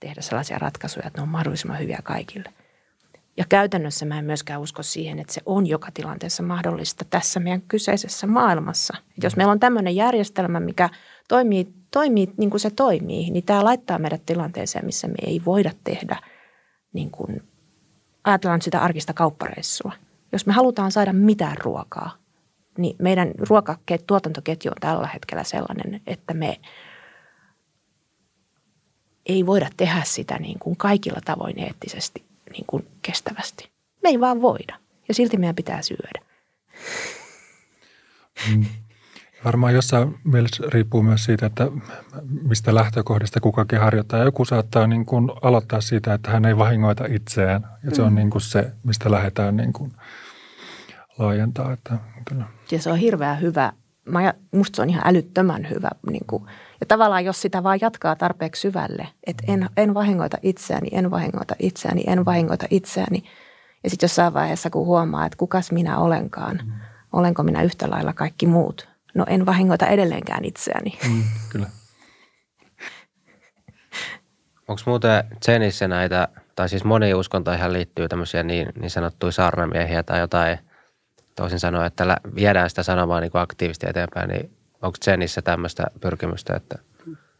tehdä 0.00 0.20
sellaisia 0.20 0.58
ratkaisuja, 0.58 1.06
että 1.06 1.18
ne 1.18 1.22
on 1.22 1.28
mahdollisimman 1.28 1.78
hyviä 1.78 2.00
kaikille. 2.04 2.52
Ja 3.36 3.44
käytännössä 3.48 4.06
mä 4.06 4.18
en 4.18 4.24
myöskään 4.24 4.60
usko 4.60 4.82
siihen, 4.82 5.18
että 5.18 5.32
se 5.32 5.40
on 5.46 5.66
joka 5.66 5.88
tilanteessa 5.94 6.42
mahdollista 6.42 7.04
tässä 7.10 7.40
meidän 7.40 7.62
kyseisessä 7.62 8.26
maailmassa. 8.26 8.96
Et 9.18 9.24
jos 9.24 9.36
meillä 9.36 9.50
on 9.50 9.60
tämmöinen 9.60 9.96
järjestelmä, 9.96 10.60
mikä 10.60 10.88
toimii, 11.28 11.72
toimii 11.90 12.32
niin 12.36 12.50
kuin 12.50 12.60
se 12.60 12.70
toimii, 12.70 13.30
niin 13.30 13.44
tämä 13.44 13.64
laittaa 13.64 13.98
meidät 13.98 14.26
tilanteeseen, 14.26 14.86
missä 14.86 15.08
me 15.08 15.14
ei 15.26 15.42
voida 15.44 15.70
tehdä 15.84 16.16
niin 16.92 17.10
kuin, 17.10 17.42
ajatellaan 18.24 18.62
sitä 18.62 18.80
arkista 18.80 19.14
kauppareissua. 19.14 19.92
Jos 20.32 20.46
me 20.46 20.52
halutaan 20.52 20.92
saada 20.92 21.12
mitään 21.12 21.56
ruokaa, 21.58 22.16
niin 22.78 22.96
meidän 22.98 23.30
ruokatuotantoketju 23.48 24.70
on 24.70 24.80
tällä 24.80 25.06
hetkellä 25.06 25.44
sellainen, 25.44 26.00
että 26.06 26.34
me 26.34 26.60
ei 29.26 29.46
voida 29.46 29.68
tehdä 29.76 30.02
sitä 30.04 30.38
niin 30.38 30.58
kuin 30.58 30.76
kaikilla 30.76 31.20
tavoin 31.24 31.58
eettisesti 31.58 32.31
niin 32.52 32.64
kuin 32.66 32.86
kestävästi. 33.02 33.70
Me 34.02 34.08
ei 34.08 34.20
vaan 34.20 34.42
voida 34.42 34.78
ja 35.08 35.14
silti 35.14 35.36
meidän 35.36 35.56
pitää 35.56 35.82
syödä. 35.82 36.26
Mm. 38.50 38.64
Varmaan 39.44 39.74
jossain 39.74 40.18
mielessä 40.24 40.64
riippuu 40.68 41.02
myös 41.02 41.24
siitä, 41.24 41.46
että 41.46 41.68
mistä 42.42 42.74
lähtökohdista 42.74 43.40
kukakin 43.40 43.80
harjoittaa. 43.80 44.24
Joku 44.24 44.44
saattaa 44.44 44.86
niin 44.86 45.06
kuin 45.06 45.30
aloittaa 45.42 45.80
siitä, 45.80 46.14
että 46.14 46.30
hän 46.30 46.44
ei 46.44 46.56
vahingoita 46.56 47.04
itseään. 47.08 47.68
Ja 47.84 47.94
se 47.94 48.02
on 48.02 48.12
mm. 48.12 48.16
niin 48.16 48.30
kuin 48.30 48.42
se, 48.42 48.72
mistä 48.84 49.10
lähdetään 49.10 49.56
niin 49.56 49.72
kuin 49.72 49.92
laajentaa. 51.18 51.72
Että, 51.72 51.98
kyllä. 52.28 52.44
Ja 52.70 52.78
se 52.82 52.90
on 52.90 52.98
hirveän 52.98 53.40
hyvä. 53.40 53.72
Mä, 54.04 54.34
musta 54.50 54.76
se 54.76 54.82
on 54.82 54.90
ihan 54.90 55.02
älyttömän 55.06 55.70
hyvä. 55.70 55.90
Niin 56.10 56.26
kuin, 56.26 56.46
ja 56.80 56.86
tavallaan 56.86 57.24
jos 57.24 57.42
sitä 57.42 57.62
vaan 57.62 57.78
jatkaa 57.80 58.16
tarpeeksi 58.16 58.60
syvälle, 58.60 59.08
että 59.26 59.44
en, 59.48 59.70
en 59.76 59.94
vahingoita 59.94 60.38
itseäni, 60.42 60.88
en 60.92 61.10
vahingoita 61.10 61.54
itseäni, 61.58 62.04
en 62.06 62.24
vahingoita 62.24 62.66
itseäni. 62.70 63.22
Ja 63.84 63.90
sitten 63.90 64.04
jossain 64.04 64.34
vaiheessa, 64.34 64.70
kun 64.70 64.86
huomaa, 64.86 65.26
että 65.26 65.38
kukas 65.38 65.72
minä 65.72 65.98
olenkaan, 65.98 66.60
mm. 66.64 66.72
olenko 67.12 67.42
minä 67.42 67.62
yhtä 67.62 67.90
lailla 67.90 68.12
kaikki 68.12 68.46
muut. 68.46 68.88
No 69.14 69.24
en 69.28 69.46
vahingoita 69.46 69.86
edelleenkään 69.86 70.44
itseäni. 70.44 70.98
Mm, 71.08 71.22
kyllä. 71.48 71.66
Onko 74.68 74.82
muuten 74.86 75.24
Zenissä 75.44 75.88
näitä, 75.88 76.28
tai 76.56 76.68
siis 76.68 76.84
moni 76.84 77.14
uskontoihin 77.14 77.72
liittyy 77.72 78.08
tämmöisiä 78.08 78.42
niin, 78.42 78.68
niin 78.80 78.90
sanottuja 78.90 79.32
saarnamiehiä 79.32 80.02
tai 80.02 80.20
jotain– 80.20 80.58
toisin 81.36 81.60
sanoen, 81.60 81.86
että 81.86 82.16
viedään 82.34 82.70
sitä 82.70 82.82
sanomaa 82.82 83.20
niin 83.20 83.30
aktiivisesti 83.34 83.86
eteenpäin, 83.88 84.28
niin 84.28 84.56
onko 84.82 84.98
Zenissä 85.04 85.42
tämmöistä 85.42 85.86
pyrkimystä, 86.00 86.56
että 86.56 86.78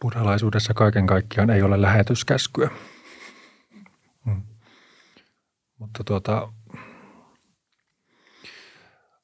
Buddhalaisuudessa 0.01 0.75
kaiken 0.75 1.07
kaikkiaan 1.07 1.51
ei 1.51 1.63
ole 1.63 1.83
lähetyskäskyä. 1.83 2.71
Hmm. 4.25 4.43
Mutta 5.79 6.05
tuota, 6.05 6.53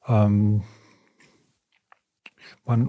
um, 0.09 0.61
olen 2.65 2.87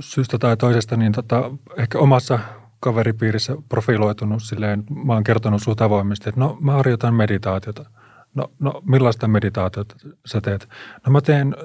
syystä 0.00 0.38
tai 0.38 0.56
toisesta 0.56 0.96
niin 0.96 1.12
tota, 1.12 1.50
ehkä 1.76 1.98
omassa 1.98 2.38
kaveripiirissä 2.80 3.56
profiloitunut 3.68 4.42
silleen, 4.42 4.84
mä 5.06 5.12
oon 5.12 5.24
kertonut 5.24 5.62
suht 5.62 5.80
avoimesti, 5.80 6.28
että 6.28 6.40
no 6.40 6.58
mä 6.60 6.72
harjoitan 6.72 7.14
meditaatiota– 7.14 7.90
No, 8.36 8.52
no 8.58 8.82
millaista 8.84 9.28
meditaatiota 9.28 9.96
sä 10.26 10.40
teet? 10.40 10.68
No 11.06 11.12
mä 11.12 11.20
teen 11.20 11.56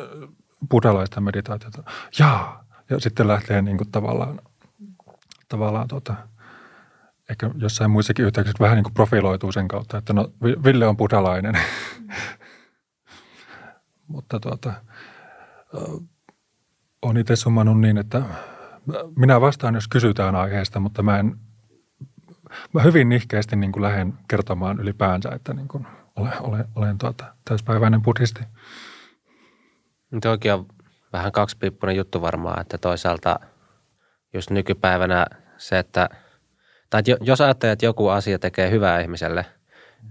buddhalaista 0.70 1.22
meditaatiota. 1.22 1.84
Jaa. 2.20 2.66
Ja 2.90 3.00
sitten 3.00 3.28
lähtee 3.28 3.62
niin 3.62 3.78
kuin 3.78 3.92
tavallaan, 3.92 4.42
tavallaan 5.50 5.88
tota, 5.88 6.16
ehkä 7.30 7.50
jossain 7.56 7.92
muissakin 7.92 8.26
yhteyksissä 8.26 8.64
vähän 8.64 8.76
niin 8.76 8.84
kuin 8.84 8.94
profiloituu 8.94 9.52
sen 9.52 9.68
kautta, 9.68 9.98
että 9.98 10.14
no 10.14 10.32
Ville 10.64 10.88
on 10.88 10.98
buddhalainen. 10.98 11.56
Mutta 14.08 14.40
tuota, 14.40 14.74
on 17.02 17.18
itse 17.18 17.36
summannut 17.36 17.80
niin, 17.80 17.98
että 17.98 18.22
minä 19.16 19.42
vastaan, 19.42 19.76
jos 19.76 19.88
kysytään 19.88 20.36
aiheesta, 20.36 20.80
mutta 20.80 21.04
mä 21.04 21.20
en, 21.20 21.38
mä 22.74 22.82
hyvin 22.82 23.10
nihkeästi 23.10 23.56
niin 23.56 23.72
kuin 23.72 23.84
lähden 23.84 24.14
kertomaan 24.28 24.80
ylipäänsä, 24.80 25.30
että 25.30 25.54
niin 25.54 25.68
kuin– 25.68 25.88
olen, 26.16 26.34
olen, 26.42 26.66
olen 26.76 26.98
tuota, 26.98 27.26
täyspäiväinen 27.46 28.02
buddhisti. 28.02 28.44
Nyt 30.12 30.26
onkin 30.26 30.54
on 30.54 30.66
vähän 31.14 31.32
kaksipiippunen 31.32 31.96
juttu 31.96 32.22
varmaan, 32.22 32.62
että 32.62 32.78
toisaalta 32.78 33.40
just 34.34 34.50
nykypäivänä 34.50 35.26
se, 35.58 35.80
että 35.80 36.10
tai 36.90 37.02
jos 37.22 37.42
ajattelee, 37.42 37.74
että 37.74 37.86
joku 37.86 38.08
asia 38.08 38.40
tekee 38.40 38.72
hyvää 38.72 39.00
ihmiselle, 39.00 39.46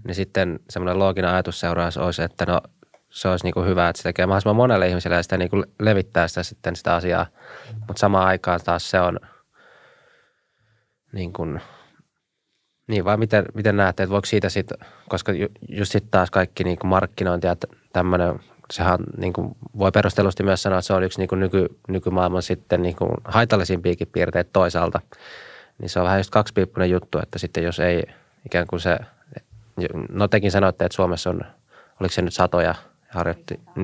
niin 0.03 0.15
sitten 0.15 0.59
semmoinen 0.69 0.99
looginen 0.99 1.31
ajatusseuraus 1.31 1.97
olisi, 1.97 2.21
että 2.21 2.45
no 2.45 2.61
se 3.09 3.27
olisi 3.27 3.45
niin 3.45 3.53
kuin 3.53 3.67
hyvä, 3.67 3.89
että 3.89 3.97
se 3.97 4.03
tekee 4.03 4.25
mahdollisimman 4.25 4.55
monelle 4.55 4.87
ihmiselle 4.87 5.15
ja 5.17 5.23
sitä 5.23 5.37
niin 5.37 5.49
kuin 5.49 5.65
levittää 5.79 6.27
sitä 6.27 6.43
sitten 6.43 6.75
sitä 6.75 6.95
asiaa. 6.95 7.25
Mutta 7.87 7.99
samaan 7.99 8.27
aikaan 8.27 8.59
taas 8.65 8.89
se 8.89 9.01
on 9.01 9.19
niin 11.13 11.33
kuin– 11.33 11.61
niin 12.91 13.05
vai 13.05 13.17
miten, 13.17 13.45
miten 13.53 13.77
näette, 13.77 14.03
että 14.03 14.11
voiko 14.11 14.25
siitä 14.25 14.49
sitten, 14.49 14.77
koska 15.09 15.31
ju, 15.31 15.47
just 15.69 15.91
sitten 15.91 16.11
taas 16.11 16.31
kaikki 16.31 16.63
niin 16.63 16.77
markkinointi 16.83 17.47
ja 17.47 17.55
tämmöinen, 17.93 18.39
sehän 18.71 18.99
niin 19.17 19.33
kuin 19.33 19.55
voi 19.77 19.91
perustellusti 19.91 20.43
myös 20.43 20.63
sanoa, 20.63 20.79
että 20.79 20.87
se 20.87 20.93
on 20.93 21.03
yksi 21.03 21.19
niin 21.19 21.27
kuin 21.29 21.39
nyky, 21.39 21.67
nykymaailman 21.87 22.41
sitten 22.41 22.81
niin 22.81 22.95
kuin 22.95 23.11
haitallisimpiakin 23.25 24.07
piirteitä 24.07 24.49
toisaalta. 24.53 25.01
Niin 25.77 25.89
se 25.89 25.99
on 25.99 26.05
vähän 26.05 26.19
just 26.19 26.29
kaksipiippunen 26.29 26.89
juttu, 26.89 27.19
että 27.19 27.39
sitten 27.39 27.63
jos 27.63 27.79
ei 27.79 28.03
ikään 28.45 28.67
kuin 28.67 28.79
se, 28.79 28.97
no 30.09 30.27
tekin 30.27 30.51
sanoitte, 30.51 30.85
että 30.85 30.95
Suomessa 30.95 31.29
on, 31.29 31.41
oliko 31.99 32.13
se 32.13 32.21
nyt 32.21 32.33
satoja 32.33 32.75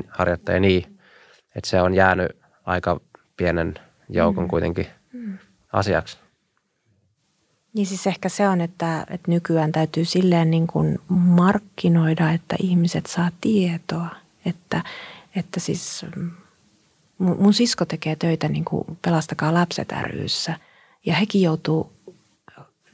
harjoittajia, 0.10 0.60
niin, 0.60 0.98
että 1.56 1.70
se 1.70 1.82
on 1.82 1.94
jäänyt 1.94 2.38
aika 2.66 3.00
pienen 3.38 3.74
joukon 4.10 4.44
mm. 4.44 4.48
kuitenkin 4.48 4.88
mm. 5.14 5.38
asiaksi. 5.74 6.18
Niin 7.78 7.88
siis 7.88 8.08
ehkä 8.08 8.30
se 8.30 8.48
on, 8.48 8.62
että, 8.62 9.06
että 9.10 9.32
nykyään 9.32 9.72
täytyy 9.72 10.06
silleen 10.06 10.52
niin 10.52 10.68
kuin 10.68 11.00
markkinoida, 11.10 12.32
että 12.32 12.56
ihmiset 12.60 13.06
saa 13.06 13.32
tietoa. 13.42 14.08
Että, 14.46 14.84
että 15.36 15.60
siis 15.60 16.06
mun, 17.18 17.38
mun 17.40 17.54
sisko 17.54 17.86
tekee 17.86 18.16
töitä 18.16 18.48
niin 18.48 18.66
kuin 18.66 18.98
Pelastakaa 19.02 19.54
lapset 19.54 19.92
ryssä 20.04 20.60
ja 21.06 21.16
hekin 21.16 21.42
joutuu, 21.42 21.92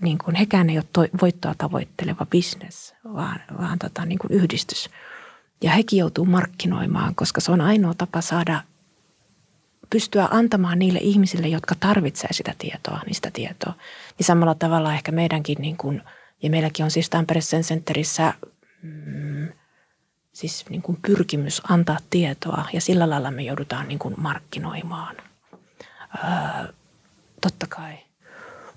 niin 0.01 0.17
kuin, 0.17 0.36
hekään 0.36 0.69
ei 0.69 0.77
ole 0.77 0.86
toi, 0.93 1.09
voittoa 1.21 1.55
tavoitteleva 1.57 2.25
bisnes, 2.25 2.93
vaan, 3.13 3.39
vaan 3.57 3.79
tota, 3.79 4.05
niin 4.05 4.19
kuin 4.19 4.31
yhdistys. 4.31 4.89
Ja 5.61 5.71
hekin 5.71 5.99
joutuu 5.99 6.25
markkinoimaan, 6.25 7.15
koska 7.15 7.41
se 7.41 7.51
on 7.51 7.61
ainoa 7.61 7.93
tapa 7.93 8.21
saada 8.21 8.61
pystyä 9.93 10.27
antamaan 10.31 10.79
niille 10.79 10.99
ihmisille, 11.01 11.47
jotka 11.47 11.75
tarvitsee 11.79 12.33
sitä 12.33 12.53
tietoa, 12.57 12.99
niistä 13.05 13.31
tietoa. 13.33 13.73
Niin 14.17 14.25
samalla 14.25 14.55
tavalla 14.55 14.93
ehkä 14.93 15.11
meidänkin, 15.11 15.57
niin 15.59 15.77
kuin, 15.77 16.01
ja 16.43 16.49
meilläkin 16.49 16.85
on 16.85 16.91
siis 16.91 17.09
Tampere 17.09 17.41
Centerissä 17.41 18.33
mm, 18.81 19.47
siis 20.33 20.65
niin 20.69 20.81
kuin 20.81 20.97
pyrkimys 21.01 21.61
antaa 21.69 21.97
tietoa 22.09 22.65
ja 22.73 22.81
sillä 22.81 23.09
lailla 23.09 23.31
me 23.31 23.41
joudutaan 23.43 23.87
niin 23.87 23.99
kuin 23.99 24.15
markkinoimaan. 24.17 25.15
Öö, 26.17 26.73
totta 27.41 27.67
kai. 27.69 27.97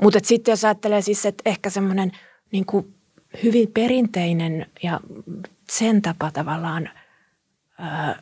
Mutta 0.03 0.19
sitten 0.23 0.53
jos 0.53 0.65
ajattelee 0.65 1.03
siis, 1.03 1.27
että 1.27 1.43
ehkä 1.47 1.71
semmoinen 1.71 2.13
niin 2.53 2.67
kuin 2.67 2.95
hyvin 3.43 3.69
perinteinen 3.75 4.67
ja 4.83 5.01
sen 5.71 6.03
tapa 6.03 6.31
tavallaan 6.31 6.91
öö, 7.81 8.15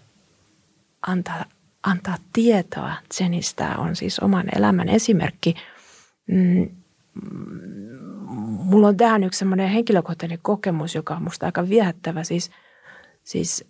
antaa 1.07 1.45
antaa 1.85 2.17
tietoa 2.33 2.95
Zenistä 3.15 3.75
on 3.79 3.97
siis 3.97 4.21
oman 4.21 4.47
elämän 4.57 4.89
esimerkki. 4.89 5.55
Mm, 6.27 6.69
mulla 8.41 8.89
on 8.89 8.97
tähän 8.97 9.25
yksi 9.25 9.39
semmoinen 9.39 9.69
henkilökohtainen 9.69 10.39
kokemus, 10.43 10.95
joka 10.95 11.17
on 11.17 11.23
musta 11.23 11.47
aika 11.47 11.69
viehättävä. 11.69 12.25
Siis, 12.25 12.51
siis 13.23 13.65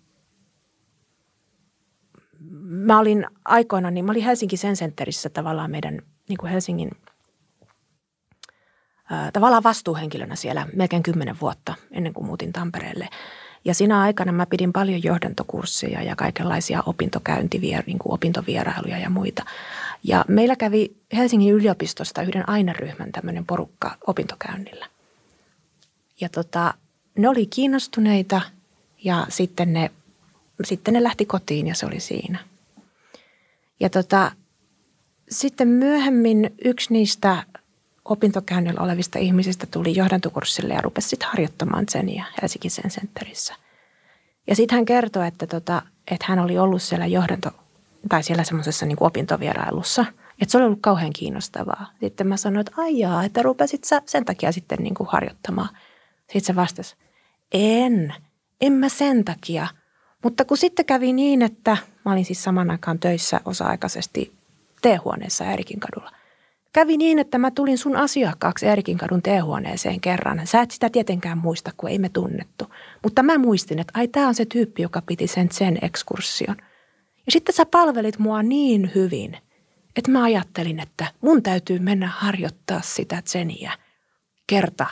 mä 2.61 2.99
olin 2.99 3.27
aikoina, 3.45 3.91
niin 3.91 4.05
mä 4.05 4.11
olin 4.11 4.25
Helsingin 4.25 4.59
Sen 4.59 4.75
Centerissä 4.75 5.31
tavallaan 5.31 5.71
meidän 5.71 5.99
niin 6.29 6.39
kuin 6.39 6.53
Helsingin 6.53 6.91
tavallaan 9.33 9.63
vastuuhenkilönä 9.63 10.37
siellä 10.37 10.67
melkein 10.73 11.03
kymmenen 11.03 11.37
vuotta 11.41 11.75
ennen 11.91 12.15
kuin 12.15 12.27
muutin 12.27 12.53
Tampereelle. 12.53 13.09
Ja 13.65 13.75
siinä 13.75 14.01
aikana 14.01 14.33
mä 14.33 14.47
pidin 14.47 14.73
paljon 14.73 15.03
johdantokursseja 15.03 16.03
ja 16.03 16.17
kaikenlaisia 16.17 16.83
opintokäyntivier, 16.87 17.85
niin 17.87 17.99
kuin 17.99 18.15
opintovierailuja 18.15 18.99
ja 18.99 19.11
muita. 19.11 19.45
Ja 20.03 20.25
meillä 20.29 20.57
kävi 20.57 20.97
Helsingin 21.13 21.55
yliopistosta 21.55 22.23
yhden 22.23 22.49
aineryhmän 22.49 23.13
tämmöinen 23.13 23.47
porukka 23.47 23.97
opintokäynnillä. 24.07 24.87
Ja 26.21 26.29
tota, 26.29 26.75
ne 27.19 27.29
oli 27.29 27.47
kiinnostuneita 27.47 28.41
ja 29.05 29.27
sitten 29.29 29.73
ne, 29.73 29.91
sitten 30.65 30.95
ne 30.95 31.03
lähti 31.03 31.27
kotiin 31.27 31.67
ja 31.67 31.75
se 31.75 31.87
oli 31.87 32.01
siinä. 32.01 32.39
Ja 33.81 33.91
tota, 33.91 34.33
sitten 35.31 35.69
myöhemmin 35.69 36.55
yksi 36.65 36.93
niistä 36.93 37.45
opintokäynnillä 38.05 38.81
olevista 38.81 39.19
ihmisistä 39.19 39.67
tuli 39.67 39.97
johdantokurssille 39.97 40.75
ja 40.75 40.81
rupesi 40.81 41.09
sitten 41.09 41.29
harjoittamaan 41.29 41.87
Zenia 41.87 42.25
Helsingin 42.43 42.71
sen 42.71 42.91
centerissä. 42.91 43.55
Ja 44.47 44.57
sitten 44.57 44.77
hän 44.77 44.85
kertoi, 44.85 45.27
että, 45.27 45.47
tota, 45.47 45.83
että 46.11 46.27
hän 46.29 46.39
oli 46.39 46.59
ollut 46.59 46.83
siellä 46.83 47.07
johdanto, 47.07 47.51
tai 48.09 48.23
siellä 48.23 48.45
semmoisessa 48.45 48.87
niin 48.87 48.97
opintovierailussa. 49.01 50.05
Että 50.41 50.53
se 50.53 50.59
oli 50.59 50.67
ollut 50.67 50.79
kauhean 50.81 51.13
kiinnostavaa. 51.13 51.91
Sitten 52.01 52.27
mä 52.27 52.37
sanoin, 52.37 52.61
että 52.61 52.83
aijaa, 52.83 53.25
että 53.25 53.43
rupesit 53.43 53.85
sä 53.85 54.03
sen 54.07 54.25
takia 54.25 54.53
sitten 54.53 54.79
niin 54.79 54.95
kuin 54.95 55.09
harjoittamaan. 55.13 55.69
Sitten 56.21 56.45
se 56.45 56.57
vastasi, 56.57 56.97
en, 57.53 58.15
en 58.61 58.73
mä 58.73 58.89
sen 58.89 59.25
takia. 59.25 59.67
Mutta 60.23 60.45
kun 60.45 60.57
sitten 60.57 60.87
kävi 60.87 61.13
niin, 61.13 61.43
että 61.43 61.77
mä 62.05 62.13
olin 62.13 62.25
siis 62.25 62.43
saman 62.43 62.71
aikaan 62.71 62.99
töissä 62.99 63.41
osa-aikaisesti 63.45 64.33
T-huoneessa 64.83 65.45
Erikin 65.45 65.81
kadulla– 65.81 66.13
Kävi 66.75 66.97
niin, 66.97 67.19
että 67.19 67.39
mä 67.39 67.51
tulin 67.51 67.79
sun 67.79 67.97
asiakkaaksi 67.97 68.67
Erikin 68.67 68.99
kadun 68.99 69.23
teehuoneeseen 69.23 70.01
kerran. 70.01 70.47
Sä 70.47 70.61
et 70.61 70.71
sitä 70.71 70.91
tietenkään 70.91 71.39
muista, 71.39 71.71
kun 71.77 71.91
ei 71.91 71.99
me 71.99 72.09
tunnettu. 72.09 72.65
Mutta 73.03 73.23
mä 73.23 73.39
muistin, 73.39 73.79
että 73.79 73.93
ai 73.97 74.09
tämä 74.09 74.29
on 74.29 74.35
se 74.35 74.45
tyyppi, 74.45 74.83
joka 74.83 75.03
piti 75.03 75.27
sen 75.27 75.49
sen 75.53 75.79
ekskursion. 75.83 76.57
Ja 77.27 77.33
sitten 77.33 77.55
sä 77.55 77.67
palvelit 77.67 78.19
mua 78.19 78.43
niin 78.43 78.91
hyvin, 78.95 79.37
että 79.97 80.11
mä 80.11 80.23
ajattelin, 80.23 80.81
että 80.81 81.07
mun 81.21 81.43
täytyy 81.43 81.79
mennä 81.79 82.07
harjoittaa 82.07 82.81
sitä 82.81 83.23
tseniä. 83.23 83.73
Kerta, 84.47 84.87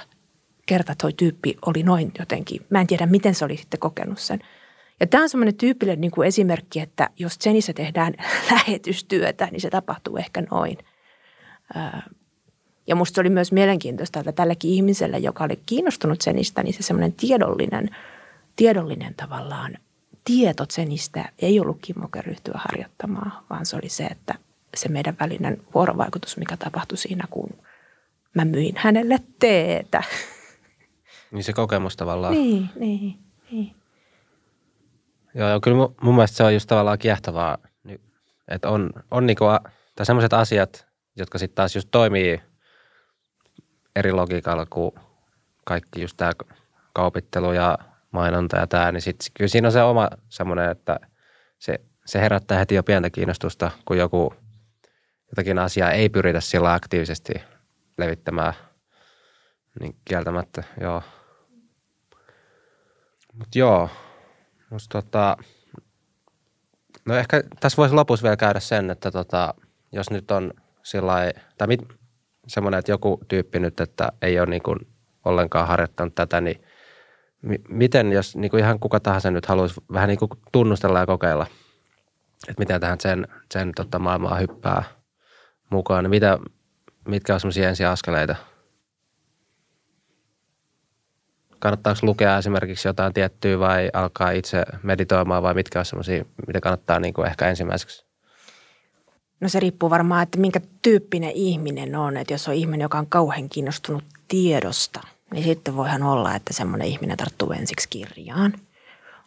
kerta 0.67 0.95
toi 1.03 1.13
tyyppi 1.13 1.57
oli 1.67 1.83
noin 1.83 2.13
jotenkin. 2.19 2.67
Mä 2.71 2.81
en 2.81 2.87
tiedä, 2.87 3.07
miten 3.07 3.35
se 3.35 3.45
oli 3.45 3.57
sitten 3.57 3.81
kokenut 3.81 4.19
sen. 4.19 4.41
Ja 5.01 5.07
tämä 5.07 5.23
on 5.23 5.29
semmoinen 5.29 5.55
tyypillinen 5.55 6.01
niin 6.01 6.11
kuin 6.11 6.29
esimerkki, 6.29 6.81
että 6.81 7.11
jos 7.19 7.39
tsenissä 7.39 7.73
tehdään 7.73 8.15
lähetystyötä, 8.51 9.49
niin 9.51 9.61
se 9.61 9.71
tapahtuu 9.71 10.17
ehkä 10.17 10.43
noin– 10.51 10.79
ja 12.87 12.97
musta 12.97 13.21
oli 13.21 13.31
myös 13.31 13.53
mielenkiintoista, 13.53 14.21
että 14.21 14.33
tällekin 14.33 14.71
ihmiselle, 14.71 15.19
joka 15.19 15.45
oli 15.45 15.61
kiinnostunut 15.67 16.21
senistä, 16.21 16.63
niin 16.63 16.75
se 16.75 16.83
semmoinen 16.83 17.13
tiedollinen, 17.13 17.91
tiedollinen 18.57 19.15
tavallaan 19.15 19.79
tieto 20.25 20.67
senistä 20.71 21.33
ei 21.39 21.61
ollut 21.61 21.79
kimmoke 21.83 22.23
ryhtyä 22.23 22.55
harjoittamaan, 22.55 23.33
vaan 23.51 23.67
se 23.67 23.77
oli 23.77 23.89
se, 23.89 24.05
että 24.05 24.35
se 24.77 24.89
meidän 24.89 25.17
välinen 25.21 25.63
vuorovaikutus, 25.75 26.37
mikä 26.37 26.57
tapahtui 26.57 26.99
siinä, 26.99 27.25
kun 27.31 27.51
mä 28.35 28.45
myin 28.45 28.75
hänelle 28.77 29.19
teetä. 29.39 30.03
Niin 31.33 31.45
se 31.45 31.53
kokemus 31.53 31.97
tavallaan. 31.97 32.35
Niin, 32.35 32.71
niin, 32.77 33.19
niin. 33.51 33.75
Joo, 35.35 35.49
joo 35.49 35.61
kyllä 35.61 35.77
mun, 35.77 35.95
mun 36.03 36.15
mielestä 36.15 36.37
se 36.37 36.45
on 36.45 36.55
just 36.55 36.69
tavallaan 36.69 36.99
kiehtovaa, 36.99 37.59
että 38.49 38.69
on, 38.69 38.91
on 39.11 39.27
niinku, 39.27 39.45
tai 39.97 40.07
semmoiset 40.07 40.33
asiat, 40.33 40.87
jotka 41.17 41.39
sitten 41.39 41.55
taas 41.55 41.77
just 41.77 41.89
toimii 41.91 42.43
eri 43.97 44.13
logiikalla 44.13 44.67
kuin 44.67 44.93
kaikki 45.65 46.03
just 46.03 46.17
tämä 46.17 46.33
kaupittelu 46.93 47.53
ja 47.53 47.79
mainonta 48.11 48.57
ja 48.57 48.67
tämä, 48.67 48.93
niin 48.93 49.03
sitten 49.03 49.33
kyllä 49.35 49.49
siinä 49.49 49.69
on 49.69 49.73
se 49.73 49.83
oma 49.83 50.09
semmoinen, 50.29 50.71
että 50.71 51.01
se, 51.59 51.81
se 52.07 52.21
herättää 52.21 52.59
heti 52.59 52.75
jo 52.75 52.83
pientä 52.83 53.11
kiinnostusta, 53.11 53.71
kun 53.85 53.99
joku 53.99 54.35
jotakin 55.31 55.59
asiaa 55.59 55.91
ei 55.91 56.09
pyritä 56.09 56.41
sillä 56.41 56.73
aktiivisesti 56.73 57.33
levittämään, 57.99 58.55
niin 59.81 59.97
kieltämättä, 60.05 60.63
joo. 60.81 61.03
Mutta 63.33 63.59
joo, 63.59 63.91
musta 64.71 65.03
tota, 65.03 65.37
no 67.05 67.17
ehkä 67.17 67.43
tässä 67.61 67.77
voisi 67.77 67.95
lopussa 67.95 68.23
vielä 68.23 68.37
käydä 68.37 68.61
sen, 68.61 68.91
että 68.91 69.11
tota, 69.11 69.55
jos 69.93 70.11
nyt 70.11 70.31
on 70.31 70.53
sillä 70.83 71.33
tai 71.59 71.69
mit, 71.69 71.81
semmoinen, 72.47 72.79
että 72.79 72.93
joku 72.93 73.21
tyyppi 73.29 73.61
nyt, 73.61 73.81
että 73.81 74.13
ei 74.23 74.41
ole 74.41 74.47
niin 74.47 74.63
kuin 74.63 74.79
ollenkaan 75.25 75.69
harjoittanut 75.69 76.15
tätä, 76.15 76.41
niin 76.41 76.63
mi, 77.43 77.61
miten, 77.69 78.13
jos 78.13 78.37
niin 78.37 78.51
kuin 78.51 78.61
ihan 78.61 78.79
kuka 78.79 79.01
tahansa 79.01 79.31
nyt 79.31 79.47
haluaisi 79.47 79.81
vähän 79.93 80.09
niin 80.09 80.19
kuin 80.19 80.31
tunnustella 80.53 80.99
ja 80.99 81.07
kokeilla, 81.07 81.47
että 82.49 82.61
miten 82.61 82.81
tähän 82.81 83.01
sen, 83.01 83.29
sen 83.53 83.73
tota, 83.77 83.99
maailmaa 83.99 84.39
hyppää 84.39 84.83
mukaan, 85.71 86.05
niin 86.05 86.11
mitä, 86.11 86.39
mitkä 87.09 87.35
on 87.35 87.41
semmoisia 87.41 87.69
ensiaskeleita? 87.69 88.37
Kannattaako 91.59 92.01
lukea 92.03 92.39
esimerkiksi 92.39 92.89
jotain 92.89 93.13
tiettyä 93.13 93.59
vai 93.59 93.91
alkaa 93.93 94.31
itse 94.31 94.65
meditoimaan 94.83 95.43
vai 95.43 95.55
mitkä 95.55 95.79
on 95.79 95.85
semmoisia, 95.85 96.25
mitä 96.47 96.61
kannattaa 96.61 97.01
niin 97.01 97.15
kuin 97.15 97.27
ehkä 97.27 97.49
ensimmäiseksi 97.49 98.12
No 99.43 99.49
se 99.49 99.61
riippuu 99.61 99.91
varmaan, 99.91 100.23
että 100.23 100.39
minkä 100.39 100.61
tyyppinen 100.83 101.31
ihminen 101.31 101.97
on. 101.97 102.17
Että 102.17 102.35
jos 102.35 102.49
on 102.49 102.55
ihminen, 102.55 102.81
joka 102.81 102.99
on 102.99 103.07
kauhean 103.07 103.49
kiinnostunut 103.49 104.05
tiedosta, 104.29 105.01
niin 105.33 105.45
sitten 105.45 105.77
voihan 105.77 106.03
olla, 106.03 106.35
että 106.35 106.53
semmoinen 106.53 106.89
ihminen 106.89 107.17
tarttuu 107.17 107.53
ensiksi 107.53 107.89
kirjaan. 107.89 108.53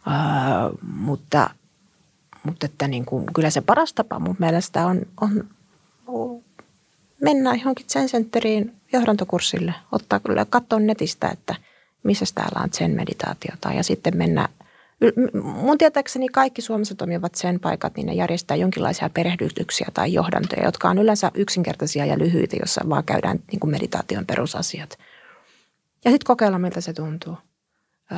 Öö, 0.08 0.78
mutta 0.82 1.50
mutta 2.44 2.66
että 2.66 2.88
niin 2.88 3.06
kuin, 3.06 3.26
kyllä 3.34 3.50
se 3.50 3.62
paras 3.62 3.94
tapa 3.94 4.20
mun 4.20 4.36
mielestä 4.40 4.86
on, 4.86 5.02
on, 5.22 6.44
mennä 7.22 7.56
johonkin 7.56 7.86
Zen 7.90 8.08
Centeriin 8.08 8.76
johdantokurssille, 8.94 9.74
ottaa 9.92 10.20
kyllä 10.20 10.46
katsoa 10.50 10.80
netistä, 10.80 11.28
että 11.28 11.56
missä 12.04 12.26
täällä 12.36 12.62
on 12.64 12.70
Zen 12.74 12.92
meditaatiota 12.92 13.74
ja 13.74 13.84
sitten 13.84 14.18
mennä– 14.18 14.50
Mun 15.44 15.78
tietääkseni 15.78 16.30
kaikki 16.30 16.62
Suomessa 16.62 16.96
toimivat 16.96 17.36
sen 17.36 17.60
paikat, 17.60 17.96
niin 17.96 18.08
ne 18.08 18.14
järjestää 18.14 18.58
jonkinlaisia 18.58 19.10
perehdytyksiä 19.10 19.88
tai 19.94 20.14
johdantoja, 20.14 20.66
jotka 20.66 20.90
on 20.90 20.98
yleensä 20.98 21.32
yksinkertaisia 21.34 22.06
ja 22.06 22.18
lyhyitä, 22.18 22.56
jossa 22.60 22.82
vaan 22.90 23.04
käydään 23.04 23.40
niin 23.52 23.60
kuin 23.60 23.72
meditaation 23.72 24.26
perusasiat. 24.26 24.98
Ja 26.06 26.12
sitten 26.12 26.28
kokeilla, 26.28 26.60
miltä 26.60 26.82
se 26.82 26.94
tuntuu. 26.94 27.38
Öö, 28.12 28.18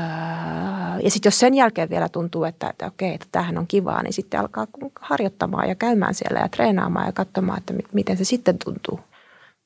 ja 1.04 1.12
sitten 1.12 1.28
jos 1.28 1.40
sen 1.40 1.54
jälkeen 1.54 1.90
vielä 1.90 2.10
tuntuu, 2.10 2.44
että, 2.44 2.70
että 2.70 2.86
okei, 2.86 3.14
että 3.14 3.28
tämähän 3.32 3.58
on 3.58 3.68
kivaa, 3.68 4.04
niin 4.04 4.14
sitten 4.14 4.40
alkaa 4.40 4.68
harjoittamaan 5.02 5.70
ja 5.70 5.76
käymään 5.76 6.14
siellä 6.14 6.40
ja 6.40 6.50
treenaamaan 6.50 7.06
ja 7.06 7.12
katsomaan, 7.12 7.58
että 7.58 7.74
miten 7.94 8.18
se 8.18 8.24
sitten 8.24 8.58
tuntuu 8.66 9.00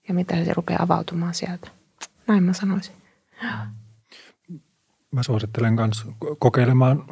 ja 0.07 0.13
miten 0.13 0.45
se 0.45 0.53
rupeaa 0.53 0.83
avautumaan 0.83 1.33
sieltä. 1.33 1.67
Näin 2.27 2.43
mä 2.43 2.53
sanoisin. 2.53 2.95
Mä 5.11 5.23
suosittelen 5.23 5.73
myös 5.73 6.05
kokeilemaan 6.39 7.05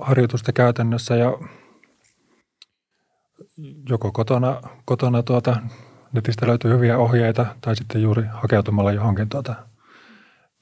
harjoitusta 0.00 0.52
käytännössä 0.52 1.16
ja 1.16 1.38
joko 3.88 4.12
kotona, 4.12 4.60
kotona 4.84 5.22
tuota, 5.22 5.56
netistä 6.12 6.46
löytyy 6.46 6.74
hyviä 6.74 6.98
ohjeita 6.98 7.46
tai 7.60 7.76
sitten 7.76 8.02
juuri 8.02 8.24
hakeutumalla 8.32 8.92
johonkin 8.92 9.28
tuota 9.28 9.54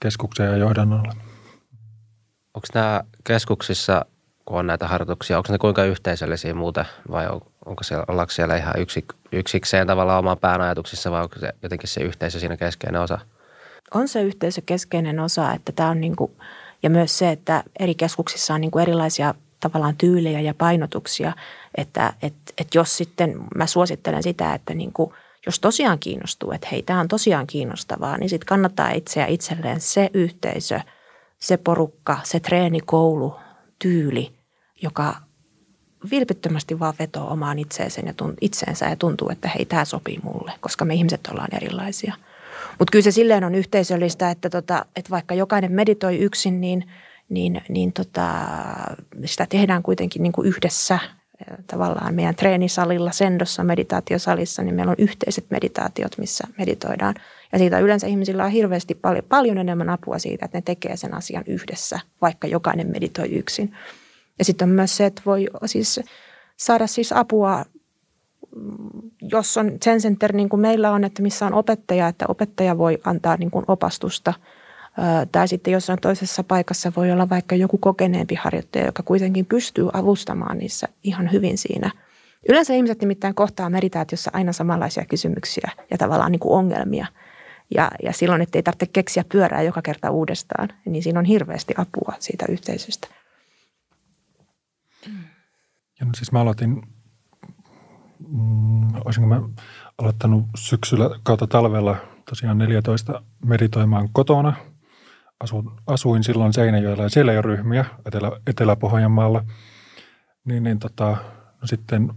keskukseen 0.00 0.50
ja 0.50 0.56
johdannolle. 0.56 1.12
Onko 2.54 2.66
nämä 2.74 3.04
keskuksissa, 3.24 4.04
kun 4.44 4.58
on 4.58 4.66
näitä 4.66 4.88
harjoituksia, 4.88 5.38
onko 5.38 5.52
ne 5.52 5.58
kuinka 5.58 5.84
yhteisöllisiä 5.84 6.54
muuten 6.54 6.84
vai 7.10 7.26
onko 7.66 7.82
siellä, 7.82 8.04
ollaanko 8.08 8.30
siellä 8.30 8.56
ihan 8.56 8.74
yksik, 8.78 9.04
yksikseen 9.32 9.86
tavallaan 9.86 10.18
oman 10.18 10.38
pään 10.38 10.60
ajatuksissa 10.60 11.10
vai 11.10 11.22
onko 11.22 11.38
se 11.38 11.52
jotenkin 11.62 11.88
se 11.88 12.00
yhteisö 12.00 12.40
siinä 12.40 12.56
keskeinen 12.56 13.00
osa? 13.00 13.18
On 13.94 14.08
se 14.08 14.22
yhteisö 14.22 14.62
keskeinen 14.66 15.20
osa, 15.20 15.52
että 15.52 15.72
tämä 15.72 15.88
on 15.88 16.00
niin 16.00 16.16
kuin– 16.16 16.32
ja 16.84 16.90
myös 16.90 17.18
se, 17.18 17.30
että 17.30 17.64
eri 17.80 17.94
keskuksissa 17.94 18.54
on 18.54 18.60
niin 18.60 18.70
kuin 18.70 18.82
erilaisia 18.82 19.34
tavallaan 19.60 19.96
tyylejä 19.96 20.40
ja 20.40 20.54
painotuksia, 20.54 21.32
että 21.74 22.12
et, 22.22 22.34
et 22.58 22.74
jos 22.74 22.96
sitten 22.96 23.36
mä 23.54 23.66
suosittelen 23.66 24.22
sitä, 24.22 24.54
että 24.54 24.74
niin 24.74 24.92
kuin, 24.92 25.10
jos 25.46 25.60
tosiaan 25.60 25.98
kiinnostuu, 25.98 26.52
että 26.52 26.68
hei, 26.72 26.82
tämä 26.82 27.00
on 27.00 27.08
tosiaan 27.08 27.46
kiinnostavaa, 27.46 28.18
niin 28.18 28.28
sitten 28.28 28.46
kannattaa 28.46 28.90
itseä 28.90 29.26
itselleen 29.26 29.80
se 29.80 30.10
yhteisö, 30.14 30.80
se 31.38 31.56
porukka, 31.56 32.18
se 32.24 32.40
treenikoulu, 32.40 33.36
tyyli, 33.78 34.32
joka 34.82 35.16
vilpittömästi 36.10 36.78
vaan 36.78 36.94
vetoo 36.98 37.30
omaan 37.30 37.58
itseensä 37.58 38.00
ja, 38.06 38.14
tunt, 38.14 38.38
itseensä 38.40 38.86
ja 38.86 38.96
tuntuu, 38.96 39.28
että 39.28 39.48
hei, 39.48 39.64
tämä 39.64 39.84
sopii 39.84 40.20
mulle, 40.22 40.52
koska 40.60 40.84
me 40.84 40.94
ihmiset 40.94 41.26
ollaan 41.26 41.54
erilaisia– 41.54 42.14
mutta 42.78 42.92
kyllä 42.92 43.02
se 43.02 43.10
silleen 43.10 43.44
on 43.44 43.54
yhteisöllistä, 43.54 44.30
että, 44.30 44.50
tota, 44.50 44.86
että 44.96 45.10
vaikka 45.10 45.34
jokainen 45.34 45.72
meditoi 45.72 46.18
yksin, 46.18 46.60
niin, 46.60 46.90
niin, 47.28 47.62
niin 47.68 47.92
tota, 47.92 48.30
sitä 49.24 49.46
tehdään 49.48 49.82
kuitenkin 49.82 50.22
niin 50.22 50.32
kuin 50.32 50.46
yhdessä 50.46 50.98
tavallaan 51.66 52.14
meidän 52.14 52.34
treenisalilla, 52.34 53.12
sendossa, 53.12 53.64
meditaatiosalissa, 53.64 54.62
niin 54.62 54.74
meillä 54.74 54.90
on 54.90 54.96
yhteiset 54.98 55.50
meditaatiot, 55.50 56.18
missä 56.18 56.44
meditoidaan. 56.58 57.14
Ja 57.52 57.58
siitä 57.58 57.78
yleensä 57.78 58.06
ihmisillä 58.06 58.44
on 58.44 58.50
hirveästi 58.50 58.94
paljon, 58.94 59.24
paljon 59.28 59.58
enemmän 59.58 59.90
apua 59.90 60.18
siitä, 60.18 60.44
että 60.44 60.58
ne 60.58 60.62
tekee 60.62 60.96
sen 60.96 61.14
asian 61.14 61.44
yhdessä, 61.46 62.00
vaikka 62.20 62.46
jokainen 62.46 62.90
meditoi 62.90 63.28
yksin. 63.32 63.76
Ja 64.38 64.44
sitten 64.44 64.68
on 64.68 64.74
myös 64.74 64.96
se, 64.96 65.06
että 65.06 65.22
voi 65.26 65.46
siis 65.66 66.00
saada 66.56 66.86
siis 66.86 67.12
apua, 67.12 67.64
jos 69.22 69.56
on 69.56 69.72
Zen 69.84 69.98
Center 69.98 70.32
niin 70.32 70.48
kuin 70.48 70.60
meillä 70.60 70.92
on, 70.92 71.04
että 71.04 71.22
missä 71.22 71.46
on 71.46 71.54
opettaja, 71.54 72.08
että 72.08 72.24
opettaja 72.28 72.78
voi 72.78 72.98
antaa 73.04 73.36
niin 73.36 73.50
kuin 73.50 73.64
opastusta. 73.68 74.34
Tai 75.32 75.48
sitten 75.48 75.72
jossain 75.72 76.00
toisessa 76.00 76.44
paikassa 76.44 76.92
voi 76.96 77.12
olla 77.12 77.28
vaikka 77.28 77.54
joku 77.54 77.78
kokeneempi 77.78 78.34
harjoittaja, 78.34 78.86
joka 78.86 79.02
kuitenkin 79.02 79.46
pystyy 79.46 79.88
avustamaan 79.92 80.58
niissä 80.58 80.88
ihan 81.02 81.32
hyvin 81.32 81.58
siinä. 81.58 81.90
Yleensä 82.48 82.74
ihmiset 82.74 83.00
nimittäin 83.00 83.34
kohtaa 83.34 83.70
meditaatiossa 83.70 84.30
aina 84.34 84.52
samanlaisia 84.52 85.04
kysymyksiä 85.04 85.70
ja 85.90 85.98
tavallaan 85.98 86.32
niin 86.32 86.40
kuin 86.40 86.58
ongelmia. 86.58 87.06
Ja, 87.74 87.90
ja 88.02 88.12
silloin, 88.12 88.42
ettei 88.42 88.62
tarvitse 88.62 88.86
keksiä 88.86 89.24
pyörää 89.32 89.62
joka 89.62 89.82
kerta 89.82 90.10
uudestaan, 90.10 90.68
niin 90.84 91.02
siinä 91.02 91.18
on 91.18 91.24
hirveästi 91.24 91.74
apua 91.76 92.14
siitä 92.18 92.46
yhteisöstä. 92.48 93.08
Ja 96.00 96.06
no 96.06 96.12
siis 96.16 96.32
mä 96.32 96.40
aloitin, 96.40 96.82
mm, 98.34 98.94
olisinko 99.04 99.28
mä 99.28 99.40
aloittanut 99.98 100.44
syksyllä 100.56 101.10
kautta 101.22 101.46
talvella 101.46 101.96
tosiaan 102.28 102.58
14 102.58 103.22
meditoimaan 103.44 104.08
kotona. 104.12 104.54
Asuin, 105.40 105.70
asuin 105.86 106.24
silloin 106.24 106.52
Seinäjoella 106.52 107.02
ja 107.02 107.08
siellä 107.08 107.32
ei 107.32 107.38
ole 107.38 107.42
ryhmiä 107.42 107.84
Etelä, 108.06 108.32
Etelä-Pohjanmaalla. 108.46 109.44
Niin, 110.44 110.62
niin 110.62 110.78
tota, 110.78 111.16
no 111.60 111.66
sitten 111.66 112.10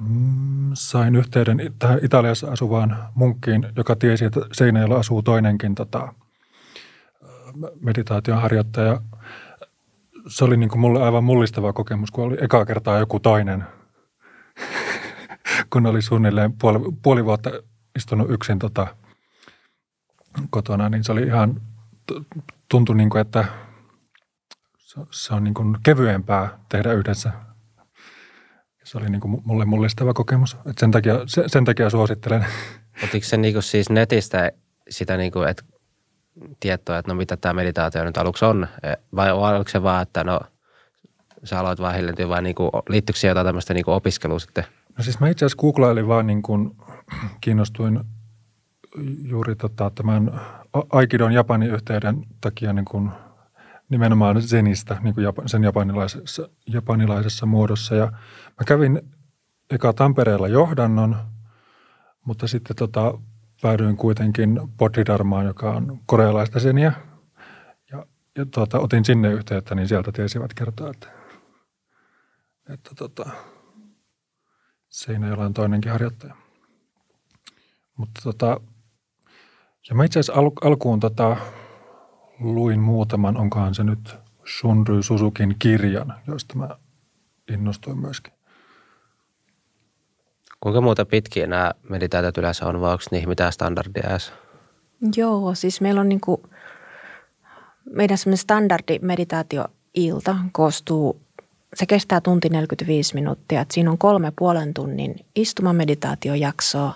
mm, 0.00 0.70
sain 0.74 1.16
yhteyden 1.16 1.74
tähän 1.78 1.98
Italiassa 2.02 2.50
asuvaan 2.50 2.96
munkkiin, 3.14 3.66
joka 3.76 3.96
tiesi, 3.96 4.24
että 4.24 4.40
Seinäjoella 4.52 4.96
asuu 4.96 5.22
toinenkin 5.22 5.74
tota, 5.74 6.14
meditaation 7.80 8.42
harjoittaja– 8.42 9.00
se 10.28 10.44
oli 10.44 10.56
niin 10.56 10.70
kuin 10.70 10.80
mulle 10.80 11.02
aivan 11.02 11.24
mullistava 11.24 11.72
kokemus, 11.72 12.10
kun 12.10 12.24
oli 12.24 12.36
ekaa 12.40 12.66
kertaa 12.66 12.98
joku 12.98 13.20
toinen, 13.20 13.64
kun 15.70 15.86
oli 15.86 16.02
suunnilleen 16.02 16.52
puoli, 16.52 16.78
puoli 17.02 17.24
vuotta 17.24 17.50
istunut 17.96 18.30
yksin 18.30 18.58
tota, 18.58 18.96
kotona, 20.50 20.88
niin 20.88 21.04
se 21.04 21.12
oli 21.12 21.22
ihan, 21.22 21.60
tuntui 22.68 22.96
niin 22.96 23.10
kuin, 23.10 23.20
että 23.20 23.44
se 25.10 25.34
on 25.34 25.44
niin 25.44 25.54
kuin 25.54 25.76
kevyempää 25.82 26.58
tehdä 26.68 26.92
yhdessä. 26.92 27.32
Se 28.84 28.98
oli 28.98 29.08
niin 29.08 29.20
kuin 29.20 29.42
mulle 29.44 29.64
mullistava 29.64 30.14
kokemus. 30.14 30.56
Et 30.66 30.78
sen, 30.78 30.90
takia, 30.90 31.14
sen 31.46 31.64
takia 31.64 31.90
suosittelen. 31.90 32.46
Otiko 33.04 33.26
se 33.26 33.36
niin 33.36 33.54
kuin 33.54 33.62
siis 33.62 33.90
netistä 33.90 34.52
sitä, 34.90 35.16
niin 35.16 35.32
kuin, 35.32 35.48
että 35.48 35.62
tietoa, 36.60 36.98
että 36.98 37.12
no 37.12 37.16
mitä 37.16 37.36
tämä 37.36 37.52
meditaatio 37.52 38.04
nyt 38.04 38.18
aluksi 38.18 38.44
on, 38.44 38.68
e, 38.82 38.92
vai 39.16 39.32
oliko 39.32 39.70
se 39.70 39.82
vaan, 39.82 40.02
että 40.02 40.24
no 40.24 40.40
sä 41.44 41.58
aloit 41.58 41.80
vaan 41.80 41.94
hiljentyä 41.94 42.28
vai 42.28 42.42
niin 42.42 42.54
kuin, 42.54 42.70
liittyykö 42.88 43.18
siihen 43.18 43.30
jotain 43.30 43.46
tämmöistä 43.46 43.74
niin 43.74 43.88
opiskelua 43.88 44.38
sitten? 44.38 44.64
No 45.00 45.04
siis 45.04 45.20
mä 45.20 45.28
itse 45.28 45.44
asiassa 45.44 45.60
googlailin 45.60 46.08
vaan 46.08 46.26
niin 46.26 46.42
kuin, 46.42 46.76
kiinnostuin 47.40 48.00
juuri 49.22 49.56
tota, 49.56 49.90
tämän 49.94 50.40
Aikidon 50.92 51.32
Japanin 51.32 51.70
yhteyden 51.70 52.26
takia 52.40 52.72
niin 52.72 52.84
kuin, 52.84 53.10
nimenomaan 53.88 54.42
Zenistä 54.42 54.96
niin 55.02 55.14
kuin 55.14 55.26
sen 55.46 55.64
japanilaisessa, 55.64 56.48
japanilaisessa 56.66 57.46
muodossa. 57.46 57.94
Ja 57.94 58.06
mä 58.60 58.64
kävin 58.66 59.02
eka 59.70 59.92
Tampereella 59.92 60.48
johdannon, 60.48 61.16
mutta 62.24 62.48
sitten 62.48 62.76
tota, 62.76 63.18
päädyin 63.62 63.96
kuitenkin 63.96 64.60
Bodhidharmaan, 64.78 65.46
joka 65.46 65.70
on 65.70 65.98
korealaista 66.06 66.60
seniä. 66.60 66.92
Ja, 67.92 68.06
ja 68.38 68.46
tuota, 68.46 68.78
otin 68.78 69.04
sinne 69.04 69.32
yhteyttä, 69.32 69.74
niin 69.74 69.88
sieltä 69.88 70.12
tiesivät 70.12 70.54
kertoa, 70.54 70.90
että, 70.90 71.08
että 72.68 72.90
tota, 72.98 73.30
Seinäjoella 74.90 75.44
on 75.44 75.54
toinenkin 75.54 75.92
harjoittaja. 75.92 76.34
Mutta 77.96 78.20
tota, 78.24 78.60
ja 79.88 79.94
mä 79.94 80.04
itse 80.04 80.20
asiassa 80.20 80.40
al, 80.40 80.50
alkuun 80.64 81.00
tota, 81.00 81.36
luin 82.40 82.80
muutaman, 82.80 83.36
onkohan 83.36 83.74
se 83.74 83.84
nyt 83.84 84.16
Shunry 84.58 85.02
Suzukin 85.02 85.56
kirjan, 85.58 86.14
josta 86.26 86.54
mä 86.54 86.68
innostuin 87.52 87.98
myöskin. 87.98 88.32
Kuinka 90.60 90.80
muuta 90.80 91.04
pitkiä 91.04 91.46
nämä 91.46 91.72
meditaatiot 91.88 92.38
yleensä 92.38 92.66
on, 92.66 92.80
vai 92.80 92.92
onko 92.92 93.04
niihin 93.10 93.28
mitään 93.28 93.52
standardia 93.52 94.10
edes? 94.10 94.32
Joo, 95.16 95.54
siis 95.54 95.80
meillä 95.80 96.00
on 96.00 96.08
niin 96.08 96.20
kuin, 96.20 96.42
meidän 97.90 98.18
semmoinen 98.18 98.38
standardi 98.38 98.98
meditaatioilta 98.98 100.36
koostuu, 100.52 101.20
se 101.74 101.86
kestää 101.86 102.20
tunti 102.20 102.48
45 102.48 103.14
minuuttia. 103.14 103.60
Että 103.60 103.74
siinä 103.74 103.90
on 103.90 103.98
kolme 103.98 104.32
puolen 104.38 104.74
tunnin 104.74 105.26
istumameditaatiojaksoa 105.36 106.94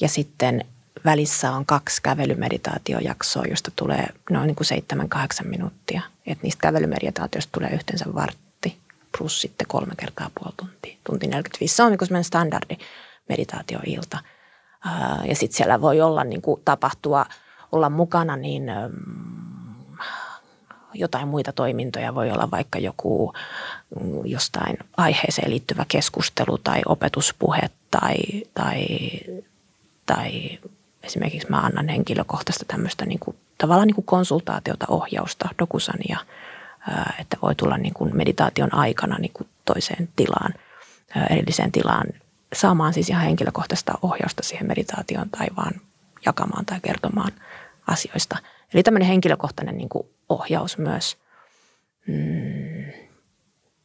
ja 0.00 0.08
sitten 0.08 0.64
välissä 1.04 1.52
on 1.52 1.66
kaksi 1.66 2.02
kävelymeditaatiojaksoa, 2.02 3.44
josta 3.50 3.70
tulee 3.76 4.06
noin 4.30 4.46
niin 4.46 4.56
kuin 4.56 4.66
seitsemän, 4.66 5.08
kahdeksan 5.08 5.46
minuuttia. 5.46 6.02
Että 6.26 6.42
niistä 6.42 6.60
kävelymeditaatioista 6.60 7.52
tulee 7.52 7.70
yhteensä 7.70 8.04
vartti 8.14 8.78
plus 9.18 9.40
sitten 9.40 9.66
kolme 9.66 9.92
kertaa 9.96 10.30
puoli 10.34 10.54
tuntia, 10.56 10.96
tunti 11.06 11.26
45. 11.26 11.76
Se 11.76 11.82
on 11.82 11.90
niin 11.90 11.98
kuin 11.98 12.24
standardi 12.24 12.76
meditaatioilta. 13.28 14.18
Ja 15.28 15.34
sitten 15.34 15.56
siellä 15.56 15.80
voi 15.80 16.00
olla 16.00 16.24
niin 16.24 16.42
kuin 16.42 16.60
tapahtua, 16.64 17.26
olla 17.72 17.90
mukana 17.90 18.36
niin 18.36 18.62
jotain 20.98 21.28
muita 21.28 21.52
toimintoja. 21.52 22.14
Voi 22.14 22.30
olla 22.30 22.50
vaikka 22.50 22.78
joku 22.78 23.32
mm, 24.00 24.26
jostain 24.26 24.78
aiheeseen 24.96 25.50
liittyvä 25.50 25.84
keskustelu 25.88 26.58
tai 26.58 26.80
opetuspuhe 26.86 27.60
tai, 27.90 28.16
tai, 28.54 28.86
tai 30.06 30.58
esimerkiksi 31.02 31.50
mä 31.50 31.60
annan 31.60 31.88
henkilökohtaista 31.88 32.64
tämmöistä 32.64 33.06
niin 33.06 33.18
kuin, 33.18 33.36
tavallaan 33.58 33.86
niin 33.86 33.94
kuin 33.94 34.04
konsultaatiota, 34.04 34.86
ohjausta, 34.88 35.48
dokusania, 35.58 36.18
että 37.20 37.36
voi 37.42 37.54
tulla 37.54 37.78
niin 37.78 37.94
kuin 37.94 38.16
meditaation 38.16 38.74
aikana 38.74 39.18
niin 39.18 39.32
kuin 39.32 39.48
toiseen 39.64 40.08
tilaan, 40.16 40.54
erilliseen 41.30 41.72
tilaan 41.72 42.06
saamaan 42.52 42.94
siis 42.94 43.10
ihan 43.10 43.24
henkilökohtaista 43.24 43.92
ohjausta 44.02 44.42
siihen 44.42 44.66
meditaatioon 44.66 45.30
tai 45.30 45.46
vaan 45.56 45.72
jakamaan 46.26 46.66
tai 46.66 46.80
kertomaan 46.82 47.32
asioista. 47.86 48.38
Eli 48.74 48.82
tämmöinen 48.82 49.08
henkilökohtainen 49.08 49.76
niin 49.76 49.88
kuin 49.88 50.08
ohjaus 50.28 50.78
myös. 50.78 51.16
Mm. 52.06 52.92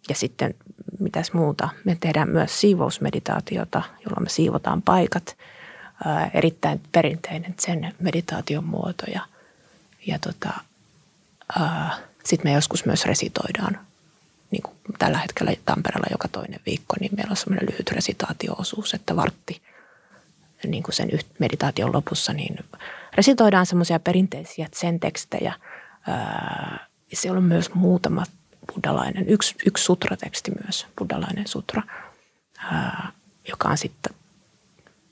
Ja 0.09 0.15
sitten 0.15 0.55
mitäs 0.99 1.33
muuta? 1.33 1.69
Me 1.85 1.97
tehdään 1.99 2.29
myös 2.29 2.61
siivousmeditaatiota, 2.61 3.81
jolloin 4.05 4.23
me 4.23 4.29
siivotaan 4.29 4.81
paikat. 4.81 5.37
Erittäin 6.33 6.81
perinteinen 6.91 7.55
sen 7.59 7.95
meditaation 7.99 8.63
muoto. 8.63 9.03
Ja, 9.13 9.21
ja 10.07 10.19
tota, 10.19 10.53
sitten 12.23 12.51
me 12.51 12.55
joskus 12.55 12.85
myös 12.85 13.05
resitoidaan 13.05 13.79
niin 14.51 14.63
kuin 14.63 14.75
tällä 14.99 15.17
hetkellä 15.17 15.51
Tampereella 15.65 16.07
joka 16.11 16.27
toinen 16.27 16.59
viikko, 16.65 16.95
niin 16.99 17.11
meillä 17.15 17.31
on 17.31 17.37
semmoinen 17.37 17.69
lyhyt 17.71 17.91
resitaatioosuus, 17.91 18.93
että 18.93 19.15
vartti 19.15 19.61
niin 20.67 20.83
kuin 20.83 20.95
sen 20.95 21.09
meditaation 21.39 21.93
lopussa, 21.93 22.33
niin 22.33 22.59
resitoidaan 23.15 23.65
semmoisia 23.65 23.99
perinteisiä 23.99 24.67
sen 24.73 24.99
tekstejä. 24.99 25.53
Siellä 27.13 27.37
on 27.37 27.43
myös 27.43 27.73
muutama 27.73 28.23
buddhalainen, 28.73 29.29
yksi, 29.29 29.55
yksi 29.65 29.83
sutrateksti 29.83 30.51
myös, 30.63 30.87
buddhalainen 30.99 31.47
sutra, 31.47 31.83
joka 33.49 33.69
on 33.69 33.77
sitten, 33.77 34.13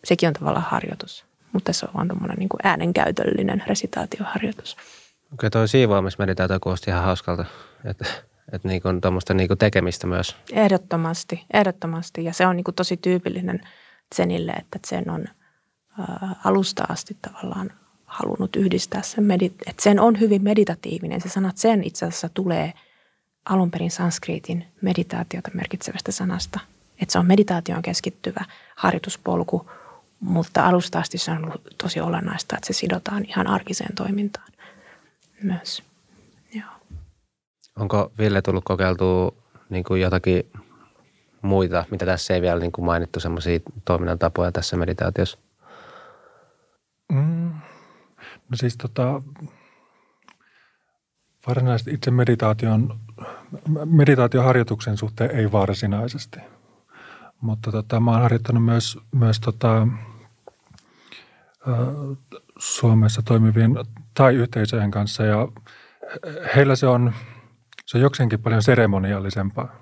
sekin 0.04 0.28
on 0.28 0.34
tavallaan 0.34 0.66
harjoitus, 0.66 1.26
mutta 1.54 1.74
se 1.74 1.86
on 1.86 1.94
vaan 1.94 2.08
tuommoinen 2.08 2.38
niin 2.38 2.50
äänenkäytöllinen 2.64 3.64
resitaatioharjoitus. 3.68 4.78
Okei, 5.34 5.50
toi 5.50 5.68
siivoamismeditaatio 5.68 6.60
kuulosti 6.60 6.92
ihan 6.92 7.04
hauskalta. 7.04 7.46
Että 7.86 8.06
että 8.52 8.68
niin 8.68 8.82
kuin 8.82 9.02
tuommoista 9.02 9.34
niin 9.34 9.48
kuin 9.48 9.58
tekemistä 9.58 10.08
myös. 10.08 10.36
Ehdottomasti, 10.52 11.46
ehdottomasti. 11.54 12.24
Ja 12.24 12.34
se 12.34 12.48
on 12.48 12.56
niin 12.56 12.64
kuin 12.64 12.76
tosi 12.76 12.98
tyypillinen 12.98 13.62
Zenille, 14.16 14.52
että 14.52 14.80
sen 14.88 15.10
on 15.10 15.26
ä, 16.00 16.04
alusta 16.46 16.84
asti 16.90 17.18
tavallaan 17.22 17.72
halunnut 18.12 18.56
yhdistää 18.56 19.02
sen, 19.02 19.24
medit- 19.24 19.70
että 19.70 19.84
sen 19.84 20.00
on 20.00 20.20
hyvin 20.20 20.44
meditatiivinen. 20.44 21.22
Se 21.22 21.30
sana 21.30 21.52
sen 21.56 21.84
itse 21.84 22.06
asiassa 22.06 22.30
tulee 22.34 22.74
alun 23.46 23.72
perin 23.72 23.92
sanskriitin 23.92 24.66
meditaatiota 24.82 25.52
merkitsevästä 25.54 26.12
sanasta. 26.12 26.60
Että 27.02 27.12
se 27.12 27.20
on 27.20 27.26
meditaation 27.26 27.82
keskittyvä 27.82 28.46
harjoituspolku, 28.76 29.72
mutta 30.20 30.68
alusta 30.68 31.00
asti 31.00 31.18
se 31.18 31.32
on 31.32 31.46
ollut 31.46 31.62
tosi 31.78 32.00
olennaista, 32.00 32.56
että 32.56 32.68
se 32.68 32.74
sidotaan 32.74 33.26
ihan 33.26 33.48
arkiseen 33.48 33.96
toimintaan 33.96 34.52
myös. 35.44 35.84
Onko 37.80 38.12
Ville 38.18 38.42
tullut 38.42 38.64
kokeiltua 38.64 39.34
niin 39.70 39.84
kuin 39.84 40.02
jotakin 40.02 40.52
muita, 41.42 41.86
mitä 41.92 42.06
tässä 42.06 42.34
ei 42.34 42.42
vielä 42.42 42.60
niin 42.60 42.72
kuin 42.72 42.86
mainittu, 42.86 43.20
semmoisia 43.20 43.60
toiminnan 43.86 44.20
tapoja 44.20 44.52
tässä 44.52 44.78
meditaatiossa? 44.78 45.38
Mm. 47.12 47.52
No 48.52 48.58
siis 48.58 48.78
tota, 48.78 49.22
varsinaisesti 51.48 51.92
itse 51.92 52.12
meditaation, 52.12 53.00
meditaatioharjoituksen 53.86 54.98
suhteen 54.98 55.32
ei 55.32 55.52
varsinaisesti. 55.52 56.40
Mutta 57.42 57.72
tota, 57.72 58.00
mä 58.00 58.12
oon 58.12 58.22
harjoittanut 58.22 58.66
myös, 58.66 59.00
myös 59.16 59.40
tota, 59.40 59.88
Suomessa 62.58 63.22
toimivien 63.22 63.76
tai-yhteisöjen 64.14 64.92
kanssa 64.92 65.24
ja 65.24 65.48
heillä 66.56 66.76
se 66.76 66.88
on, 66.88 67.14
se 67.86 67.98
on 67.98 68.02
jokseenkin 68.02 68.42
paljon 68.42 68.64
seremoniallisempaa 68.64 69.76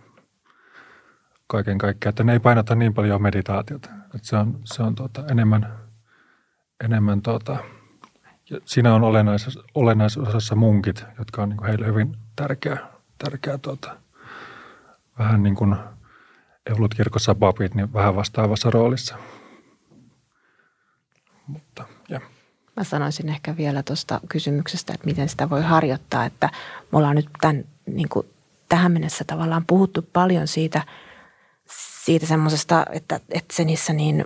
kaiken 1.47 1.77
kaikkiaan, 1.77 2.09
että 2.09 2.23
ne 2.23 2.33
ei 2.33 2.39
painota 2.39 2.75
niin 2.75 2.93
paljon 2.93 3.21
meditaatiota. 3.21 3.89
Että 4.15 4.27
se 4.27 4.37
on, 4.37 4.59
se 4.63 4.83
on 4.83 4.95
tuota, 4.95 5.23
enemmän, 5.31 5.73
enemmän 6.83 7.21
tuota, 7.21 7.57
siinä 8.65 8.95
on 8.95 9.03
olennaisessa, 9.03 9.63
olennaisessa 9.75 10.29
osassa 10.29 10.55
munkit, 10.55 11.05
jotka 11.19 11.43
on 11.43 11.49
niin 11.49 11.63
heille 11.63 11.85
hyvin 11.85 12.17
tärkeä, 12.35 12.77
tärkeä 13.17 13.57
tuota, 13.57 13.97
vähän 15.19 15.43
niin 15.43 15.55
kuin 15.55 15.75
Evolut-kirkossa 16.65 17.35
papit, 17.35 17.75
niin 17.75 17.93
vähän 17.93 18.15
vastaavassa 18.15 18.69
roolissa. 18.69 19.15
Mutta, 21.47 21.85
ja. 22.09 22.21
Mä 22.77 22.83
sanoisin 22.83 23.29
ehkä 23.29 23.57
vielä 23.57 23.83
tuosta 23.83 24.21
kysymyksestä, 24.29 24.93
että 24.93 25.05
miten 25.05 25.29
sitä 25.29 25.49
voi 25.49 25.61
harjoittaa, 25.61 26.25
että 26.25 26.49
me 26.91 26.97
ollaan 26.97 27.15
nyt 27.15 27.29
tämän, 27.41 27.65
niin 27.85 28.09
kuin 28.09 28.27
tähän 28.69 28.91
mennessä 28.91 29.23
tavallaan 29.23 29.65
puhuttu 29.67 30.01
paljon 30.13 30.47
siitä, 30.47 30.81
siitä 32.03 32.25
semmoisesta, 32.25 32.85
että, 32.91 33.19
että 33.29 33.55
se 33.55 33.63
niissä 33.63 33.93
niin 33.93 34.25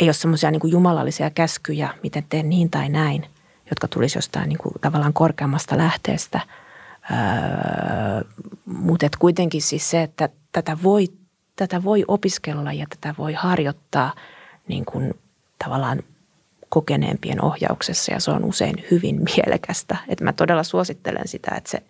ei 0.00 0.06
ole 0.06 0.12
semmoisia 0.12 0.50
niin 0.50 0.60
jumalallisia 0.64 1.30
käskyjä, 1.30 1.94
miten 2.02 2.24
teen 2.28 2.48
niin 2.48 2.70
tai 2.70 2.88
näin, 2.88 3.26
jotka 3.70 3.88
tulisi 3.88 4.18
jostain 4.18 4.48
niin 4.48 4.58
kuin 4.58 4.74
tavallaan 4.80 5.12
korkeammasta 5.12 5.78
lähteestä. 5.78 6.40
Öö, 7.10 7.16
mutta 8.64 9.06
kuitenkin 9.18 9.62
siis 9.62 9.90
se, 9.90 10.02
että 10.02 10.28
tätä 10.52 10.76
voi, 10.82 11.08
tätä 11.56 11.84
voi 11.84 12.04
opiskella 12.08 12.72
ja 12.72 12.86
tätä 12.90 13.14
voi 13.18 13.32
harjoittaa 13.32 14.14
niin 14.68 14.84
kuin 14.84 15.14
tavallaan 15.64 16.02
kokeneempien 16.68 17.44
ohjauksessa 17.44 18.12
ja 18.12 18.20
se 18.20 18.30
on 18.30 18.44
usein 18.44 18.84
hyvin 18.90 19.20
mielekästä. 19.36 19.96
Että 20.08 20.24
mä 20.24 20.32
todella 20.32 20.62
suosittelen 20.62 21.28
sitä, 21.28 21.54
että 21.56 21.70
se, 21.70 21.82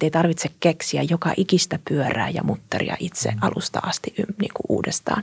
ei 0.00 0.10
tarvitse 0.10 0.50
keksiä 0.60 1.02
joka 1.02 1.32
ikistä 1.36 1.78
pyörää 1.88 2.28
ja 2.28 2.42
mutteria 2.42 2.96
itse 2.98 3.32
alusta 3.40 3.80
asti 3.82 4.14
niin 4.16 4.52
kuin 4.54 4.66
uudestaan. 4.68 5.22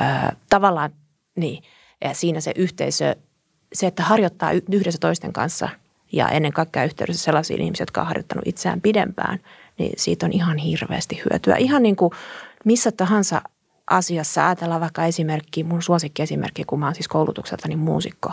Öö, 0.00 0.36
tavallaan 0.50 0.90
niin, 1.36 1.62
ja 2.04 2.14
siinä 2.14 2.40
se 2.40 2.52
yhteisö, 2.56 3.16
se, 3.72 3.86
että 3.86 4.02
harjoittaa 4.02 4.50
yhdessä 4.52 4.98
toisten 5.00 5.32
kanssa 5.32 5.68
ja 6.12 6.28
ennen 6.28 6.52
kaikkea 6.52 6.84
yhteydessä 6.84 7.24
sellaisiin 7.24 7.62
ihmisiin, 7.62 7.82
jotka 7.82 8.00
on 8.00 8.06
harjoittanut 8.06 8.46
itseään 8.46 8.80
pidempään, 8.80 9.38
niin 9.78 9.92
siitä 9.96 10.26
on 10.26 10.32
ihan 10.32 10.58
hirveästi 10.58 11.22
hyötyä. 11.30 11.56
Ihan 11.56 11.82
niin 11.82 11.96
kuin 11.96 12.10
missä 12.64 12.92
tahansa 12.92 13.42
asiassa, 13.90 14.46
ajatellaan 14.46 14.80
vaikka 14.80 15.04
esimerkki, 15.04 15.64
mun 15.64 15.82
suosikkiesimerkki, 15.82 16.64
kun 16.64 16.78
mä 16.78 16.86
oon 16.86 16.94
siis 16.94 17.08
koulutukseltani 17.08 17.76
muusikko, 17.76 18.32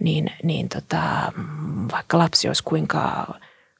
niin, 0.00 0.30
niin 0.42 0.68
tota, 0.68 1.32
vaikka 1.92 2.18
lapsi 2.18 2.48
olisi 2.48 2.64
kuinka, 2.64 3.34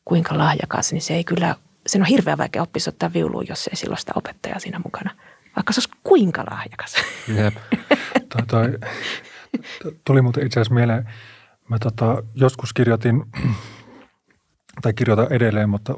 kuinka 0.05 0.39
lahjakas, 0.39 0.93
niin 0.93 1.03
se 1.03 1.15
ei 1.15 1.25
kyllä, 1.25 1.55
sen 1.87 2.03
on 2.03 2.07
hirveän 2.07 2.39
vaikea 2.39 2.63
oppia 2.63 2.83
ottaa 2.89 3.13
viuluun, 3.13 3.47
jos 3.49 3.67
ei 3.67 3.77
silloin 3.77 3.99
sitä 3.99 4.13
opettajaa 4.15 4.59
siinä 4.59 4.81
mukana. 4.85 5.11
Vaikka 5.57 5.73
se 5.73 5.81
olisi 5.81 5.99
kuinka 6.05 6.45
lahjakas. 6.51 6.95
Jep. 7.37 7.55
toi, 8.47 8.79
tuli 10.05 10.23
muuten 10.23 10.47
itse 10.47 10.61
asiassa 10.61 10.75
mieleen, 10.75 11.09
mä 11.69 11.79
tota, 11.79 12.23
joskus 12.35 12.73
kirjoitin, 12.73 13.25
tai 14.83 14.93
kirjoitan 14.93 15.33
edelleen, 15.33 15.69
mutta 15.69 15.95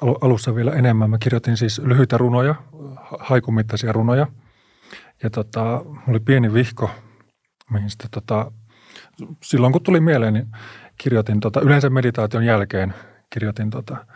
alussa 0.00 0.54
vielä 0.54 0.72
enemmän. 0.72 1.10
Mä 1.10 1.18
kirjoitin 1.18 1.56
siis 1.56 1.78
lyhyitä 1.78 2.18
runoja, 2.18 2.54
haikumittaisia 3.18 3.92
runoja. 3.92 4.26
Ja 5.22 5.30
tota, 5.30 5.84
oli 6.08 6.20
pieni 6.20 6.52
vihko, 6.52 6.90
mihin 7.70 7.90
sitten 7.90 8.10
tota, 8.10 8.52
silloin 9.42 9.72
kun 9.72 9.82
tuli 9.82 10.00
mieleen, 10.00 10.34
niin 10.34 10.46
kirjoitin 10.98 11.40
tota, 11.40 11.60
yleensä 11.60 11.90
meditaation 11.90 12.44
jälkeen 12.44 12.94
kirjoitin 13.30 13.70
tota, 13.70 14.06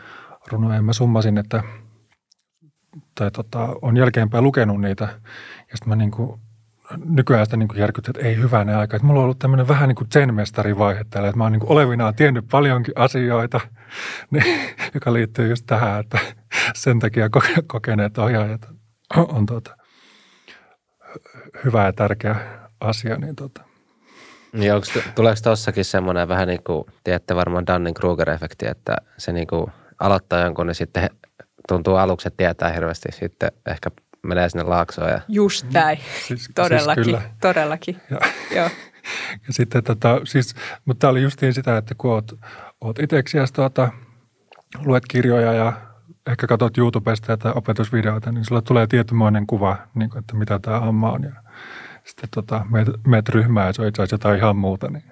runoja. 0.47 0.77
Ja 0.77 0.83
mä 0.83 0.93
summasin, 0.93 1.39
että 1.39 1.63
tai 3.15 3.31
tota, 3.31 3.69
on 3.83 3.97
jälkeenpäin 3.97 4.45
lukenut 4.45 4.81
niitä. 4.81 5.05
Ja 5.59 5.77
sitten 5.77 5.89
mä 5.89 5.97
niin 5.97 6.11
kuin 6.11 6.41
nykyään 7.05 7.47
sitä 7.47 7.57
niin 7.57 7.69
kuin 7.69 7.81
järkyttä, 7.81 8.11
että 8.11 8.29
ei 8.29 8.37
hyvänä 8.37 8.79
aika. 8.79 8.97
Että 8.97 9.07
mulla 9.07 9.21
on 9.21 9.25
ollut 9.25 9.39
tämmöinen 9.39 9.69
vähän 9.69 9.89
niin 9.89 9.97
kuin 9.97 10.09
zen-mestarivaihe 10.15 11.05
täällä, 11.11 11.29
että 11.29 11.39
mä 11.39 11.45
oon 11.45 11.53
niin 11.53 11.63
olevinaan 11.67 12.15
tiennyt 12.15 12.45
paljonkin 12.51 12.95
asioita, 12.97 13.61
niin, 14.31 14.61
joka 14.95 15.13
liittyy 15.13 15.49
just 15.49 15.65
tähän, 15.67 16.01
että 16.01 16.19
sen 16.75 16.99
takia 16.99 17.29
kokeneet 17.67 18.19
ohjaajat 18.19 18.69
on, 19.17 19.31
on 19.35 19.47
tuota, 19.47 19.77
hyvä 21.65 21.85
ja 21.85 21.93
tärkeä 21.93 22.37
asia. 22.81 23.17
Niin 23.17 23.37
tuota. 23.37 23.63
Niin 24.53 24.75
onko, 24.75 24.87
tuleeko 25.15 25.41
tuossakin 25.43 25.85
semmoinen 25.85 26.29
vähän 26.29 26.49
niin 26.49 26.65
kuin, 26.65 26.85
tiedätte 27.05 27.37
varmaan 27.37 27.65
Dunning-Kruger-efekti, 27.65 28.71
että 28.71 28.97
se 29.19 29.33
niin 29.33 29.47
kuin 29.47 29.67
aloittaa 29.99 30.41
jonkun, 30.41 30.67
niin 30.67 30.75
sitten 30.75 31.11
tuntuu 31.69 31.95
aluksi, 31.95 32.29
että 32.29 32.37
tietää 32.37 32.73
hirveästi, 32.73 33.09
sitten 33.13 33.53
ehkä 33.67 33.91
menee 34.23 34.49
sinne 34.49 34.65
laaksoon. 34.65 35.11
Ja... 35.11 35.21
Just 35.29 35.67
näin, 35.73 35.99
siis, 35.99 36.27
siis 36.27 36.51
todellakin, 36.55 37.05
siis 37.05 37.19
todellakin. 37.41 38.01
Ja, 38.11 38.19
Joo. 38.55 38.71
ja 39.47 39.53
sitten 39.53 39.85
tota, 39.85 40.21
siis, 40.25 40.55
mutta 40.85 41.01
tämä 41.01 41.11
oli 41.11 41.23
justiin 41.23 41.55
sitä, 41.55 41.77
että 41.77 41.95
kun 41.99 42.11
oot, 42.11 42.33
oot 42.81 42.99
itseksiäsi 42.99 43.53
tuota, 43.53 43.89
luet 44.85 45.05
kirjoja 45.09 45.53
ja 45.53 45.73
ehkä 46.27 46.47
katsot 46.47 46.79
YouTubesta 46.79 47.37
tai 47.37 47.53
opetusvideoita, 47.55 48.33
niin 48.33 48.45
sulla 48.45 48.63
tulee 48.63 48.87
tietynmoinen 48.87 49.47
kuva, 49.47 49.77
niin 49.95 50.11
kuin, 50.11 50.19
että 50.19 50.37
mitä 50.37 50.59
tämä 50.59 50.81
homma 50.81 51.13
on. 51.13 51.23
Ja 51.23 51.33
sitten 52.05 52.29
tota, 52.35 52.67
meet, 52.71 52.89
meet 53.07 53.29
ryhmään 53.29 53.67
ja 53.67 53.73
se 53.73 53.83
on 53.83 53.89
itse 53.89 54.03
asiassa 54.03 54.15
jotain 54.15 54.39
ihan 54.39 54.57
muuta. 54.57 54.91
Niin. 54.91 55.05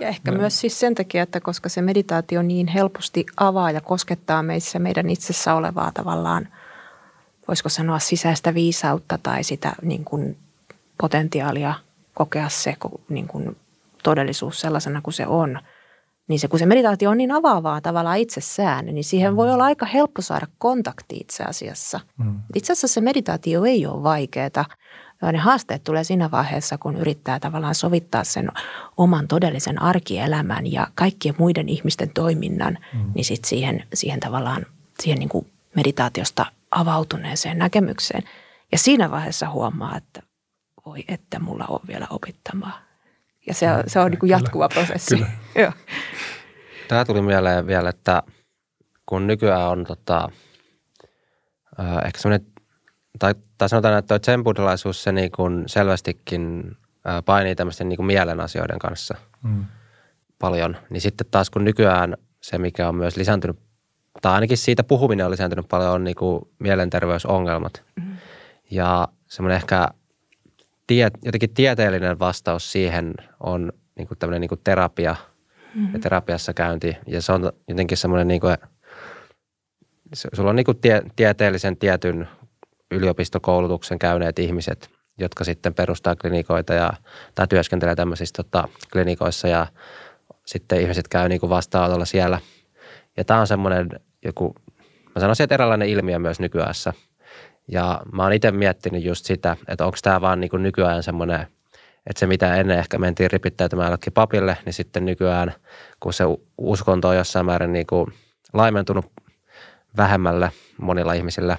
Ja 0.00 0.08
ehkä 0.08 0.30
no. 0.30 0.38
myös 0.38 0.60
siis 0.60 0.80
sen 0.80 0.94
takia, 0.94 1.22
että 1.22 1.40
koska 1.40 1.68
se 1.68 1.82
meditaatio 1.82 2.42
niin 2.42 2.66
helposti 2.66 3.26
avaa 3.36 3.70
ja 3.70 3.80
koskettaa 3.80 4.42
meissä 4.42 4.78
meidän 4.78 5.10
itsessä 5.10 5.54
olevaa 5.54 5.90
tavallaan– 5.94 6.48
voisiko 7.48 7.68
sanoa 7.68 7.98
sisäistä 7.98 8.54
viisautta 8.54 9.18
tai 9.22 9.44
sitä 9.44 9.72
niin 9.82 10.04
kuin 10.04 10.36
potentiaalia 11.00 11.74
kokea 12.14 12.48
se 12.48 12.76
niin 13.08 13.28
kuin 13.28 13.56
todellisuus 14.02 14.60
sellaisena 14.60 15.00
kuin 15.02 15.14
se 15.14 15.26
on, 15.26 15.60
niin 16.28 16.40
se 16.40 16.48
kun 16.48 16.58
se 16.58 16.66
meditaatio 16.66 17.10
on 17.10 17.16
niin 17.16 17.32
avaavaa 17.32 17.80
tavallaan 17.80 18.18
itsessään, 18.18 18.86
niin 18.86 19.04
siihen 19.04 19.36
voi 19.36 19.50
olla 19.50 19.64
aika 19.64 19.86
helppo 19.86 20.22
saada 20.22 20.46
kontakti 20.58 21.16
itse 21.16 21.44
asiassa. 21.44 22.00
Mm. 22.16 22.40
Itse 22.54 22.72
asiassa 22.72 22.88
se 22.88 23.00
meditaatio 23.00 23.64
ei 23.64 23.86
ole 23.86 24.02
vaikeaa. 24.02 24.64
Ne 25.22 25.38
haasteet 25.38 25.84
tulee 25.84 26.04
siinä 26.04 26.30
vaiheessa, 26.30 26.78
kun 26.78 26.96
yrittää 26.96 27.40
tavallaan 27.40 27.74
sovittaa 27.74 28.24
sen 28.24 28.48
oman 28.96 29.28
todellisen 29.28 29.82
arkielämän 29.82 30.72
ja 30.72 30.86
kaikkien 30.94 31.34
muiden 31.38 31.68
ihmisten 31.68 32.10
toiminnan, 32.10 32.78
mm. 32.92 33.12
niin 33.14 33.24
sitten 33.24 33.48
siihen, 33.48 33.84
siihen 33.94 34.20
tavallaan 34.20 34.66
siihen 35.00 35.18
niin 35.18 35.28
kuin 35.28 35.50
meditaatiosta 35.76 36.46
avautuneeseen 36.70 37.58
näkemykseen. 37.58 38.22
Ja 38.72 38.78
siinä 38.78 39.10
vaiheessa 39.10 39.50
huomaa, 39.50 39.96
että 39.96 40.22
voi 40.86 41.04
että 41.08 41.38
mulla 41.38 41.64
on 41.68 41.80
vielä 41.88 42.06
opittamaa. 42.10 42.80
Ja 43.46 43.54
se, 43.54 43.72
on, 43.72 43.84
se 43.86 44.00
on 44.00 44.10
niin 44.10 44.18
kuin 44.18 44.30
jatkuva 44.30 44.68
Kyllä. 44.68 44.84
prosessi. 44.84 45.14
Kyllä. 45.14 45.30
Joo. 45.62 45.72
Tämä 46.88 47.04
tuli 47.04 47.22
mieleen 47.22 47.66
vielä, 47.66 47.90
että 47.90 48.22
kun 49.06 49.26
nykyään 49.26 49.68
on 49.68 49.84
tota, 49.84 50.28
ehkä 52.06 52.20
semmoinen, 52.20 52.46
tai, 53.18 53.34
tai 53.58 53.68
sanotaan, 53.68 53.98
että 53.98 54.20
zen 54.26 54.44
buddhalaisuus 54.44 55.02
se 55.02 55.12
niin 55.12 55.30
kuin 55.30 55.64
selvästikin 55.66 56.76
painii 57.24 57.54
tämmöisten 57.54 57.88
niin 57.88 57.96
kuin 57.96 58.06
mielen 58.06 58.40
asioiden 58.40 58.78
kanssa 58.78 59.14
mm. 59.42 59.64
paljon. 60.38 60.76
Niin 60.90 61.00
sitten 61.00 61.26
taas 61.30 61.50
kun 61.50 61.64
nykyään 61.64 62.16
se, 62.40 62.58
mikä 62.58 62.88
on 62.88 62.94
myös 62.94 63.16
lisääntynyt 63.16 63.58
tai 64.22 64.32
ainakin 64.32 64.58
siitä 64.58 64.84
puhuminen 64.84 65.26
on 65.26 65.32
lisääntynyt 65.32 65.68
paljon, 65.68 65.92
on 65.92 66.04
niin 66.04 66.16
kuin 66.16 66.48
mielenterveysongelmat. 66.58 67.84
Mm-hmm. 67.96 68.16
Ja 68.70 69.08
semmoinen 69.26 69.56
ehkä 69.56 69.88
tie, 70.86 71.10
jotenkin 71.22 71.54
tieteellinen 71.54 72.18
vastaus 72.18 72.72
siihen 72.72 73.14
on 73.40 73.72
niin 73.96 74.08
kuin 74.08 74.18
tämmöinen 74.18 74.40
niin 74.40 74.48
kuin 74.48 74.60
terapia 74.64 75.16
mm-hmm. 75.74 75.94
ja 75.94 75.98
terapiassa 75.98 76.54
käynti. 76.54 76.96
Ja 77.06 77.22
se 77.22 77.32
on 77.32 77.52
jotenkin 77.68 77.98
semmoinen, 77.98 78.28
niin 78.28 78.40
kuin, 78.40 78.56
sulla 80.12 80.50
on 80.50 80.56
niin 80.56 80.66
kuin 80.66 80.78
tie, 80.78 81.02
tieteellisen 81.16 81.76
tietyn 81.76 82.28
yliopistokoulutuksen 82.90 83.98
käyneet 83.98 84.38
ihmiset, 84.38 84.90
jotka 85.18 85.44
sitten 85.44 85.74
perustaa 85.74 86.16
klinikoita 86.16 86.74
ja, 86.74 86.92
tai 87.34 87.48
työskentelee 87.48 87.94
tämmöisissä 87.94 88.42
tota, 88.42 88.68
klinikoissa 88.92 89.48
ja 89.48 89.66
sitten 90.46 90.80
ihmiset 90.80 91.08
käy 91.08 91.28
niin 91.28 91.40
kuin 91.40 91.50
vastaanotolla 91.50 92.04
siellä. 92.04 92.40
Ja 93.16 93.24
tämä 93.24 93.40
on 93.40 93.46
semmoinen 93.46 93.88
joku, 94.24 94.54
mä 95.14 95.20
sanoisin, 95.20 95.44
että 95.44 95.54
eräänlainen 95.54 95.88
ilmiö 95.88 96.18
myös 96.18 96.40
nykyässä. 96.40 96.92
Ja 97.68 98.00
mä 98.12 98.22
oon 98.22 98.32
itse 98.32 98.50
miettinyt 98.50 99.04
just 99.04 99.24
sitä, 99.24 99.56
että 99.68 99.84
onko 99.84 99.98
tämä 100.02 100.20
vaan 100.20 100.40
niin 100.40 100.50
nykyään 100.58 101.02
semmoinen, 101.02 101.40
että 102.06 102.20
se 102.20 102.26
mitä 102.26 102.56
ennen 102.56 102.78
ehkä 102.78 102.98
mentiin 102.98 103.30
ripittäytymään 103.30 103.86
jollekin 103.86 104.12
papille, 104.12 104.56
niin 104.64 104.72
sitten 104.72 105.04
nykyään, 105.04 105.54
kun 106.00 106.12
se 106.12 106.24
uskonto 106.58 107.08
on 107.08 107.16
jossain 107.16 107.46
määrin 107.46 107.72
niin 107.72 107.86
kuin 107.86 108.12
laimentunut 108.52 109.06
vähemmälle 109.96 110.50
monilla 110.80 111.12
ihmisillä 111.12 111.56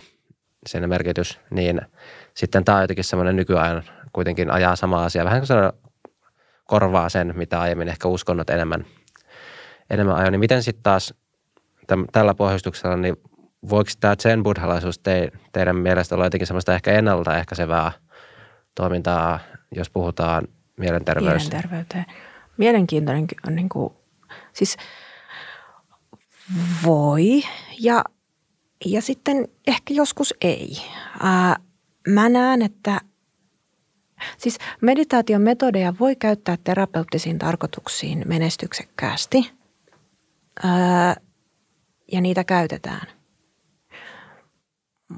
sen 0.69 0.89
merkitys, 0.89 1.39
niin 1.49 1.81
sitten 2.33 2.65
tämä 2.65 2.75
on 2.75 2.83
jotenkin 2.83 3.03
semmoinen 3.03 3.35
nykyajan 3.35 3.83
kuitenkin 4.13 4.51
ajaa 4.51 4.75
sama 4.75 5.03
asia. 5.03 5.25
Vähän 5.25 5.41
kuin 5.41 5.49
korvaa 6.65 7.09
sen, 7.09 7.33
mitä 7.35 7.61
aiemmin 7.61 7.87
ehkä 7.87 8.07
uskonnot 8.07 8.49
enemmän, 8.49 8.85
enemmän 9.89 10.15
ajoi. 10.15 10.31
Niin 10.31 10.39
miten 10.39 10.63
sitten 10.63 10.83
taas 10.83 11.13
täm, 11.87 12.05
tällä 12.11 12.33
pohjustuksella, 12.33 12.97
niin 12.97 13.15
voiko 13.69 13.91
tämä 13.99 14.15
zen 14.15 14.43
buddhalaisuus 14.43 14.99
te, 14.99 15.31
teidän 15.51 15.75
mielestä 15.75 16.15
olla 16.15 16.25
jotenkin 16.25 16.47
semmoista 16.47 16.73
ehkä 16.73 16.91
ennaltaehkäisevää 16.91 17.91
toimintaa, 18.75 19.39
jos 19.75 19.89
puhutaan 19.89 20.47
mielenterveydestä? 20.77 21.49
Mielenterveyteen. 21.49 22.05
Mielenkiintoinen 22.57 23.27
on 23.47 23.55
niin 23.55 23.69
kuin, 23.69 23.93
siis 24.53 24.77
voi 26.85 27.41
ja, 27.79 28.03
ja 28.85 29.01
sitten 29.01 29.47
ehkä 29.67 29.93
joskus 29.93 30.33
ei. 30.41 30.77
Ää, 31.19 31.55
mä 32.07 32.29
näen, 32.29 32.61
että 32.61 33.01
Siis 34.37 34.57
meditaation 34.81 35.41
metodeja 35.41 35.93
voi 35.99 36.15
käyttää 36.15 36.57
terapeuttisiin 36.63 37.39
tarkoituksiin 37.39 38.23
menestyksekkäästi 38.25 39.51
öö, 40.65 40.71
ja 42.11 42.21
niitä 42.21 42.43
käytetään. 42.43 43.07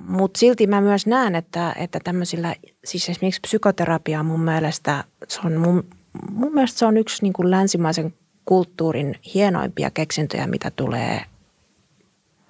Mutta 0.08 0.38
silti 0.38 0.68
mä 0.68 0.82
myös 0.82 1.08
näen, 1.08 1.36
että, 1.36 1.76
että 1.78 2.00
tämmöisillä, 2.04 2.56
siis 2.86 3.10
esimerkiksi 3.10 3.42
psykoterapia 3.42 4.24
mun 4.24 4.42
mielestä, 4.44 5.04
se 5.28 5.40
on 5.46 5.58
mun, 5.58 5.84
mun 6.32 6.54
mielestä 6.54 6.80
se 6.80 6.86
on 6.86 6.98
yksi 6.98 7.24
niin 7.24 7.34
kuin 7.34 7.52
länsimaisen 7.52 8.14
kulttuurin 8.46 9.16
hienoimpia 9.34 9.92
keksintöjä, 9.92 10.48
mitä 10.48 10.72
tulee, 10.72 11.22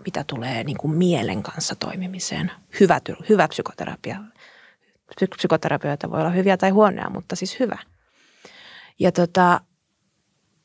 mitä 0.05 0.23
tulee 0.27 0.63
niin 0.63 0.77
kuin 0.77 0.93
mielen 0.93 1.43
kanssa 1.43 1.75
toimimiseen. 1.75 2.51
Hyvä, 2.79 3.01
hyvä 3.29 3.47
psykoterapia 3.47 4.17
psykoterapioita 5.29 6.11
voi 6.11 6.19
olla 6.19 6.29
hyviä 6.29 6.57
tai 6.57 6.69
huonoja, 6.69 7.09
mutta 7.09 7.35
siis 7.35 7.59
hyvä. 7.59 7.77
Ja 8.99 9.11
tota, 9.11 9.61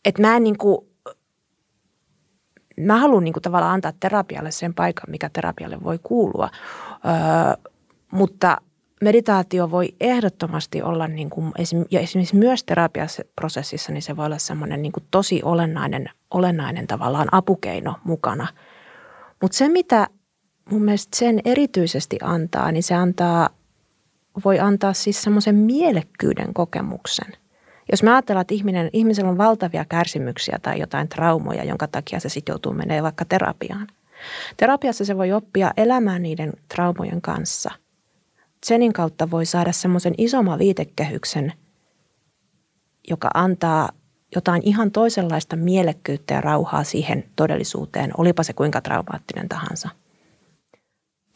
että 0.05 0.22
mä 0.22 0.37
en 0.37 0.45
niin 0.45 0.59
kuin, 0.59 0.78
mä 2.80 2.99
haluan 2.99 3.24
niin 3.24 3.32
kuin 3.32 3.43
tavallaan 3.43 3.74
antaa 3.74 3.93
terapialle 4.01 4.51
sen 4.51 4.74
paikan, 4.74 5.11
mikä 5.11 5.30
terapialle 5.32 5.82
voi 5.82 5.99
kuulua. 6.03 6.51
Öö, 6.95 7.70
mutta 8.12 8.57
meditaatio 9.03 9.70
voi 9.70 9.95
ehdottomasti 10.01 10.82
olla 10.82 11.09
niin 11.09 11.30
kuin, 11.30 11.53
ja 11.91 12.01
esimerkiksi 12.01 12.37
myös 12.37 12.64
terapiaprosessissa, 12.64 13.93
niin 13.93 14.03
se 14.03 14.16
voi 14.16 14.26
olla 14.26 14.39
semmoinen 14.39 14.82
niin 14.82 14.93
kuin 14.93 15.05
tosi 15.11 15.43
olennainen, 15.43 16.11
olennainen 16.30 16.87
tavallaan 16.87 17.28
apukeino 17.32 17.95
mukana. 18.05 18.47
Mutta 19.43 19.57
se, 19.57 19.68
mitä 19.68 20.07
mun 20.70 20.82
mielestä 20.82 21.16
sen 21.16 21.41
erityisesti 21.45 22.18
antaa, 22.22 22.72
niin 22.72 22.82
se 22.82 22.95
antaa 22.95 23.49
voi 24.45 24.59
antaa 24.59 24.93
siis 24.93 25.22
semmoisen 25.22 25.55
mielekkyyden 25.55 26.55
kokemuksen. 26.55 27.32
Jos 27.91 28.03
me 28.03 28.11
ajatellaan, 28.11 28.41
että 28.41 28.55
ihminen, 28.55 28.91
ihmisellä 28.93 29.30
on 29.30 29.39
valtavia 29.39 29.84
kärsimyksiä 29.84 30.59
tai 30.62 30.80
jotain 30.80 31.09
traumoja, 31.09 31.64
jonka 31.64 31.89
takia 31.89 32.20
se 32.20 32.28
sitten 32.28 32.53
joutuu 32.53 32.72
menemään 32.72 33.03
vaikka 33.03 33.24
terapiaan. 33.24 33.87
Terapiassa 34.57 35.05
se 35.05 35.16
voi 35.16 35.32
oppia 35.32 35.70
elämään 35.76 36.22
niiden 36.22 36.53
traumojen 36.74 37.22
kanssa. 37.22 37.70
Senin 38.64 38.93
kautta 38.93 39.30
voi 39.30 39.47
saada 39.47 39.72
semmoisen 39.72 40.14
isomman 40.18 40.59
viitekehyksen, 40.59 41.53
joka 43.09 43.30
antaa 43.34 43.89
jotain 44.37 44.62
ihan 44.64 44.91
toisenlaista 44.91 45.57
mielekkyyttä 45.57 46.34
ja 46.34 46.41
rauhaa 46.41 46.84
siihen 46.84 47.24
todellisuuteen, 47.37 48.11
olipa 48.16 48.43
se 48.43 48.53
kuinka 48.53 48.80
traumaattinen 48.80 49.49
tahansa– 49.49 49.89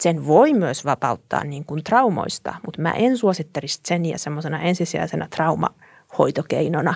sen 0.01 0.26
voi 0.26 0.55
myös 0.55 0.84
vapauttaa 0.84 1.44
niin 1.44 1.64
kuin 1.64 1.84
traumoista, 1.84 2.55
mutta 2.66 2.82
mä 2.82 2.90
en 2.90 3.18
suosittelisi 3.18 3.80
Zeniä 3.88 4.18
semmoisena 4.18 4.61
ensisijaisena 4.61 5.28
traumahoitokeinona, 5.28 6.94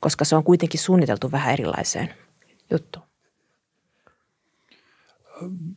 koska 0.00 0.24
se 0.24 0.36
on 0.36 0.44
kuitenkin 0.44 0.80
suunniteltu 0.80 1.32
vähän 1.32 1.52
erilaiseen 1.52 2.14
juttuun. 2.70 3.06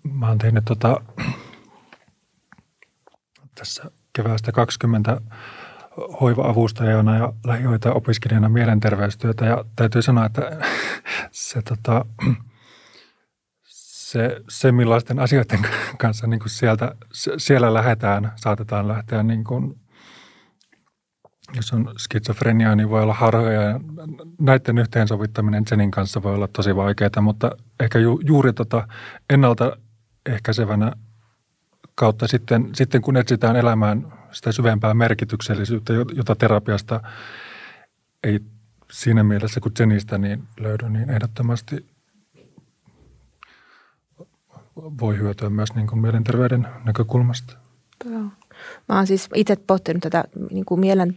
Mä 0.03 0.27
oon 0.27 0.37
tehnyt 0.37 0.65
tota, 0.65 1.01
tässä 3.55 3.91
keväästä 4.13 4.51
20 4.51 5.21
hoiva-avustajana 6.21 7.17
ja 7.17 7.33
lähihoitaja-opiskelijana 7.45 8.49
mielenterveystyötä. 8.49 9.45
Ja 9.45 9.65
täytyy 9.75 10.01
sanoa, 10.01 10.25
että 10.25 10.59
se 11.31 11.61
tota, 11.61 12.05
se, 13.63 14.41
se 14.49 14.71
millaisten 14.71 15.19
asioiden 15.19 15.59
kanssa 16.01 16.27
niin 16.27 16.39
kuin 16.39 16.49
sieltä, 16.49 16.95
siellä 17.37 17.73
lähdetään, 17.73 18.31
saatetaan 18.35 18.87
lähteä 18.87 19.23
niin 19.23 19.43
kuin, 19.43 19.79
jos 21.55 21.73
on 21.73 21.93
skitsofreniaa, 21.97 22.75
niin 22.75 22.89
voi 22.89 23.03
olla 23.03 23.13
harhoja. 23.13 23.61
Ja 23.61 23.79
näiden 24.39 24.77
yhteensovittaminen 24.77 25.65
Zenin 25.65 25.91
kanssa 25.91 26.23
voi 26.23 26.35
olla 26.35 26.47
tosi 26.47 26.75
vaikeaa, 26.75 27.21
mutta 27.21 27.51
ehkä 27.79 27.99
ju, 27.99 28.19
juuri 28.23 28.53
tota 28.53 28.87
ennaltaehkäisevänä 29.29 30.91
kautta 31.95 32.27
sitten, 32.27 32.69
sitten 32.73 33.01
kun 33.01 33.17
etsitään 33.17 33.55
elämään 33.55 34.16
sitä 34.32 34.51
syvempää 34.51 34.93
merkityksellisyyttä, 34.93 35.93
jota 35.93 36.36
terapiasta 36.36 37.01
ei 38.23 38.39
siinä 38.91 39.23
mielessä 39.23 39.59
kuin 39.59 39.73
Zenistä 39.78 40.17
niin 40.17 40.43
löydy, 40.59 40.89
niin 40.89 41.09
ehdottomasti– 41.09 41.86
voi 44.99 45.17
hyötyä 45.17 45.49
myös 45.49 45.75
niin 45.75 45.88
kuin 45.88 46.01
mielenterveyden 46.01 46.67
näkökulmasta. 46.86 47.57
Joo. 48.05 48.21
Mä 48.89 48.95
oon 48.95 49.07
siis 49.07 49.30
itse 49.36 49.55
pohtinut 49.55 50.03
tätä 50.03 50.23
niin 50.51 50.65
kuin 50.65 50.80
mielen, 50.80 51.15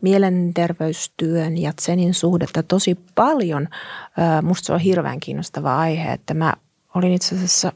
mielenterveystyön 0.00 1.58
ja 1.58 1.72
Zenin 1.80 2.14
suhdetta 2.14 2.62
tosi 2.62 2.98
paljon. 3.14 3.68
Musta 4.42 4.66
se 4.66 4.72
on 4.72 4.80
hirveän 4.80 5.20
kiinnostava 5.20 5.78
aihe, 5.78 6.12
että 6.12 6.34
mä 6.34 6.54
olin 6.94 7.12
itse 7.12 7.34
asiassa 7.34 7.72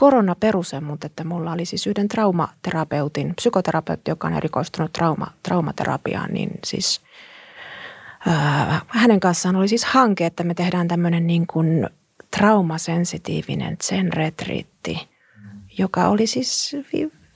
koronaperusen, 0.00 0.84
mutta 0.84 1.06
että 1.06 1.24
mulla 1.24 1.52
oli 1.52 1.64
siis 1.64 1.86
yhden 1.86 2.08
traumaterapeutin, 2.08 3.34
psykoterapeutti, 3.34 4.10
joka 4.10 4.26
on 4.26 4.34
erikoistunut 4.34 4.92
trauma, 4.92 5.26
traumaterapiaan, 5.42 6.30
niin 6.32 6.50
siis 6.64 7.00
ää, 8.26 8.80
hänen 8.88 9.20
kanssaan 9.20 9.56
oli 9.56 9.68
siis 9.68 9.84
hanke, 9.84 10.26
että 10.26 10.44
me 10.44 10.54
tehdään 10.54 10.88
tämmöinen 10.88 11.26
niin 11.26 11.46
kuin 11.46 11.88
traumasensitiivinen 12.36 13.76
sen 13.82 14.12
retriitti, 14.12 15.08
joka 15.78 16.08
oli 16.08 16.26
siis, 16.26 16.76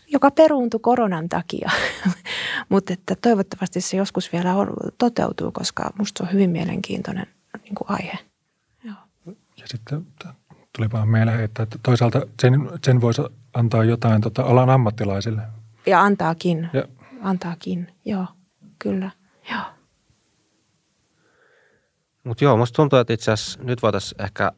joka 0.07 0.31
peruuntui 0.31 0.81
koronan 0.81 1.29
takia. 1.29 1.71
Mutta 2.69 2.93
että 2.93 3.15
toivottavasti 3.23 3.81
se 3.81 3.97
joskus 3.97 4.33
vielä 4.33 4.55
on, 4.55 4.73
toteutuu, 4.99 5.53
koska 5.53 5.91
musta 5.99 6.19
se 6.19 6.29
on 6.29 6.33
hyvin 6.33 6.51
mielenkiintoinen 6.51 7.27
niin 7.63 7.75
kuin 7.75 7.91
aihe. 7.91 8.19
Joo. 8.85 8.97
Ja 9.57 9.69
sitten 9.69 10.07
tuli 10.77 10.91
vaan 10.93 11.09
mieleen, 11.09 11.41
että 11.41 11.67
toisaalta 11.83 12.27
sen, 12.43 12.71
sen 12.85 13.01
voisi 13.01 13.23
antaa 13.55 13.85
jotain 13.85 14.21
tota 14.21 14.43
alan 14.43 14.71
ammattilaisille. 14.71 15.43
Ja 15.87 16.03
antaakin. 16.03 16.71
Ja. 16.73 16.85
Antaakin, 17.23 17.95
joo, 18.05 18.27
kyllä, 18.79 19.11
joo. 19.51 19.63
Mutta 22.25 22.45
joo, 22.45 22.57
musta 22.57 22.77
tuntuu, 22.77 22.99
että 22.99 23.13
itse 23.13 23.33
asiassa 23.33 23.63
nyt 23.63 23.83
voitaisiin 23.83 24.23
ehkä 24.23 24.53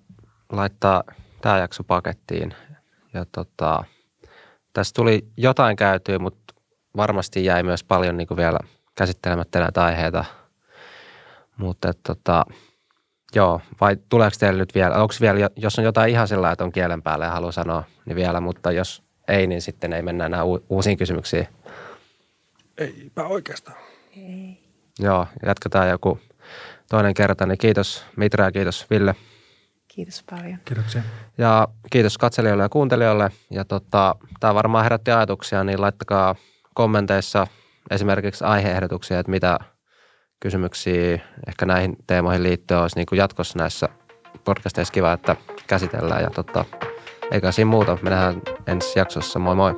laittaa 0.52 1.02
tämä 1.42 1.58
jakso 1.58 1.84
pakettiin. 1.84 2.54
Ja 3.14 3.26
tota, 3.32 3.84
tässä 4.72 4.94
tuli 4.94 5.28
jotain 5.36 5.76
käytyä, 5.76 6.18
mutta 6.18 6.54
varmasti 6.96 7.44
jäi 7.44 7.62
myös 7.62 7.84
paljon 7.84 8.16
niin 8.16 8.26
kuin 8.26 8.36
vielä 8.36 8.58
käsittelemättä 8.94 9.60
näitä 9.60 9.84
aiheita. 9.84 10.24
Mutta 11.56 11.92
tota, 12.06 12.46
joo, 13.34 13.60
vai 13.80 13.96
tuleeko 14.08 14.36
teille 14.40 14.58
nyt 14.58 14.74
vielä, 14.74 14.96
onko 14.96 15.14
vielä, 15.20 15.50
jos 15.56 15.78
on 15.78 15.84
jotain 15.84 16.10
ihan 16.10 16.28
sellainen, 16.28 16.52
että 16.52 16.64
on 16.64 16.72
kielen 16.72 17.02
päällä 17.02 17.24
ja 17.24 17.30
haluaa 17.30 17.52
sanoa, 17.52 17.84
niin 18.06 18.16
vielä, 18.16 18.40
mutta 18.40 18.72
jos 18.72 19.02
ei, 19.28 19.46
niin 19.46 19.62
sitten 19.62 19.92
ei 19.92 20.02
mennä 20.02 20.26
enää 20.26 20.42
uusiin 20.68 20.96
kysymyksiin. 20.96 21.48
Eipä 22.78 23.24
oikeastaan. 23.26 23.76
Ei. 24.16 24.66
Joo, 24.98 25.26
jatketaan 25.46 25.88
joku 25.88 26.20
toinen 26.90 27.14
kerta, 27.14 27.46
niin 27.46 27.58
kiitos 27.58 28.04
Mitra 28.16 28.44
ja 28.44 28.52
kiitos 28.52 28.90
Ville. 28.90 29.14
Kiitos 29.88 30.24
paljon. 30.30 30.58
Kiitoksia. 30.64 31.02
Ja 31.38 31.68
kiitos 31.90 32.18
katselijoille 32.18 32.62
ja 32.62 32.68
kuuntelijoille. 32.68 33.30
Ja 33.50 33.64
tota, 33.64 34.14
tämä 34.40 34.54
varmaan 34.54 34.84
herätti 34.84 35.10
ajatuksia, 35.10 35.64
niin 35.64 35.80
laittakaa 35.80 36.34
kommenteissa 36.74 37.46
esimerkiksi 37.90 38.44
aiheehdotuksia, 38.44 39.18
että 39.18 39.30
mitä 39.30 39.58
kysymyksiä 40.40 41.18
ehkä 41.48 41.66
näihin 41.66 41.96
teemoihin 42.06 42.42
liittyen 42.42 42.80
olisi 42.80 42.96
niin 42.96 43.06
kuin 43.06 43.16
jatkossa 43.18 43.58
näissä 43.58 43.88
podcasteissa 44.44 44.94
kiva, 44.94 45.12
että 45.12 45.36
käsitellään. 45.66 46.22
Ja 46.22 46.30
tota, 46.30 46.64
eikä 47.30 47.52
siinä 47.52 47.70
muuta. 47.70 47.98
Me 48.02 48.10
nähdään 48.10 48.42
ensi 48.66 48.98
jaksossa. 48.98 49.38
Moi 49.38 49.54
moi. 49.54 49.74